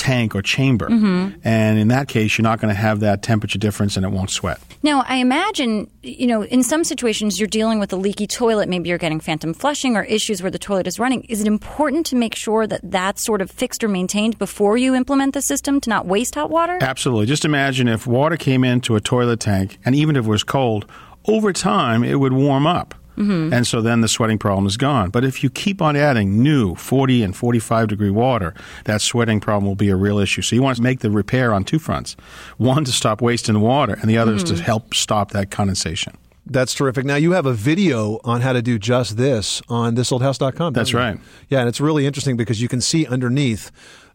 tank 0.00 0.34
or 0.34 0.40
chamber. 0.42 0.88
Mhm. 0.88 1.34
And 1.44 1.78
in 1.78 1.88
that 1.88 2.08
case, 2.08 2.38
you're 2.38 2.42
not 2.42 2.58
going 2.60 2.74
to 2.74 2.80
have 2.80 3.00
that 3.00 3.22
temperature 3.22 3.58
difference 3.58 3.96
and 3.96 4.06
it 4.06 4.10
won't 4.10 4.30
sweat. 4.30 4.58
Now, 4.82 5.04
I 5.06 5.16
imagine, 5.16 5.88
you 6.02 6.26
know, 6.26 6.42
in 6.42 6.62
some 6.62 6.84
situations 6.84 7.38
you're 7.38 7.46
dealing 7.46 7.78
with 7.78 7.92
a 7.92 7.96
leaky 7.96 8.26
toilet. 8.26 8.68
Maybe 8.68 8.88
you're 8.88 8.96
getting 8.96 9.20
phantom 9.20 9.52
flushing 9.52 9.96
or 9.96 10.02
issues 10.04 10.40
where 10.40 10.50
the 10.50 10.58
toilet 10.58 10.86
is 10.86 10.98
running. 10.98 11.24
Is 11.24 11.42
it 11.42 11.46
important 11.46 12.06
to 12.06 12.16
make 12.16 12.34
sure 12.34 12.66
that 12.66 12.80
that's 12.82 13.22
sort 13.22 13.42
of 13.42 13.50
fixed 13.50 13.84
or 13.84 13.88
maintained 13.88 14.38
before 14.38 14.78
you 14.78 14.94
implement 14.94 15.34
the 15.34 15.42
system 15.42 15.80
to 15.82 15.90
not 15.90 16.06
waste 16.06 16.34
hot 16.34 16.48
water? 16.50 16.78
Absolutely. 16.80 17.26
Just 17.26 17.44
imagine 17.44 17.86
if 17.86 18.06
water 18.06 18.38
came 18.38 18.64
into 18.64 18.96
a 18.96 19.00
toilet 19.00 19.40
tank, 19.40 19.76
and 19.84 19.94
even 19.94 20.16
if 20.16 20.24
it 20.24 20.28
was 20.28 20.42
cold, 20.42 20.86
over 21.28 21.52
time 21.52 22.02
it 22.02 22.18
would 22.18 22.32
warm 22.32 22.66
up. 22.66 22.94
Mhm. 23.20 23.52
And 23.52 23.66
so 23.66 23.80
then 23.82 24.00
the 24.00 24.08
sweating 24.08 24.38
problem 24.38 24.66
is 24.66 24.76
gone. 24.76 25.10
But 25.10 25.24
if 25.24 25.42
you 25.44 25.50
keep 25.50 25.82
on 25.82 25.94
adding 25.96 26.42
new 26.42 26.74
40 26.74 27.22
and 27.22 27.36
45 27.36 27.88
degree 27.88 28.10
water, 28.10 28.54
that 28.84 29.02
sweating 29.02 29.40
problem 29.40 29.66
will 29.66 29.74
be 29.76 29.90
a 29.90 29.96
real 29.96 30.18
issue. 30.18 30.42
So 30.42 30.56
you 30.56 30.62
want 30.62 30.76
to 30.76 30.82
make 30.82 31.00
the 31.00 31.10
repair 31.10 31.52
on 31.52 31.64
two 31.64 31.78
fronts 31.78 32.16
one 32.56 32.84
to 32.84 32.92
stop 32.92 33.20
wasting 33.20 33.60
water, 33.60 33.98
and 34.00 34.08
the 34.10 34.18
other 34.18 34.34
is 34.34 34.42
Mhm. 34.44 34.56
to 34.56 34.62
help 34.62 34.94
stop 34.94 35.32
that 35.32 35.50
condensation. 35.50 36.14
That's 36.46 36.74
terrific. 36.74 37.04
Now 37.04 37.14
you 37.16 37.32
have 37.32 37.46
a 37.46 37.52
video 37.52 38.18
on 38.24 38.40
how 38.40 38.52
to 38.54 38.62
do 38.62 38.78
just 38.78 39.16
this 39.16 39.62
on 39.68 39.94
thisoldhouse.com. 39.94 40.72
That's 40.72 40.90
don't 40.90 41.00
you? 41.00 41.06
right. 41.06 41.18
Yeah, 41.48 41.60
and 41.60 41.68
it's 41.68 41.80
really 41.80 42.06
interesting 42.06 42.36
because 42.36 42.60
you 42.60 42.66
can 42.68 42.80
see 42.80 43.06
underneath 43.06 43.70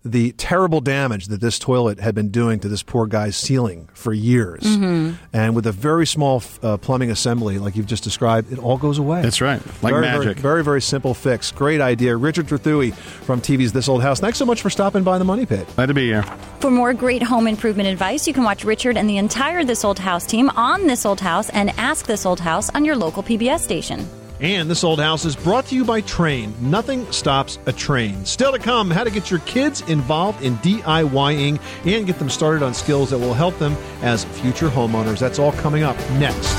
the 0.06 0.32
terrible 0.34 0.82
damage 0.82 1.26
that 1.28 1.42
this 1.42 1.58
toilet 1.58 2.00
had 2.00 2.14
been 2.14 2.30
doing 2.30 2.60
to 2.60 2.68
this 2.68 2.84
poor 2.84 3.08
guy's 3.08 3.36
ceiling 3.36 3.90
for 3.96 4.14
years. 4.14 4.62
Mhm. 4.62 5.16
And 5.34 5.56
with 5.56 5.66
a 5.66 5.72
very 5.72 6.06
small 6.06 6.44
uh, 6.62 6.78
plumbing 6.78 7.10
assembly, 7.10 7.58
like 7.58 7.76
you've 7.76 7.88
just 7.88 8.04
described, 8.04 8.54
it 8.54 8.60
all 8.60 8.78
goes 8.78 9.00
away. 9.00 9.24
That's 9.24 9.42
right. 9.42 9.60
Like 9.82 9.94
very, 9.94 10.06
very- 10.06 10.26
magic. 10.26 10.38
Very, 10.38 10.64
very, 10.64 10.82
simple 10.82 11.14
fix. 11.16 11.52
Great 11.52 11.82
idea. 11.82 12.16
Richard 12.16 12.46
Trethewey 12.48 12.94
from 12.94 13.42
TV's 13.42 13.74
This 13.74 13.90
Old 13.90 14.04
House. 14.04 14.20
Thanks 14.20 14.38
so 14.38 14.46
much 14.46 14.62
for 14.62 14.70
stopping 14.70 15.04
by 15.04 15.18
the 15.18 15.26
Money 15.26 15.46
Pit. 15.48 15.68
Glad 15.76 15.88
to 15.88 15.94
be 15.96 16.06
here. 16.06 16.24
For 16.60 16.70
more 16.70 16.94
great 16.94 17.24
home 17.24 17.48
improvement 17.48 17.90
advice, 17.90 18.28
you 18.28 18.34
can 18.34 18.44
watch 18.44 18.64
Richard 18.64 18.98
and 18.98 19.10
the 19.10 19.18
entire 19.18 19.64
This 19.64 19.84
Old 19.84 19.98
House 19.98 20.26
team 20.28 20.50
on 20.56 20.86
This 20.86 21.06
Old 21.06 21.20
House 21.20 21.50
and 21.50 21.72
Ask 21.80 22.06
This 22.06 22.26
Old 22.28 22.40
House 22.40 22.70
on 22.76 22.86
your 22.86 22.96
local 22.96 23.24
PBS 23.24 23.62
station. 23.64 24.08
And 24.42 24.70
This 24.70 24.84
Old 24.84 25.00
House 25.00 25.24
is 25.24 25.36
brought 25.36 25.66
to 25.68 25.76
you 25.76 25.86
by 25.86 26.02
Trane. 26.02 26.60
Nothing 26.60 27.10
stops 27.12 27.58
a 27.68 27.74
train. 27.74 28.26
Still 28.26 28.52
to 28.52 28.60
come, 28.60 28.92
how 28.92 29.06
to 29.06 29.12
get 29.12 29.32
your 29.32 29.40
kids 29.42 29.82
involved 29.82 30.44
in 30.44 30.58
DIYing 30.58 31.60
and 31.86 32.06
get 32.06 32.20
them 32.20 32.30
started 32.30 32.62
on 32.62 32.74
skills 32.74 33.12
that 33.12 33.18
will 33.18 33.34
help 33.34 33.58
them 33.60 33.78
as 34.02 34.26
future 34.26 34.68
homeowners. 34.68 35.20
That's 35.20 35.40
all 35.40 35.54
coming 35.54 35.84
up 35.84 35.98
next. 36.12 36.54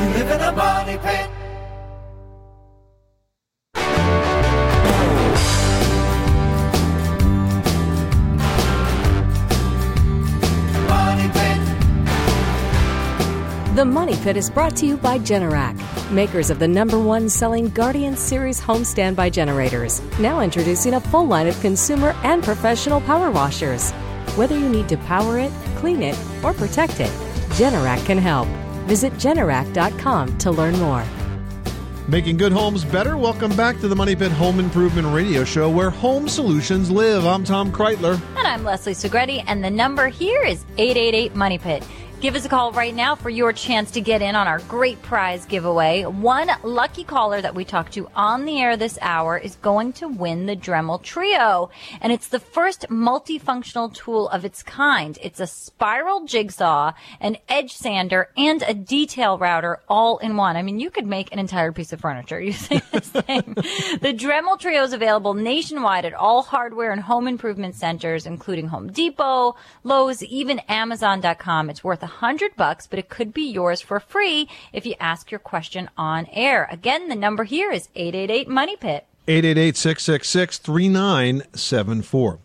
You 0.00 0.08
live 0.10 0.30
in 0.30 0.40
a 0.40 0.52
money 0.52 0.98
pit. 0.98 1.33
The 13.74 13.84
Money 13.84 14.14
Pit 14.14 14.36
is 14.36 14.50
brought 14.50 14.76
to 14.76 14.86
you 14.86 14.96
by 14.96 15.18
Generac, 15.18 15.74
makers 16.12 16.48
of 16.48 16.60
the 16.60 16.68
number 16.68 16.96
one 16.96 17.28
selling 17.28 17.70
Guardian 17.70 18.16
Series 18.16 18.60
home 18.60 18.84
standby 18.84 19.30
generators. 19.30 20.00
Now 20.20 20.42
introducing 20.42 20.94
a 20.94 21.00
full 21.00 21.26
line 21.26 21.48
of 21.48 21.60
consumer 21.60 22.14
and 22.22 22.44
professional 22.44 23.00
power 23.00 23.32
washers. 23.32 23.90
Whether 24.36 24.56
you 24.56 24.68
need 24.68 24.88
to 24.90 24.96
power 24.98 25.40
it, 25.40 25.50
clean 25.74 26.04
it, 26.04 26.16
or 26.44 26.52
protect 26.52 27.00
it, 27.00 27.10
Generac 27.58 28.06
can 28.06 28.16
help. 28.16 28.46
Visit 28.86 29.12
Generac.com 29.14 30.38
to 30.38 30.52
learn 30.52 30.78
more. 30.78 31.04
Making 32.06 32.36
good 32.36 32.52
homes 32.52 32.84
better. 32.84 33.16
Welcome 33.16 33.56
back 33.56 33.80
to 33.80 33.88
the 33.88 33.96
Money 33.96 34.14
Pit 34.14 34.30
Home 34.30 34.60
Improvement 34.60 35.08
Radio 35.08 35.42
Show 35.42 35.68
where 35.68 35.90
home 35.90 36.28
solutions 36.28 36.92
live. 36.92 37.26
I'm 37.26 37.42
Tom 37.42 37.72
Kraeutler. 37.72 38.20
And 38.36 38.46
I'm 38.46 38.62
Leslie 38.62 38.92
Segrete, 38.92 39.42
and 39.48 39.64
the 39.64 39.70
number 39.70 40.06
here 40.06 40.44
is 40.44 40.64
888 40.76 41.34
Money 41.34 41.58
Pit. 41.58 41.82
Give 42.24 42.36
us 42.36 42.46
a 42.46 42.48
call 42.48 42.72
right 42.72 42.94
now 42.94 43.14
for 43.14 43.28
your 43.28 43.52
chance 43.52 43.90
to 43.90 44.00
get 44.00 44.22
in 44.22 44.34
on 44.34 44.48
our 44.48 44.58
great 44.60 45.02
prize 45.02 45.44
giveaway. 45.44 46.06
One 46.06 46.50
lucky 46.62 47.04
caller 47.04 47.42
that 47.42 47.54
we 47.54 47.66
talked 47.66 47.92
to 47.92 48.08
on 48.16 48.46
the 48.46 48.62
air 48.62 48.78
this 48.78 48.98
hour 49.02 49.36
is 49.36 49.56
going 49.56 49.92
to 50.00 50.08
win 50.08 50.46
the 50.46 50.56
Dremel 50.56 51.02
Trio. 51.02 51.68
And 52.00 52.14
it's 52.14 52.28
the 52.28 52.40
first 52.40 52.86
multifunctional 52.88 53.92
tool 53.92 54.30
of 54.30 54.46
its 54.46 54.62
kind. 54.62 55.18
It's 55.20 55.38
a 55.38 55.46
spiral 55.46 56.24
jigsaw, 56.24 56.92
an 57.20 57.36
edge 57.46 57.74
sander, 57.74 58.30
and 58.38 58.62
a 58.62 58.72
detail 58.72 59.36
router 59.36 59.80
all 59.86 60.16
in 60.16 60.38
one. 60.38 60.56
I 60.56 60.62
mean, 60.62 60.80
you 60.80 60.88
could 60.88 61.06
make 61.06 61.30
an 61.30 61.38
entire 61.38 61.72
piece 61.72 61.92
of 61.92 62.00
furniture 62.00 62.40
using 62.52 62.80
this 62.90 63.10
thing. 63.10 63.52
the 64.00 64.14
Dremel 64.16 64.58
Trio 64.58 64.82
is 64.82 64.94
available 64.94 65.34
nationwide 65.34 66.06
at 66.06 66.14
all 66.14 66.40
hardware 66.40 66.90
and 66.90 67.02
home 67.02 67.28
improvement 67.28 67.74
centers, 67.74 68.24
including 68.24 68.68
Home 68.68 68.90
Depot, 68.90 69.56
Lowe's, 69.82 70.22
even 70.22 70.60
Amazon.com. 70.60 71.68
It's 71.68 71.84
worth 71.84 72.02
a 72.02 72.13
hundred 72.20 72.56
bucks, 72.56 72.86
but 72.86 72.98
it 72.98 73.08
could 73.08 73.32
be 73.32 73.50
yours 73.50 73.80
for 73.80 74.00
free 74.00 74.48
if 74.72 74.86
you 74.86 74.94
ask 75.00 75.30
your 75.30 75.40
question 75.40 75.88
on 75.96 76.26
air. 76.32 76.68
Again, 76.70 77.08
the 77.08 77.14
number 77.14 77.44
here 77.44 77.70
is 77.70 77.88
888 77.94 78.48
Money 78.48 78.76
Pit. 78.76 79.06
888 79.26 79.76
666 79.76 80.58
3974. 80.58 82.38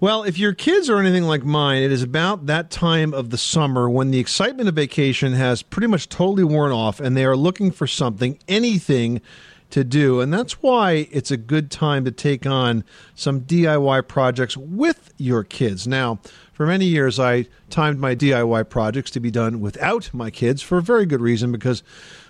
Well, 0.00 0.22
if 0.22 0.38
your 0.38 0.54
kids 0.54 0.88
are 0.88 0.98
anything 0.98 1.24
like 1.24 1.44
mine, 1.44 1.82
it 1.82 1.92
is 1.92 2.02
about 2.02 2.46
that 2.46 2.70
time 2.70 3.12
of 3.12 3.28
the 3.28 3.36
summer 3.36 3.88
when 3.90 4.10
the 4.10 4.18
excitement 4.18 4.68
of 4.68 4.74
vacation 4.74 5.34
has 5.34 5.62
pretty 5.62 5.88
much 5.88 6.08
totally 6.08 6.44
worn 6.44 6.72
off 6.72 7.00
and 7.00 7.14
they 7.14 7.24
are 7.26 7.36
looking 7.36 7.70
for 7.70 7.86
something, 7.86 8.38
anything 8.48 9.20
to 9.68 9.84
do. 9.84 10.20
And 10.20 10.32
that's 10.32 10.62
why 10.62 11.08
it's 11.10 11.30
a 11.30 11.36
good 11.36 11.70
time 11.70 12.06
to 12.06 12.10
take 12.10 12.46
on 12.46 12.82
some 13.14 13.42
DIY 13.42 14.08
projects 14.08 14.56
with 14.56 15.12
your 15.18 15.44
kids. 15.44 15.86
Now, 15.86 16.18
for 16.60 16.66
many 16.66 16.84
years, 16.84 17.18
I 17.18 17.46
timed 17.70 18.00
my 18.00 18.14
DIY 18.14 18.68
projects 18.68 19.10
to 19.12 19.20
be 19.20 19.30
done 19.30 19.62
without 19.62 20.12
my 20.12 20.28
kids 20.30 20.60
for 20.60 20.76
a 20.76 20.82
very 20.82 21.06
good 21.06 21.22
reason 21.22 21.52
because 21.52 21.82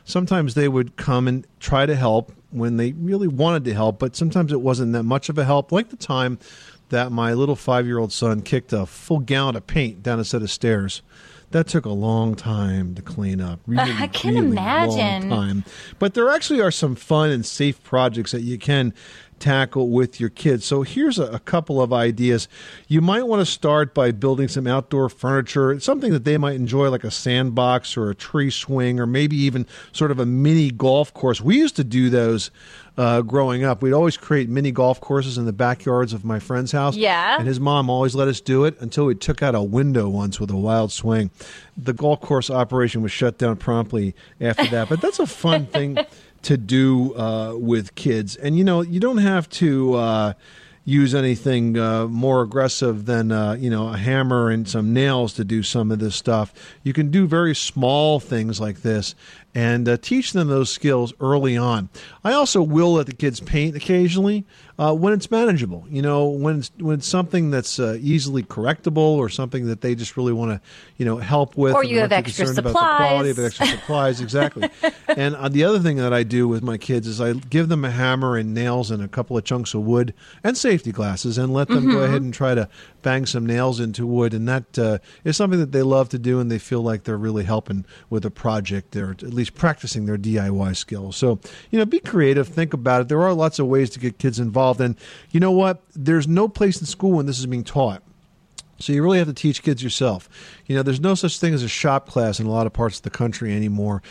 sometimes 0.04 0.54
they 0.54 0.68
would 0.68 0.94
come 0.94 1.26
and 1.26 1.44
try 1.58 1.84
to 1.84 1.96
help 1.96 2.30
when 2.50 2.76
they 2.76 2.92
really 2.92 3.26
wanted 3.26 3.64
to 3.64 3.74
help, 3.74 3.98
but 3.98 4.14
sometimes 4.14 4.52
it 4.52 4.60
wasn't 4.60 4.92
that 4.92 5.02
much 5.02 5.30
of 5.30 5.36
a 5.36 5.44
help. 5.44 5.72
Like 5.72 5.88
the 5.88 5.96
time 5.96 6.38
that 6.90 7.10
my 7.10 7.32
little 7.32 7.56
five 7.56 7.86
year 7.86 7.98
old 7.98 8.12
son 8.12 8.40
kicked 8.42 8.72
a 8.72 8.86
full 8.86 9.18
gallon 9.18 9.56
of 9.56 9.66
paint 9.66 10.00
down 10.00 10.20
a 10.20 10.24
set 10.24 10.42
of 10.42 10.50
stairs. 10.52 11.02
That 11.50 11.66
took 11.66 11.84
a 11.84 11.90
long 11.90 12.36
time 12.36 12.94
to 12.94 13.02
clean 13.02 13.40
up. 13.40 13.58
Really, 13.66 13.92
I 13.92 14.06
can 14.06 14.34
really 14.34 14.46
imagine. 14.46 15.28
Long 15.28 15.48
time. 15.48 15.64
But 15.98 16.14
there 16.14 16.30
actually 16.30 16.60
are 16.60 16.70
some 16.70 16.94
fun 16.94 17.30
and 17.30 17.44
safe 17.44 17.82
projects 17.82 18.30
that 18.30 18.42
you 18.42 18.58
can 18.58 18.94
tackle 19.40 19.88
with 19.90 20.20
your 20.20 20.31
kids. 20.31 20.64
So 20.64 20.83
here's 20.83 21.18
a, 21.18 21.24
a 21.24 21.38
couple 21.40 21.81
of 21.81 21.92
ideas. 21.92 22.46
You 22.87 23.00
might 23.00 23.26
want 23.26 23.40
to 23.40 23.46
start 23.46 23.94
by 23.94 24.12
building 24.12 24.48
some 24.48 24.66
outdoor 24.66 25.09
furniture, 25.09 25.81
something 25.81 26.12
that 26.12 26.24
they 26.24 26.38
might 26.38 26.55
enjoy, 26.55 26.90
like 26.90 27.05
a 27.05 27.11
sandbox 27.11 27.96
or 27.96 28.11
a 28.11 28.14
tree 28.14 28.50
swing, 28.50 29.00
or 29.00 29.07
maybe 29.07 29.37
even 29.37 29.66
sort 29.92 30.11
of 30.11 30.20
a 30.20 30.26
mini 30.26 30.70
golf 30.70 31.12
course. 31.12 31.40
We 31.40 31.57
used 31.59 31.76
to 31.76 31.85
do 31.85 32.11
those 32.11 32.50
uh, 32.96 33.22
growing 33.22 33.64
up. 33.64 33.83
We'd 33.83 33.92
always 33.92 34.16
create 34.16 34.48
mini 34.48 34.72
golf 34.72 35.00
courses 35.00 35.38
in 35.38 35.46
the 35.46 35.53
backyards 35.53 36.12
of 36.12 36.24
my 36.24 36.38
friend's 36.38 36.72
house. 36.72 36.96
Yeah. 36.96 37.38
And 37.38 37.48
his 37.48 37.59
mom 37.59 37.88
always 37.88 38.14
let 38.14 38.29
us 38.29 38.40
do 38.40 38.64
it 38.64 38.79
until 38.81 39.07
we 39.07 39.14
took 39.14 39.42
out 39.42 39.55
a 39.55 39.62
window 39.62 40.09
once 40.09 40.38
with 40.38 40.50
a 40.50 40.57
wild 40.57 40.92
swing. 40.92 41.31
The 41.76 41.94
golf 41.94 42.20
course 42.20 42.50
operation 42.50 43.00
was 43.00 43.11
shut 43.11 43.38
down 43.38 43.57
promptly 43.57 44.14
after 44.40 44.66
that. 44.66 44.88
But 44.90 45.00
that's 45.00 45.18
a 45.18 45.26
fun 45.26 45.66
thing 45.66 45.98
to 46.42 46.57
do 46.57 47.14
uh, 47.16 47.55
with 47.57 47.94
kids. 47.94 48.37
And 48.37 48.57
you 48.57 48.64
know, 48.64 48.81
you 48.81 49.00
don't 49.00 49.18
have 49.18 49.48
to 49.50 49.94
uh, 49.94 50.33
use 50.85 51.14
anything 51.14 51.79
uh, 51.79 52.07
more 52.09 52.42
aggressive 52.42 53.07
than 53.07 53.31
uh, 53.31 53.53
you 53.53 53.70
know 53.70 53.88
a 53.88 53.96
hammer 53.96 54.50
and 54.50 54.68
some 54.68 54.92
nails 54.92 55.35
to 55.35 55.44
do 55.44 55.62
some 55.62 55.90
of 55.90 55.98
this 55.98 56.16
stuff. 56.16 56.53
You 56.83 56.92
can 56.92 57.11
do 57.11 57.26
very 57.26 57.55
small 57.55 58.20
things 58.20 58.61
like 58.61 58.83
this 58.83 59.14
and 59.54 59.88
uh, 59.88 59.96
teach 59.96 60.32
them 60.32 60.48
those 60.48 60.70
skills 60.70 61.12
early 61.20 61.56
on. 61.56 61.88
I 62.22 62.32
also 62.32 62.62
will 62.62 62.94
let 62.94 63.06
the 63.06 63.12
kids 63.14 63.40
paint 63.40 63.74
occasionally 63.74 64.44
uh, 64.78 64.94
when 64.94 65.12
it's 65.12 65.30
manageable. 65.30 65.84
You 65.90 66.02
know, 66.02 66.28
when 66.28 66.58
it's, 66.60 66.70
when 66.78 66.98
it's 66.98 67.06
something 67.08 67.50
that's 67.50 67.78
uh, 67.80 67.98
easily 68.00 68.42
correctable 68.44 68.96
or 69.16 69.28
something 69.28 69.66
that 69.66 69.80
they 69.80 69.94
just 69.96 70.16
really 70.16 70.32
want 70.32 70.52
to, 70.52 70.60
you 70.98 71.04
know, 71.04 71.16
help 71.16 71.56
with. 71.56 71.74
Or 71.74 71.82
you 71.84 71.98
have 71.98 72.12
extra 72.12 72.44
concerned 72.46 72.58
About 72.66 72.72
the 72.72 72.78
quality 72.96 73.30
of 73.30 73.36
supplies. 73.36 73.46
extra 73.60 73.66
supplies, 73.66 74.20
exactly. 74.20 74.70
and 75.08 75.34
uh, 75.34 75.48
the 75.48 75.64
other 75.64 75.80
thing 75.80 75.96
that 75.96 76.12
I 76.12 76.22
do 76.22 76.46
with 76.46 76.62
my 76.62 76.78
kids 76.78 77.06
is 77.08 77.20
I 77.20 77.32
give 77.32 77.68
them 77.68 77.84
a 77.84 77.90
hammer 77.90 78.36
and 78.36 78.54
nails 78.54 78.90
and 78.90 79.02
a 79.02 79.08
couple 79.08 79.36
of 79.36 79.44
chunks 79.44 79.74
of 79.74 79.82
wood 79.82 80.14
and 80.44 80.56
safety 80.56 80.92
glasses 80.92 81.38
and 81.38 81.52
let 81.52 81.68
them 81.68 81.86
go 81.90 81.96
Mhm. 81.98 82.04
ahead 82.04 82.22
and 82.22 82.32
try 82.32 82.54
to 82.54 82.68
bang 83.02 83.26
some 83.26 83.44
nails 83.46 83.80
into 83.80 84.06
wood. 84.06 84.32
And 84.32 84.48
that 84.48 84.78
uh, 84.78 84.98
is 85.24 85.36
something 85.36 85.58
that 85.58 85.72
they 85.72 85.82
love 85.82 86.08
to 86.10 86.18
do 86.18 86.38
and 86.38 86.50
they 86.50 86.58
feel 86.58 86.82
like 86.82 87.04
they're 87.04 87.16
really 87.18 87.44
helping 87.44 87.84
with 88.10 88.24
a 88.24 88.30
project. 88.30 88.92
They're 88.92 89.10
at 89.10 89.22
least 89.22 89.39
practicing 89.48 90.05
their 90.05 90.18
DIY 90.18 90.76
skills. 90.76 91.16
So, 91.16 91.40
you 91.70 91.79
know, 91.79 91.87
be 91.87 92.00
creative, 92.00 92.48
think 92.48 92.74
about 92.74 93.03
it. 93.03 93.09
There 93.09 93.22
are 93.22 93.33
lots 93.33 93.59
of 93.59 93.66
ways 93.66 93.88
to 93.90 94.00
get 94.00 94.18
kids 94.18 94.38
involved. 94.38 94.81
And 94.81 94.96
you 95.31 95.40
know 95.40 95.53
what? 95.53 95.81
There's 95.94 96.29
no 96.29 96.48
place 96.48 96.81
in 96.81 96.87
school 96.87 97.12
when 97.12 97.26
this 97.26 97.38
is 97.38 97.46
being 97.46 97.64
taught. 97.64 98.03
So 98.81 98.92
you 98.92 99.03
really 99.03 99.18
have 99.18 99.29
to 99.29 99.35
teach 99.35 99.62
kids 99.62 99.83
yourself. 99.83 100.29
You 100.66 100.74
know, 100.74 100.83
there's 100.83 101.00
no 101.00 101.14
such 101.14 101.38
thing 101.38 101.55
as 101.55 101.62
a 101.62 101.68
shop 101.68 102.09
class 102.09 102.40
in 102.40 102.46
a 102.46 102.50
lot 102.50 102.66
of 102.66 102.72
parts 102.72 102.96
of 102.96 103.03
the 103.03 103.11
country 103.11 103.55
anymore. 103.55 104.03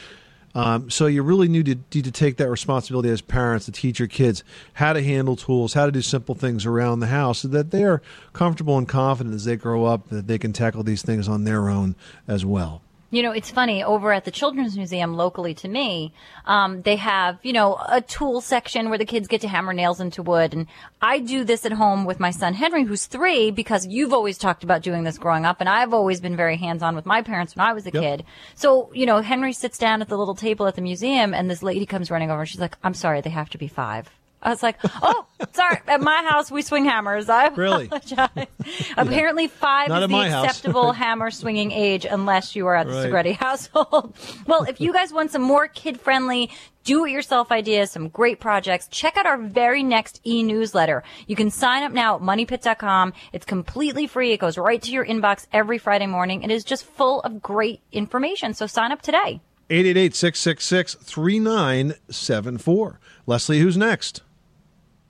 Um, 0.55 0.89
so 0.89 1.05
you 1.05 1.21
really 1.21 1.47
need 1.47 1.65
to, 1.65 1.75
need 1.95 2.05
to 2.05 2.11
take 2.11 2.37
that 2.37 2.49
responsibility 2.49 3.09
as 3.09 3.21
parents 3.21 3.65
to 3.65 3.71
teach 3.71 3.99
your 3.99 4.07
kids 4.07 4.43
how 4.73 4.93
to 4.93 5.03
handle 5.03 5.35
tools, 5.35 5.73
how 5.73 5.85
to 5.85 5.91
do 5.91 6.01
simple 6.01 6.35
things 6.35 6.65
around 6.65 6.99
the 6.99 7.07
house, 7.07 7.39
so 7.39 7.47
that 7.49 7.71
they 7.71 7.83
are 7.83 8.01
comfortable 8.33 8.77
and 8.77 8.87
confident 8.87 9.35
as 9.35 9.45
they 9.45 9.55
grow 9.55 9.85
up 9.85 10.09
that 10.09 10.27
they 10.27 10.37
can 10.37 10.53
tackle 10.53 10.83
these 10.83 11.03
things 11.03 11.27
on 11.27 11.43
their 11.43 11.69
own 11.69 11.95
as 12.27 12.45
well. 12.45 12.81
You 13.11 13.23
know, 13.23 13.31
it's 13.31 13.49
funny 13.49 13.83
over 13.83 14.13
at 14.13 14.25
the 14.25 14.31
Children's 14.31 14.77
Museum 14.77 15.15
locally 15.15 15.55
to 15.55 15.67
me, 15.67 16.13
um, 16.45 16.83
they 16.83 16.95
have, 16.97 17.39
you 17.41 17.53
know, 17.53 17.75
a 17.89 18.01
tool 18.01 18.39
section 18.39 18.89
where 18.89 18.99
the 18.99 19.05
kids 19.05 19.27
get 19.27 19.41
to 19.41 19.47
hammer 19.47 19.73
nails 19.73 19.99
into 19.99 20.21
wood. 20.21 20.53
And 20.53 20.67
I 21.01 21.17
do 21.19 21.43
this 21.43 21.65
at 21.65 21.71
home 21.71 22.05
with 22.05 22.19
my 22.19 22.29
son 22.29 22.53
Henry, 22.53 22.83
who's 22.83 23.07
three, 23.07 23.49
because 23.49 23.87
you've 23.87 24.13
always 24.13 24.37
talked 24.37 24.63
about 24.63 24.83
doing 24.83 25.03
this 25.05 25.17
growing 25.17 25.43
up. 25.45 25.57
And 25.59 25.67
I've 25.67 25.93
always 25.93 26.21
been 26.21 26.35
very 26.35 26.57
hands 26.57 26.83
on 26.83 26.95
with 26.95 27.07
my 27.07 27.23
parents 27.23 27.55
when 27.55 27.65
I 27.65 27.73
was 27.73 27.87
a 27.87 27.91
Yep. 27.91 28.03
kid. 28.03 28.25
So, 28.53 28.91
you 28.93 29.07
know, 29.07 29.21
Henry 29.21 29.53
sits 29.53 29.79
down 29.79 30.01
at 30.03 30.07
the 30.07 30.17
little 30.17 30.35
table 30.35 30.67
at 30.67 30.75
the 30.75 30.81
museum 30.81 31.33
and 31.33 31.49
this 31.49 31.63
lady 31.63 31.87
comes 31.87 32.11
running 32.11 32.29
over 32.29 32.41
and 32.41 32.49
she's 32.49 32.61
like, 32.61 32.77
I'm 32.83 32.93
sorry, 32.93 33.21
they 33.21 33.31
have 33.31 33.49
to 33.49 33.57
be 33.57 33.67
five. 33.67 34.09
I 34.41 34.51
was 34.51 34.63
like, 34.63 34.77
oh, 35.01 35.25
sorry. 35.51 35.79
At 35.87 35.99
my 36.01 36.23
house, 36.23 36.49
we 36.49 36.61
swing 36.61 36.85
hammers. 36.85 37.27
I 37.27 37.47
Really? 37.49 37.87
apologize. 37.87 38.47
Apparently, 38.97 39.47
five 39.47 39.89
Not 39.89 40.03
is 40.03 40.09
the 40.09 40.15
acceptable 40.17 40.91
hammer 40.93 41.29
swinging 41.29 41.71
age, 41.71 42.05
unless 42.05 42.55
you 42.55 42.65
are 42.67 42.75
at 42.75 42.87
the 42.87 42.93
Right. 42.93 43.11
Segrete 43.11 43.35
household. 43.35 44.15
well, 44.47 44.63
if 44.63 44.79
you 44.79 44.93
guys 44.93 45.11
want 45.11 45.31
some 45.31 45.41
more 45.41 45.67
kid 45.67 45.99
friendly, 45.99 46.49
do 46.85 47.03
it 47.05 47.11
yourself 47.11 47.51
ideas, 47.51 47.91
some 47.91 48.07
great 48.07 48.39
projects, 48.39 48.87
check 48.87 49.17
out 49.17 49.25
our 49.25 49.37
very 49.37 49.83
next 49.83 50.21
e 50.25 50.41
newsletter. 50.41 51.03
You 51.27 51.35
can 51.35 51.51
sign 51.51 51.83
up 51.83 51.91
now 51.91 52.15
at 52.15 52.21
moneypit.com. 52.21 53.11
It's 53.33 53.45
completely 53.45 54.07
free. 54.07 54.31
It 54.31 54.39
goes 54.39 54.57
right 54.57 54.81
to 54.81 54.91
your 54.91 55.05
inbox 55.05 55.47
every 55.51 55.77
Friday 55.77 56.07
morning. 56.07 56.43
It 56.43 56.51
is 56.51 56.63
just 56.63 56.85
full 56.85 57.19
of 57.21 57.41
great 57.41 57.81
information. 57.91 58.53
So 58.53 58.67
sign 58.67 58.93
up 58.93 59.01
today. 59.01 59.41
888 59.69 60.15
666 60.15 60.95
3974. 60.95 62.99
Leslie, 63.27 63.59
who's 63.59 63.77
next? 63.77 64.21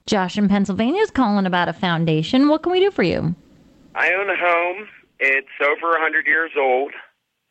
Josh 0.06 0.38
in 0.38 0.48
Pennsylvania 0.50 1.02
is 1.02 1.12
calling 1.12 1.46
about 1.46 1.70
a 1.70 1.74
foundation. 1.74 2.48
What 2.48 2.64
can 2.64 2.72
we 2.72 2.80
do 2.80 2.92
for 2.92 3.04
you? 3.04 3.36
I 3.96 4.14
own 4.14 4.30
a 4.30 4.36
home. 4.38 4.88
It's 5.20 5.48
over 5.62 5.90
a 5.90 6.00
100 6.00 6.26
years 6.26 6.52
old. 6.58 6.92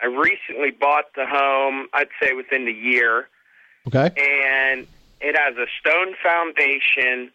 I 0.00 0.06
recently 0.06 0.70
bought 0.70 1.06
the 1.14 1.26
home, 1.26 1.88
I'd 1.92 2.08
say 2.22 2.32
within 2.32 2.64
the 2.64 2.72
year, 2.72 3.28
Okay. 3.88 4.06
and 4.16 4.86
it 5.20 5.36
has 5.36 5.56
a 5.56 5.66
stone 5.80 6.14
foundation 6.22 7.30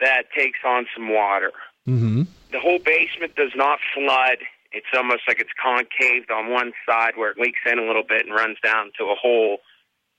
that 0.00 0.22
takes 0.36 0.60
on 0.64 0.86
some 0.94 1.12
water. 1.12 1.52
Mm-hmm. 1.88 2.22
The 2.52 2.60
whole 2.60 2.78
basement 2.78 3.34
does 3.34 3.50
not 3.56 3.78
flood. 3.94 4.38
It's 4.72 4.86
almost 4.96 5.22
like 5.26 5.40
it's 5.40 5.50
concaved 5.60 6.30
on 6.30 6.50
one 6.50 6.72
side 6.88 7.12
where 7.16 7.30
it 7.30 7.38
leaks 7.38 7.58
in 7.70 7.78
a 7.78 7.82
little 7.86 8.02
bit 8.08 8.26
and 8.26 8.34
runs 8.34 8.58
down 8.62 8.92
to 8.98 9.04
a 9.06 9.14
hole 9.14 9.58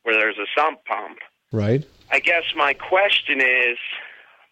where 0.04 0.16
there's 0.16 0.38
a 0.38 0.48
sump 0.60 0.84
pump. 0.86 1.20
Right. 1.52 1.86
I 2.12 2.20
guess 2.20 2.44
my 2.56 2.74
question 2.74 3.40
is 3.40 3.78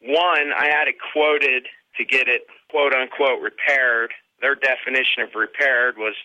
one, 0.06 0.54
I 0.58 0.66
had 0.66 0.88
it 0.88 0.96
quoted 1.14 1.68
to 1.98 2.06
get 2.06 2.28
it 2.28 2.48
quote 2.70 2.94
unquote 2.94 3.42
repaired. 3.42 4.12
Their 4.42 4.56
definition 4.56 5.24
of 5.24 5.34
repaired 5.36 5.98
was 5.98 6.16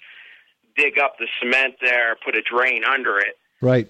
dig 0.77 0.99
up 0.99 1.19
the 1.19 1.27
cement 1.40 1.77
there, 1.81 2.16
put 2.25 2.35
a 2.35 2.43
drain 2.43 2.85
under 2.85 3.19
it. 3.19 3.38
Right. 3.61 3.88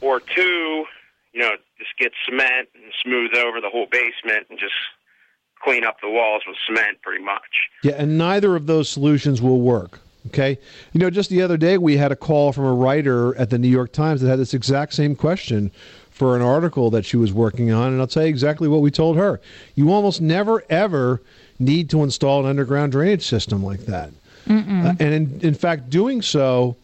Or 0.00 0.20
two, 0.20 0.84
you 1.32 1.40
know, 1.40 1.52
just 1.78 1.90
get 1.98 2.12
cement 2.24 2.68
and 2.74 2.92
smooth 3.02 3.34
over 3.34 3.60
the 3.60 3.70
whole 3.70 3.86
basement 3.90 4.46
and 4.50 4.58
just 4.58 4.74
clean 5.62 5.84
up 5.84 5.96
the 6.00 6.08
walls 6.08 6.42
with 6.46 6.56
cement 6.66 7.02
pretty 7.02 7.24
much. 7.24 7.68
Yeah, 7.82 7.94
and 7.96 8.16
neither 8.16 8.54
of 8.54 8.66
those 8.66 8.88
solutions 8.88 9.42
will 9.42 9.60
work. 9.60 10.00
Okay. 10.26 10.58
You 10.92 11.00
know, 11.00 11.10
just 11.10 11.30
the 11.30 11.42
other 11.42 11.56
day 11.56 11.78
we 11.78 11.96
had 11.96 12.12
a 12.12 12.16
call 12.16 12.52
from 12.52 12.64
a 12.64 12.72
writer 12.72 13.36
at 13.36 13.50
the 13.50 13.58
New 13.58 13.68
York 13.68 13.92
Times 13.92 14.20
that 14.20 14.28
had 14.28 14.38
this 14.38 14.52
exact 14.52 14.92
same 14.92 15.16
question 15.16 15.70
for 16.18 16.34
an 16.34 16.42
article 16.42 16.90
that 16.90 17.04
she 17.04 17.16
was 17.16 17.32
working 17.32 17.70
on, 17.70 17.92
and 17.92 18.00
I'll 18.00 18.08
tell 18.08 18.24
you 18.24 18.28
exactly 18.28 18.66
what 18.66 18.80
we 18.80 18.90
told 18.90 19.16
her. 19.16 19.40
You 19.76 19.92
almost 19.92 20.20
never 20.20 20.64
ever 20.68 21.22
need 21.60 21.88
to 21.90 22.02
install 22.02 22.40
an 22.40 22.46
underground 22.46 22.92
drainage 22.92 23.24
system 23.24 23.62
like 23.62 23.86
that. 23.86 24.10
Uh, 24.86 24.94
and 24.98 25.14
in, 25.14 25.40
in 25.42 25.54
fact, 25.54 25.90
doing 25.90 26.22
so 26.22 26.76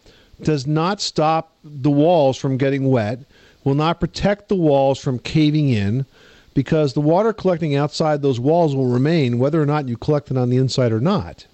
does 0.43 0.67
not 0.67 1.01
stop 1.01 1.53
the 1.65 1.91
walls 1.91 2.37
from 2.37 2.57
getting 2.59 2.89
wet, 2.91 3.19
will 3.65 3.75
not 3.75 3.99
protect 4.01 4.49
the 4.49 4.55
walls 4.55 5.01
from 5.01 5.19
caving 5.19 5.69
in, 5.71 6.07
because 6.55 6.93
the 6.93 7.01
water 7.01 7.33
collecting 7.33 7.75
outside 7.75 8.23
those 8.23 8.39
walls 8.39 8.77
will 8.77 8.87
remain 8.87 9.39
whether 9.39 9.61
or 9.61 9.67
not 9.67 9.89
you 9.89 9.97
collect 9.97 10.31
it 10.31 10.37
on 10.37 10.51
the 10.51 10.59
inside 10.59 10.93
or 10.93 11.01
not. 11.01 11.47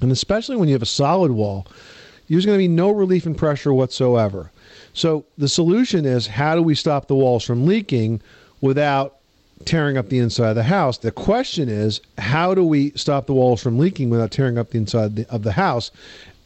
And 0.00 0.10
especially 0.10 0.56
when 0.56 0.68
you 0.68 0.74
have 0.74 0.82
a 0.82 0.86
solid 0.86 1.32
wall, 1.32 1.66
there's 2.28 2.46
going 2.46 2.56
to 2.56 2.64
be 2.64 2.68
no 2.68 2.90
relief 2.90 3.26
in 3.26 3.34
pressure 3.34 3.72
whatsoever. 3.72 4.50
So 4.96 5.26
the 5.36 5.48
solution 5.48 6.06
is 6.06 6.26
how 6.26 6.54
do 6.54 6.62
we 6.62 6.74
stop 6.74 7.06
the 7.06 7.14
walls 7.14 7.44
from 7.44 7.66
leaking 7.66 8.22
without 8.62 9.16
tearing 9.66 9.98
up 9.98 10.08
the 10.08 10.18
inside 10.18 10.48
of 10.48 10.56
the 10.56 10.62
house? 10.62 10.96
The 10.96 11.10
question 11.10 11.68
is 11.68 12.00
how 12.16 12.54
do 12.54 12.64
we 12.64 12.92
stop 12.92 13.26
the 13.26 13.34
walls 13.34 13.62
from 13.62 13.78
leaking 13.78 14.08
without 14.08 14.30
tearing 14.30 14.56
up 14.56 14.70
the 14.70 14.78
inside 14.78 15.26
of 15.28 15.42
the 15.42 15.52
house? 15.52 15.90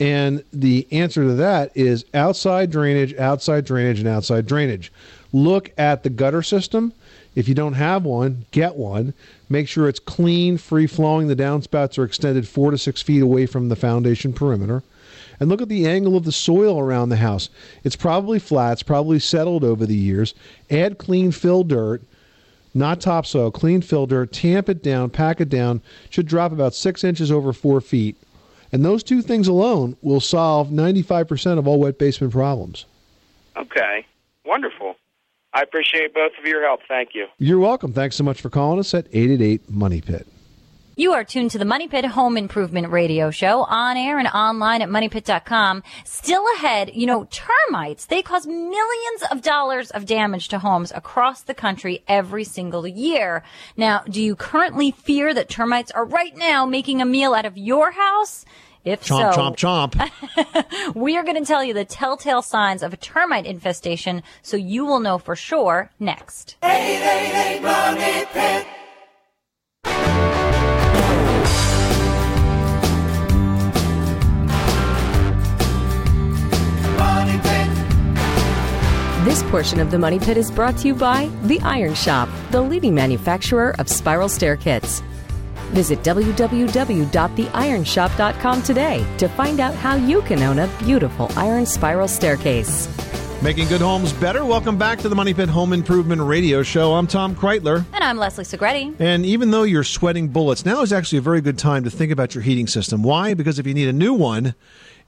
And 0.01 0.43
the 0.53 0.89
answer 0.91 1.23
to 1.23 1.35
that 1.35 1.71
is 1.77 2.05
outside 2.13 2.73
drainage, 2.73 3.15
outside 3.15 3.65
drainage, 3.67 4.01
and 4.01 4.09
outside 4.09 4.47
drainage. 4.47 4.91
Look 5.33 5.71
at 5.79 6.03
the 6.03 6.11
gutter 6.11 6.43
system. 6.43 6.93
If 7.37 7.49
you 7.49 7.55
don't 7.55 7.75
have 7.75 8.05
one, 8.05 8.47
get 8.51 8.75
one. 8.75 9.15
Make 9.49 9.69
sure 9.69 9.89
it's 9.89 10.01
clean, 10.01 10.59
free 10.59 10.89
flowing. 10.89 11.29
The 11.29 11.37
downspouts 11.37 11.99
are 11.99 12.05
extended 12.05 12.49
four 12.49 12.73
to 12.73 12.79
six 12.79 13.01
feet 13.01 13.23
away 13.23 13.47
from 13.47 13.69
the 13.69 13.77
foundation 13.77 14.33
perimeter. 14.33 14.83
And 15.41 15.49
look 15.49 15.63
at 15.63 15.71
the 15.71 15.87
angle 15.87 16.17
of 16.17 16.25
the 16.25 16.33
soil 16.33 16.79
around 16.79 17.09
the 17.09 17.17
house. 17.17 17.49
It's 17.83 17.97
probably 17.97 18.39
flat, 18.39 18.75
it's 18.75 18.83
probably 18.83 19.19
settled 19.19 19.65
over 19.65 19.87
the 19.87 19.97
years. 19.97 20.35
Add 20.71 20.99
clean 20.99 21.33
fill 21.33 21.65
dirt, 21.65 22.03
not 22.75 23.01
topsoil, 23.01 23.51
clean 23.51 23.81
fill 23.81 24.07
dirt, 24.07 24.33
tamp 24.33 24.69
it 24.69 24.83
down, 24.83 25.11
pack 25.11 25.41
it 25.41 25.49
down. 25.49 25.81
Should 26.11 26.27
drop 26.27 26.53
about 26.53 26.75
six 26.75 27.03
inches 27.03 27.33
over 27.33 27.53
four 27.53 27.81
feet. 27.81 28.17
And 28.73 28.85
those 28.85 29.03
two 29.03 29.23
things 29.23 29.49
alone 29.49 29.97
will 30.03 30.21
solve 30.21 30.69
95% 30.69 31.59
of 31.59 31.67
all 31.67 31.81
wet 31.81 31.99
basement 31.99 32.33
problems. 32.33 32.85
Okay. 33.57 34.07
Wonderful. 34.45 34.95
I 35.53 35.63
appreciate 35.63 36.15
both 36.15 36.33
of 36.39 36.45
your 36.45 36.63
help. 36.63 36.81
Thank 36.87 37.15
you. 37.15 37.27
You're 37.39 37.59
welcome. 37.59 37.93
Thanks 37.93 38.15
so 38.15 38.23
much 38.23 38.41
for 38.41 38.51
calling 38.51 38.79
us 38.79 38.95
at 38.95 39.07
888 39.07 39.69
Money 39.69 40.01
Pit. 40.01 40.27
You 41.01 41.15
are 41.15 41.25
tuned 41.25 41.53
to 41.53 41.59
the 41.59 41.65
Money 41.65 41.89
Pit 41.89 42.05
Home 42.05 42.37
Improvement 42.37 42.91
Radio 42.91 43.31
Show 43.31 43.63
on 43.63 43.97
air 43.97 44.19
and 44.19 44.29
online 44.29 44.83
at 44.83 44.91
moneypit.com. 44.91 45.83
Still 46.05 46.45
ahead, 46.57 46.91
you 46.93 47.07
know, 47.07 47.27
termites, 47.31 48.05
they 48.05 48.21
cause 48.21 48.47
millions 48.47 49.23
of 49.31 49.41
dollars 49.41 49.91
of 49.93 50.05
damage 50.05 50.49
to 50.49 50.59
homes 50.59 50.93
across 50.95 51.41
the 51.41 51.55
country 51.55 52.05
every 52.07 52.45
single 52.45 52.87
year. 52.87 53.43
Now, 53.79 54.01
do 54.01 54.21
you 54.21 54.37
currently 54.37 54.91
fear 54.91 55.33
that 55.33 55.49
termites 55.49 55.91
are 55.91 56.05
right 56.05 56.37
now 56.37 56.67
making 56.67 57.01
a 57.01 57.07
meal 57.07 57.33
out 57.33 57.47
of 57.47 57.57
your 57.57 57.93
house? 57.93 58.45
If 58.85 59.03
Chomp, 59.03 59.35
so, 59.35 59.41
chomp, 59.57 59.91
chomp. 59.97 60.95
we 60.95 61.17
are 61.17 61.25
going 61.25 61.43
to 61.43 61.47
tell 61.47 61.65
you 61.65 61.73
the 61.73 61.87
telltale 61.87 62.43
signs 62.43 62.83
of 62.83 62.93
a 62.93 62.99
termite 62.99 63.47
infestation 63.47 64.23
so 64.43 64.59
you 64.59 64.85
will 64.85 65.01
know 65.01 65.17
for 65.17 65.35
sure 65.35 65.93
next. 65.99 66.57
888 66.63 67.63
Money 67.63 68.27
Pit. 68.35 68.67
This 79.31 79.45
portion 79.45 79.79
of 79.79 79.93
the 79.93 79.99
Money 80.01 80.19
Pit 80.19 80.37
is 80.37 80.51
brought 80.51 80.77
to 80.79 80.89
you 80.89 80.95
by 80.97 81.31
The 81.45 81.61
Iron 81.61 81.95
Shop, 81.95 82.29
the 82.51 82.61
leading 82.61 82.97
manufacturer 82.97 83.77
of 83.79 83.89
spiral 83.89 84.29
stair 84.29 84.57
kits. 84.57 85.05
Visit 85.69 86.03
www.theironshop.com 86.03 88.63
today 88.65 89.07
to 89.19 89.29
find 89.29 89.61
out 89.61 89.77
how 89.77 89.95
you 89.95 90.23
can 90.23 90.43
own 90.43 90.59
a 90.59 90.67
beautiful 90.81 91.31
iron 91.37 91.65
spiral 91.65 92.09
staircase. 92.09 92.89
Making 93.41 93.69
good 93.69 93.81
homes 93.81 94.13
better. 94.15 94.45
Welcome 94.45 94.77
back 94.77 94.99
to 94.99 95.09
the 95.09 95.15
Money 95.15 95.33
Pit 95.33 95.49
Home 95.49 95.73
Improvement 95.73 96.23
Radio 96.23 96.65
Show. 96.65 96.95
I'm 96.95 97.07
Tom 97.07 97.37
Kraeutler. 97.37 97.85
And 97.93 98.03
I'm 98.03 98.17
Leslie 98.17 98.43
Segrete. 98.43 99.01
And 99.01 99.25
even 99.25 99.53
though 99.53 99.63
you're 99.63 99.85
sweating 99.85 100.27
bullets, 100.27 100.67
now 100.67 100.83
is 100.83 100.93
actually 100.93 101.19
a 101.19 101.23
very 101.23 101.41
good 101.41 101.57
time 101.57 101.85
to 101.85 101.91
think 101.91 102.11
about 102.11 102.35
your 102.35 102.43
heating 102.43 102.67
system. 102.67 103.05
Why? 103.05 103.35
Because 103.35 103.61
if 103.61 103.67
you 103.69 103.75
need 103.75 103.89
a 103.89 103.93
new 103.93 104.13
one, 104.13 104.57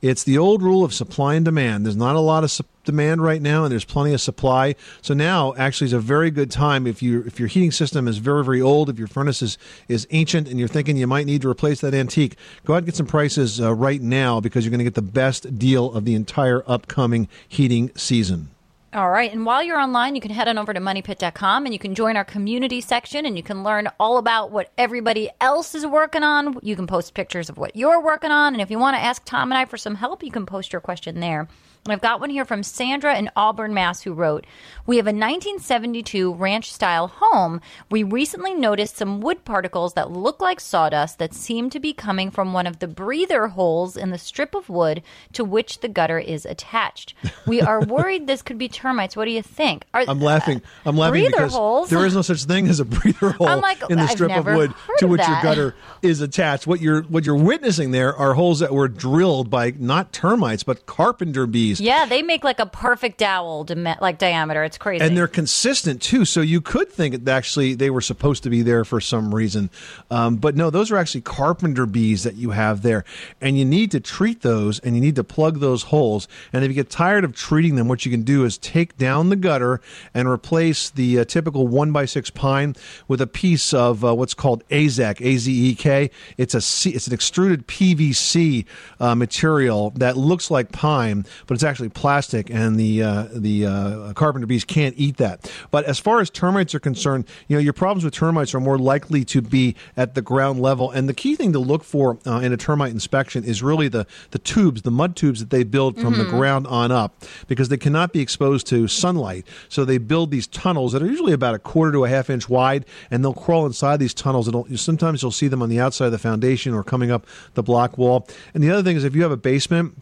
it's 0.03 0.25
the 0.25 0.37
old 0.37 0.63
rule 0.63 0.85
of 0.85 0.93
supply 0.93 1.35
and 1.35 1.45
demand. 1.45 1.87
There's 1.87 1.97
not 1.97 2.17
a 2.17 2.21
lot 2.21 2.43
of 2.43 2.51
su- 2.51 2.65
demand 2.85 3.23
right 3.23 3.41
now, 3.41 3.65
and 3.65 3.71
there's 3.71 3.85
plenty 3.85 4.13
of 4.13 4.21
supply. 4.21 4.75
So 5.01 5.15
now, 5.15 5.55
actually, 5.55 5.87
is 5.87 5.93
a 5.93 6.01
very 6.01 6.31
good 6.33 6.51
time 6.51 6.87
if 6.87 7.03
you 7.03 7.23
if 7.25 7.39
your 7.39 7.49
heating 7.49 7.71
system 7.71 8.09
is 8.09 8.19
very 8.19 8.45
very 8.45 8.61
old, 8.61 8.91
if 8.91 8.99
your 8.99 9.07
furnace 9.07 9.41
is, 9.41 9.57
is 9.89 10.07
ancient, 10.11 10.49
and 10.49 10.59
you're 10.59 10.69
thinking 10.69 10.97
you 10.97 11.07
might 11.07 11.27
need 11.27 11.41
to 11.43 11.49
replace 11.49 11.81
that 11.81 11.95
antique. 11.95 12.37
Go 12.65 12.75
ahead 12.75 12.83
and 12.83 12.87
get 12.87 12.97
some 12.97 13.07
prices 13.07 13.61
uh, 13.61 13.73
right 13.73 14.03
now 14.03 14.41
because 14.41 14.65
you're 14.65 14.71
going 14.71 14.79
to 14.79 14.85
get 14.85 14.95
the 14.95 15.03
best 15.03 15.59
deal 15.59 15.93
of 15.93 16.05
the 16.05 16.15
entire 16.15 16.65
upcoming 16.67 17.29
heating 17.49 17.93
season. 17.95 18.51
All 18.95 19.09
right. 19.11 19.33
And 19.33 19.47
while 19.47 19.63
you're 19.63 19.81
online, 19.81 20.15
you 20.15 20.21
can 20.21 20.31
head 20.31 20.49
on 20.49 20.59
over 20.59 20.75
to 20.75 20.81
moneypit.com 20.81 21.65
and 21.65 21.73
you 21.73 21.79
can 21.79 21.95
join 21.95 22.15
our 22.15 22.27
community 22.27 22.83
section 22.83 23.25
and 23.25 23.39
you 23.39 23.43
can 23.43 23.65
learn 23.65 23.89
all 23.99 24.19
about 24.19 24.51
what 24.51 24.71
everybody 24.77 25.31
else 25.41 25.75
is 25.75 25.87
working 25.87 26.23
on. 26.23 26.59
You 26.63 26.77
can 26.77 26.87
post 26.87 27.15
pictures 27.15 27.49
of 27.49 27.57
what 27.57 27.75
you're 27.75 28.03
working 28.03 28.31
on. 28.31 28.53
And 28.53 28.61
if 28.61 28.71
you 28.71 28.79
want 28.79 28.97
to 28.97 29.03
ask 29.03 29.25
Tom 29.25 29.51
and 29.51 29.57
I 29.57 29.65
for 29.65 29.79
some 29.79 29.95
help, 29.95 30.23
you 30.23 30.31
can 30.31 30.45
post 30.45 30.75
your 30.75 30.83
question 30.83 31.21
there. 31.21 31.49
I've 31.89 32.01
got 32.01 32.21
one 32.21 32.31
here 32.31 32.45
from 32.45 32.63
Sandra 32.63 33.19
in 33.19 33.29
Auburn, 33.35 33.75
Mass, 33.75 34.03
who 34.03 34.13
wrote 34.13 34.47
We 34.87 34.99
have 34.99 35.07
a 35.07 35.11
1972 35.11 36.33
ranch 36.33 36.73
style 36.73 37.09
home. 37.09 37.61
We 37.91 38.05
recently 38.05 38.55
noticed 38.55 38.97
some 38.97 39.21
wood 39.21 39.45
particles 39.45 39.95
that 39.95 40.13
look 40.13 40.41
like 40.41 40.61
sawdust 40.61 41.19
that 41.19 41.35
seem 41.35 41.71
to 41.71 41.81
be 41.81 41.93
coming 41.93 42.31
from 42.31 42.53
one 42.53 42.69
of 42.69 42.79
the 42.79 42.87
breather 42.87 43.49
holes 43.49 43.97
in 43.97 44.11
the 44.11 44.19
strip 44.19 44.55
of 44.55 44.69
wood 44.69 45.03
to 45.33 45.45
which 45.45 45.81
the 45.81 45.89
gutter 45.89 46.21
is 46.21 46.47
attached. 46.47 47.15
We 47.49 47.61
are 47.61 47.81
worried 47.85 48.29
this 48.29 48.43
could 48.43 48.59
be 48.59 48.69
termites. 48.69 49.17
What 49.17 49.25
do 49.25 49.33
you 49.33 49.43
think? 49.43 49.85
Are, 49.93 50.05
I'm 50.07 50.21
laughing. 50.21 50.59
Uh, 50.59 50.91
I'm 50.91 50.97
laughing 50.97 51.23
breather 51.23 51.37
because 51.37 51.53
holes? 51.53 51.91
there 51.91 52.07
is 52.07 52.15
no 52.15 52.23
such 52.23 52.45
thing 52.45 52.69
as 52.69 52.79
a 52.79 52.85
breather 52.85 53.33
hole 53.33 53.59
like, 53.61 53.83
in 53.91 53.99
the 53.99 54.05
I've 54.05 54.11
strip 54.11 54.31
of 54.31 54.47
wood 54.47 54.73
to 54.99 55.09
which 55.09 55.27
your 55.27 55.43
gutter 55.43 55.75
is 56.01 56.21
attached. 56.21 56.69
What 56.69 56.81
you're 56.81 57.03
what 57.03 57.27
you're 57.27 57.35
witnessing 57.35 57.91
there 57.91 58.15
are 58.15 58.35
holes 58.35 58.61
that 58.61 58.73
were 58.73 58.87
drilled 58.87 59.51
by 59.51 59.73
not 59.77 60.13
termites 60.13 60.63
but 60.63 60.87
carpenter 60.87 61.49
bees. 61.49 61.72
Yeah, 61.81 62.07
they 62.07 62.23
make 62.23 62.45
like 62.45 62.61
a 62.61 62.67
perfect 62.67 63.19
dowel 63.19 63.67
like 64.01 64.19
diameter. 64.19 64.65
It's 64.65 64.79
crazy. 64.79 65.05
And 65.05 65.17
they're 65.17 65.29
consistent 65.29 66.03
too, 66.03 66.25
so 66.25 66.41
you 66.41 66.61
could 66.61 66.91
think 66.91 67.25
that 67.25 67.33
actually 67.33 67.75
they 67.75 67.91
were 67.91 68.01
supposed 68.01 68.43
to 68.45 68.51
be 68.51 68.63
there 68.63 68.85
for 68.85 69.01
some 69.01 69.35
reason, 69.35 69.71
um, 70.11 70.37
but 70.37 70.57
no, 70.57 70.71
those 70.71 70.91
are 70.91 70.97
actually 70.97 71.23
carpenter 71.23 71.87
bees 71.87 72.23
that 72.25 72.35
you 72.35 72.51
have 72.51 72.83
there, 72.83 73.05
and 73.41 73.59
you 73.59 73.65
need 73.65 73.91
to 73.93 74.01
treat 74.01 74.43
those, 74.43 74.79
and 74.81 74.95
you 74.95 75.01
need 75.01 75.17
to 75.17 75.25
plug 75.25 75.61
those 75.61 75.85
holes. 75.85 76.29
And 76.53 76.65
if 76.65 76.71
you 76.71 76.75
get 76.75 76.91
tired 76.91 77.25
of 77.25 77.35
treating 77.35 77.77
them, 77.77 77.89
what 77.89 78.05
you 78.05 78.11
can 78.11 78.23
do 78.23 78.45
is 78.45 78.59
take 78.59 78.97
down 78.97 79.29
the 79.29 79.37
gutter 79.37 79.81
and 80.15 80.29
replace 80.29 80.91
the 80.91 81.21
uh, 81.21 81.25
typical 81.25 81.67
one 81.67 81.93
by 81.93 82.05
six 82.05 82.31
pine 82.31 82.75
with 83.09 83.21
a 83.21 83.27
piece 83.27 83.73
of 83.73 84.05
uh, 84.05 84.15
what's 84.15 84.35
called 84.35 84.67
AZEK, 84.69 85.21
A 85.21 85.37
Z 85.37 85.53
E 85.71 85.75
K. 85.75 86.11
It's 86.37 86.55
a 86.55 86.61
C, 86.61 86.91
it's 86.91 87.07
an 87.07 87.15
extruded 87.15 87.67
PVC 87.67 88.65
uh, 89.01 89.15
material 89.15 89.91
that 89.97 90.17
looks 90.17 90.51
like 90.51 90.73
pine, 90.73 91.25
but 91.47 91.55
it's 91.55 91.62
actually 91.65 91.89
plastic, 91.91 92.51
and 92.51 92.77
the 92.79 93.03
uh, 93.03 93.29
the 93.33 93.67
uh, 93.67 94.13
carpenter 94.15 94.47
bees 94.47 94.65
can't 94.65 94.95
eat 94.99 95.17
that. 95.19 95.51
But 95.71 95.85
as 95.85 95.99
far 95.99 96.21
as 96.21 96.31
termites 96.31 96.75
are 96.75 96.81
concerned, 96.81 97.27
you 97.49 97.57
know 97.57 97.61
your 97.61 97.73
problems 97.73 98.05
with 98.05 98.15
termites 98.15 98.55
are 98.55 98.61
more 98.61 98.79
likely 98.79 99.25
to 99.27 99.43
be 99.43 99.77
at 99.97 100.15
the 100.15 100.23
ground 100.23 100.61
level, 100.61 100.91
and 100.91 101.09
the 101.09 101.15
key 101.15 101.37
thing 101.37 101.53
to 101.53 101.59
look 101.59 101.85
for 101.85 102.19
uh, 102.27 102.41
in 102.41 102.53
a 102.53 102.57
termite 102.57 102.91
inspection 102.93 103.45
is 103.45 103.63
really 103.63 103.89
the 103.89 104.07
the 104.31 104.39
tubes, 104.39 104.83
the 104.83 104.91
mud 104.91 105.17
tubes 105.17 105.41
that 105.41 105.51
they 105.51 105.65
build 105.65 105.99
from 106.01 106.19
the 106.19 106.25
Mhm. 106.25 106.31
ground 106.31 106.67
on 106.67 106.91
up, 106.91 107.23
because 107.49 107.69
they 107.69 107.77
cannot 107.77 108.13
be 108.13 108.21
exposed 108.21 108.67
to 108.69 108.89
sunlight. 108.89 109.47
So 109.69 109.85
they 109.85 109.99
build 109.99 110.31
these 110.31 110.47
tunnels 110.47 110.93
that 110.93 111.03
are 111.03 111.07
usually 111.07 111.33
about 111.33 111.55
a 111.55 111.59
quarter 111.59 111.93
to 111.93 112.05
a 112.05 112.09
half 112.09 112.31
inch 112.31 112.49
wide, 112.49 112.85
and 113.11 113.23
they'll 113.25 113.35
crawl 113.35 113.67
inside 113.67 113.99
these 113.99 114.15
tunnels. 114.15 114.49
It'll, 114.49 114.67
sometimes 114.77 115.23
you'll 115.23 115.31
see 115.31 115.49
them 115.49 115.63
on 115.63 115.69
the 115.69 115.81
outside 115.81 116.07
of 116.07 116.13
the 116.13 116.19
foundation 116.19 116.75
or 116.75 116.83
coming 116.83 117.11
up 117.11 117.27
the 117.55 117.63
block 117.63 117.99
wall. 117.99 118.27
And 118.55 118.63
the 118.63 118.71
other 118.71 118.83
thing 118.83 118.97
is 118.97 119.05
if 119.05 119.15
you 119.15 119.23
have 119.23 119.33
a 119.33 119.37
basement. 119.37 120.01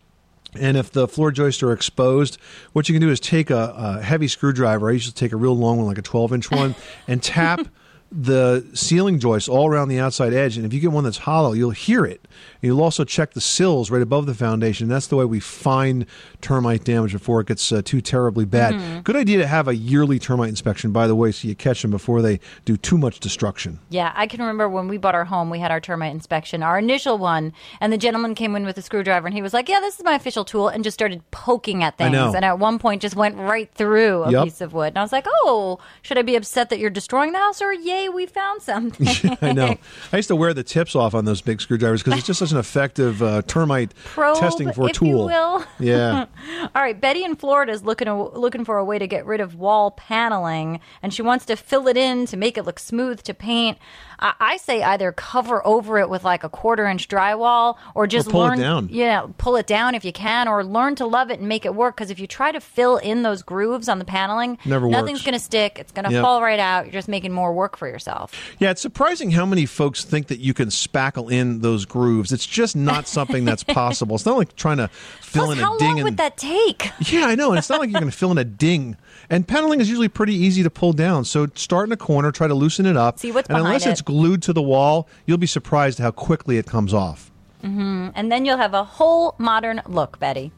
And 0.55 0.77
if 0.77 0.91
the 0.91 1.07
floor 1.07 1.31
joists 1.31 1.63
are 1.63 1.73
exposed, 1.73 2.39
what 2.73 2.89
you 2.89 2.95
can 2.95 3.01
do 3.01 3.11
is 3.11 3.21
take 3.21 3.51
a, 3.51 3.75
a 3.77 4.03
heavy 4.03 4.29
screwdriver. 4.29 4.89
I 4.89 4.93
usually 4.93 5.13
take 5.13 5.33
a 5.33 5.37
real 5.37 5.57
long 5.57 5.79
one, 5.79 5.87
like 5.87 5.99
a 5.99 6.03
12 6.03 6.33
inch 6.33 6.51
one, 6.51 6.75
and 7.09 7.23
tap 7.23 7.69
the 8.13 8.69
ceiling 8.75 9.21
joists 9.21 9.49
all 9.49 9.69
around 9.69 9.89
the 9.89 10.01
outside 10.01 10.33
edge. 10.35 10.57
And 10.57 10.67
if 10.67 10.75
you 10.75 10.81
get 10.81 10.91
one 10.91 11.05
that's 11.05 11.19
hollow, 11.19 11.53
you'll 11.53 11.71
hear 11.71 12.05
it. 12.05 12.27
You'll 12.63 12.83
also 12.83 13.05
check 13.05 13.33
the 13.33 13.41
sills 13.41 13.91
right 13.91 14.03
above 14.03 14.27
the 14.27 14.35
foundation. 14.35 14.89
That's 14.89 15.07
the 15.07 15.17
way 15.17 15.25
we 15.25 15.41
find 15.41 16.07
termite 16.41 16.85
damage 16.85 17.13
before 17.13 17.41
it 17.41 17.47
gets 17.47 17.71
uh, 17.73 17.83
too 17.85 18.01
terribly 18.01 18.45
bad. 18.45 18.75
Mhm. 18.75 19.05
Good 19.05 19.17
idea 19.17 19.39
to 19.39 19.47
have 19.47 19.67
a 19.69 19.75
yearly 19.75 20.19
termite 20.19 20.49
inspection, 20.51 20.93
by 20.93 21.07
the 21.07 21.15
way, 21.15 21.33
so 21.33 21.49
you 21.49 21.55
catch 21.55 21.83
them 21.83 21.91
before 21.91 22.23
they 22.23 22.41
do 22.65 22.77
too 22.77 22.99
much 22.99 23.21
destruction. 23.21 23.79
Yeah, 23.89 24.13
I 24.15 24.27
can 24.27 24.41
remember 24.41 24.69
when 24.69 24.89
we 24.89 24.99
bought 24.99 25.15
our 25.15 25.25
home, 25.25 25.49
we 25.51 25.59
had 25.59 25.71
our 25.71 25.81
termite 25.81 26.13
inspection, 26.13 26.63
our 26.63 26.79
initial 26.79 27.19
one, 27.19 27.53
and 27.81 27.93
the 27.93 27.99
gentleman 27.99 28.35
came 28.35 28.55
in 28.57 28.65
with 28.65 28.77
a 28.79 28.83
screwdriver 28.83 29.27
and 29.27 29.35
he 29.35 29.43
was 29.43 29.55
like, 29.55 29.69
Yeah, 29.69 29.81
this 29.81 29.99
is 29.99 30.05
my 30.05 30.15
official 30.15 30.45
tool, 30.45 30.69
and 30.69 30.85
just 30.85 30.95
started 30.95 31.23
poking 31.31 31.83
at 31.83 31.95
I 31.99 32.05
things. 32.05 32.13
know. 32.13 32.33
And 32.35 32.45
at 32.45 32.59
one 32.59 32.79
point 32.79 33.03
just 33.03 33.17
went 33.17 33.37
right 33.37 33.71
through 33.75 34.25
a 34.25 34.33
Yep. 34.33 34.45
piece 34.45 34.61
of 34.61 34.73
wood. 34.73 34.89
And 34.89 34.99
I 34.99 35.03
was 35.03 35.13
like, 35.13 35.27
Oh, 35.45 35.79
should 36.03 36.19
I 36.19 36.23
be 36.23 36.37
upset 36.37 36.71
that 36.71 36.79
you're 36.79 36.91
destroying 36.91 37.33
the 37.33 37.39
house 37.39 37.63
or 37.63 37.73
yay, 37.73 38.09
we 38.09 38.27
found 38.27 38.63
something? 38.63 39.39
I 39.43 39.53
know. 39.53 39.77
I 40.13 40.17
used 40.17 40.29
to 40.29 40.37
wear 40.37 40.53
the 40.55 40.63
tips 40.63 40.95
off 40.95 41.15
on 41.15 41.25
those 41.25 41.41
big 41.41 41.61
screwdrivers 41.61 42.03
because 42.03 42.19
it's 42.19 42.27
just 42.27 42.43
such 42.51 42.55
an 42.55 42.59
effective 42.59 43.23
uh, 43.23 43.43
termite 43.43 43.95
Probe, 44.05 44.39
testing 44.39 44.73
for 44.73 44.83
a 44.83 44.87
if 44.87 44.93
tool. 44.97 45.09
you 45.09 45.17
will. 45.17 45.65
Yeah. 45.79 46.27
All 46.75 46.83
right, 46.83 47.01
Betty 47.01 47.25
in 47.25 47.37
Florida 47.37 47.73
is 47.73 47.83
looking 47.85 48.07
a, 48.09 48.29
looking 48.31 48.65
for 48.65 48.77
a 48.77 48.85
way 48.85 48.99
to 48.99 49.07
get 49.07 49.25
rid 49.25 49.41
of 49.41 49.55
wall 49.55 49.93
paneling, 49.93 50.81
and 51.03 51.15
she 51.15 51.23
wants 51.23 51.47
to 51.47 51.57
fill 51.57 51.89
it 51.89 51.97
in 51.97 52.27
to 52.27 52.37
make 52.37 52.59
it 52.59 52.65
look 52.65 52.79
smooth 52.79 53.23
to 53.23 53.33
paint. 53.35 53.79
I, 54.21 54.35
I 54.39 54.57
say 54.59 54.83
either 54.83 55.13
cover 55.13 55.67
over 55.67 55.99
it 55.99 56.09
with 56.09 56.25
like 56.25 56.45
a 56.45 56.49
quarter 56.49 56.87
inch 56.87 57.09
drywall, 57.09 57.77
or 57.95 58.07
just 58.07 58.29
pull 58.29 58.45
it 58.45 58.49
learn, 58.51 58.59
down. 58.59 58.89
Yeah, 58.91 59.27
pull 59.39 59.57
it 59.57 59.67
down 59.67 59.95
if 59.95 60.05
you 60.05 60.13
can, 60.13 60.47
or 60.47 60.63
learn 60.65 60.95
to 60.97 61.07
love 61.07 61.31
it 61.31 61.41
and 61.41 61.49
make 61.49 61.65
it 61.65 61.75
work. 61.75 61.97
Because 61.97 62.11
if 62.11 62.21
you 62.21 62.27
try 62.27 62.53
to 62.53 62.61
fill 62.61 62.99
in 62.99 63.23
those 63.23 63.43
grooves 63.43 63.89
on 63.89 63.99
the 63.99 64.05
paneling, 64.05 64.59
Never 64.65 64.89
nothing's 64.89 65.23
going 65.23 65.35
to 65.35 65.41
stick. 65.41 65.79
It's 65.79 65.93
going 65.93 66.05
to 66.05 66.13
Yep. 66.13 66.23
fall 66.23 66.43
right 66.43 66.59
out. 66.59 66.85
You're 66.87 66.93
just 66.93 67.09
making 67.09 67.33
more 67.33 67.53
work 67.53 67.77
for 67.77 67.89
yourself. 67.89 68.35
Yeah, 68.59 68.71
it's 68.71 68.83
surprising 68.83 69.31
how 69.31 69.47
many 69.47 69.65
folks 69.67 70.05
think 70.05 70.27
that 70.29 70.41
you 70.41 70.55
can 70.55 70.69
spackle 70.69 71.31
in 71.31 71.61
those 71.61 71.85
grooves. 71.85 72.33
It's 72.33 72.47
just 72.47 72.77
not 72.77 73.07
something 73.09 73.45
that's 73.45 73.63
possible. 73.65 74.17
It's 74.17 74.27
not 74.27 74.37
like 74.37 74.57
trying 74.57 74.79
to 74.79 74.89
fill 74.89 75.47
Plus, 75.47 75.59
in 75.59 75.65
how 75.65 75.77
a 75.77 75.79
ding. 75.79 75.87
How 75.87 75.93
long 75.93 75.99
and, 76.01 76.05
would 76.05 76.17
that 76.19 76.37
take? 76.37 76.91
Yeah, 77.11 77.27
I 77.27 77.35
know. 77.35 77.51
And 77.51 77.59
it's 77.59 77.71
not 77.71 77.81
like 77.81 77.91
you're 77.91 78.01
going 78.01 78.11
to 78.11 78.17
fill 78.17 78.31
in 78.33 78.39
a 78.39 78.45
ding. 78.45 78.97
And 79.31 79.47
paneling 79.47 79.81
is 79.81 79.89
usually 79.89 80.09
pretty 80.09 80.35
easy 80.35 80.63
to 80.65 80.71
pull 80.71 80.93
down. 80.93 81.25
So 81.25 81.47
start 81.55 81.89
in 81.89 81.93
a 81.93 81.97
corner, 81.97 82.33
try 82.33 82.49
to 82.49 82.55
loosen 82.55 82.85
it 82.85 82.97
up. 82.97 83.19
See 83.21 83.31
what's 83.31 83.49
and 83.49 83.59
unless 83.59 83.83
behind 83.85 83.93
it's 83.93 84.01
it. 84.01 84.05
glued 84.05 84.43
to 84.43 84.53
the 84.53 84.61
wall, 84.63 85.09
you'll 85.25 85.39
be 85.39 85.47
surprised 85.47 85.99
how 86.01 86.11
quickly 86.11 86.59
it 86.59 86.67
comes 86.67 86.93
off. 86.93 87.31
hmm 87.63 88.09
And 88.15 88.31
then 88.33 88.45
you'll 88.45 88.57
have 88.59 88.75
a 88.75 88.83
whole 88.85 89.37
modern 89.39 89.83
look, 89.87 90.19
Betty. 90.19 90.51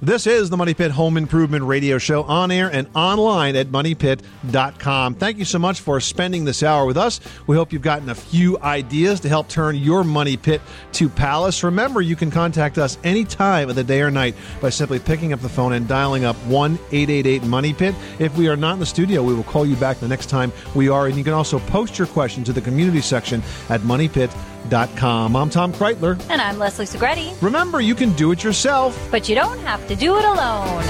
This 0.00 0.26
is 0.26 0.50
the 0.50 0.56
Money 0.56 0.74
Pit 0.74 0.90
Home 0.92 1.16
Improvement 1.16 1.64
Radio 1.64 1.98
Show 1.98 2.22
on 2.24 2.50
air 2.50 2.68
and 2.72 2.88
online 2.94 3.56
at 3.56 3.68
moneypit.com. 3.68 5.14
Thank 5.14 5.38
you 5.38 5.44
so 5.44 5.58
much 5.58 5.80
for 5.80 6.00
spending 6.00 6.44
this 6.44 6.62
hour 6.62 6.86
with 6.86 6.96
us. 6.96 7.20
We 7.46 7.56
hope 7.56 7.72
you've 7.72 7.82
gotten 7.82 8.08
a 8.08 8.14
few 8.14 8.58
ideas 8.58 9.20
to 9.20 9.28
help 9.28 9.48
turn 9.48 9.76
your 9.76 10.04
money 10.04 10.36
pit 10.36 10.60
to 10.92 11.08
palace. 11.08 11.62
Remember, 11.64 12.00
you 12.00 12.16
can 12.16 12.30
contact 12.30 12.78
us 12.78 12.98
any 13.04 13.24
time 13.24 13.68
of 13.68 13.76
the 13.76 13.84
day 13.84 14.00
or 14.00 14.10
night 14.10 14.34
by 14.60 14.70
simply 14.70 14.98
picking 14.98 15.32
up 15.32 15.40
the 15.40 15.48
phone 15.48 15.72
and 15.72 15.88
dialing 15.88 16.24
up 16.24 16.36
1 16.46 16.74
888 16.92 17.42
Money 17.44 17.72
Pit. 17.72 17.94
If 18.18 18.36
we 18.36 18.48
are 18.48 18.56
not 18.56 18.74
in 18.74 18.80
the 18.80 18.86
studio, 18.86 19.22
we 19.22 19.34
will 19.34 19.44
call 19.44 19.66
you 19.66 19.76
back 19.76 19.98
the 19.98 20.08
next 20.08 20.26
time 20.26 20.52
we 20.74 20.88
are. 20.88 21.06
And 21.06 21.16
you 21.16 21.24
can 21.24 21.32
also 21.32 21.58
post 21.60 21.98
your 21.98 22.06
question 22.08 22.44
to 22.44 22.52
the 22.52 22.60
community 22.60 23.00
section 23.00 23.42
at 23.68 23.80
moneypit.com. 23.82 24.57
I'm 24.70 25.50
Tom 25.50 25.72
Kraeutler. 25.72 26.20
And 26.28 26.40
I'm 26.40 26.58
Leslie 26.58 26.86
Segrete. 26.86 27.40
Remember, 27.42 27.80
you 27.80 27.94
can 27.94 28.12
do 28.14 28.32
it 28.32 28.44
yourself. 28.44 28.96
But 29.10 29.28
you 29.28 29.34
don't 29.34 29.58
have 29.60 29.86
to 29.88 29.96
do 29.96 30.16
it 30.16 30.24
alone. 30.24 30.84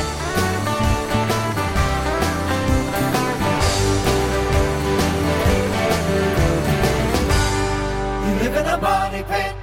You 8.26 8.34
live 8.44 8.56
in 8.56 8.66
a 8.66 8.78
money 8.80 9.22
pit. 9.22 9.54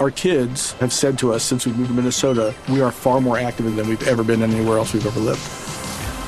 Our 0.00 0.10
kids 0.10 0.72
have 0.74 0.92
said 0.92 1.18
to 1.18 1.32
us 1.32 1.44
since 1.44 1.64
we 1.66 1.72
moved 1.72 1.90
to 1.90 1.94
Minnesota, 1.94 2.54
we 2.68 2.80
are 2.80 2.90
far 2.90 3.20
more 3.20 3.38
active 3.38 3.76
than 3.76 3.88
we've 3.88 4.08
ever 4.08 4.24
been 4.24 4.42
anywhere 4.42 4.78
else 4.78 4.92
we've 4.92 5.06
ever 5.06 5.20
lived. 5.20 5.40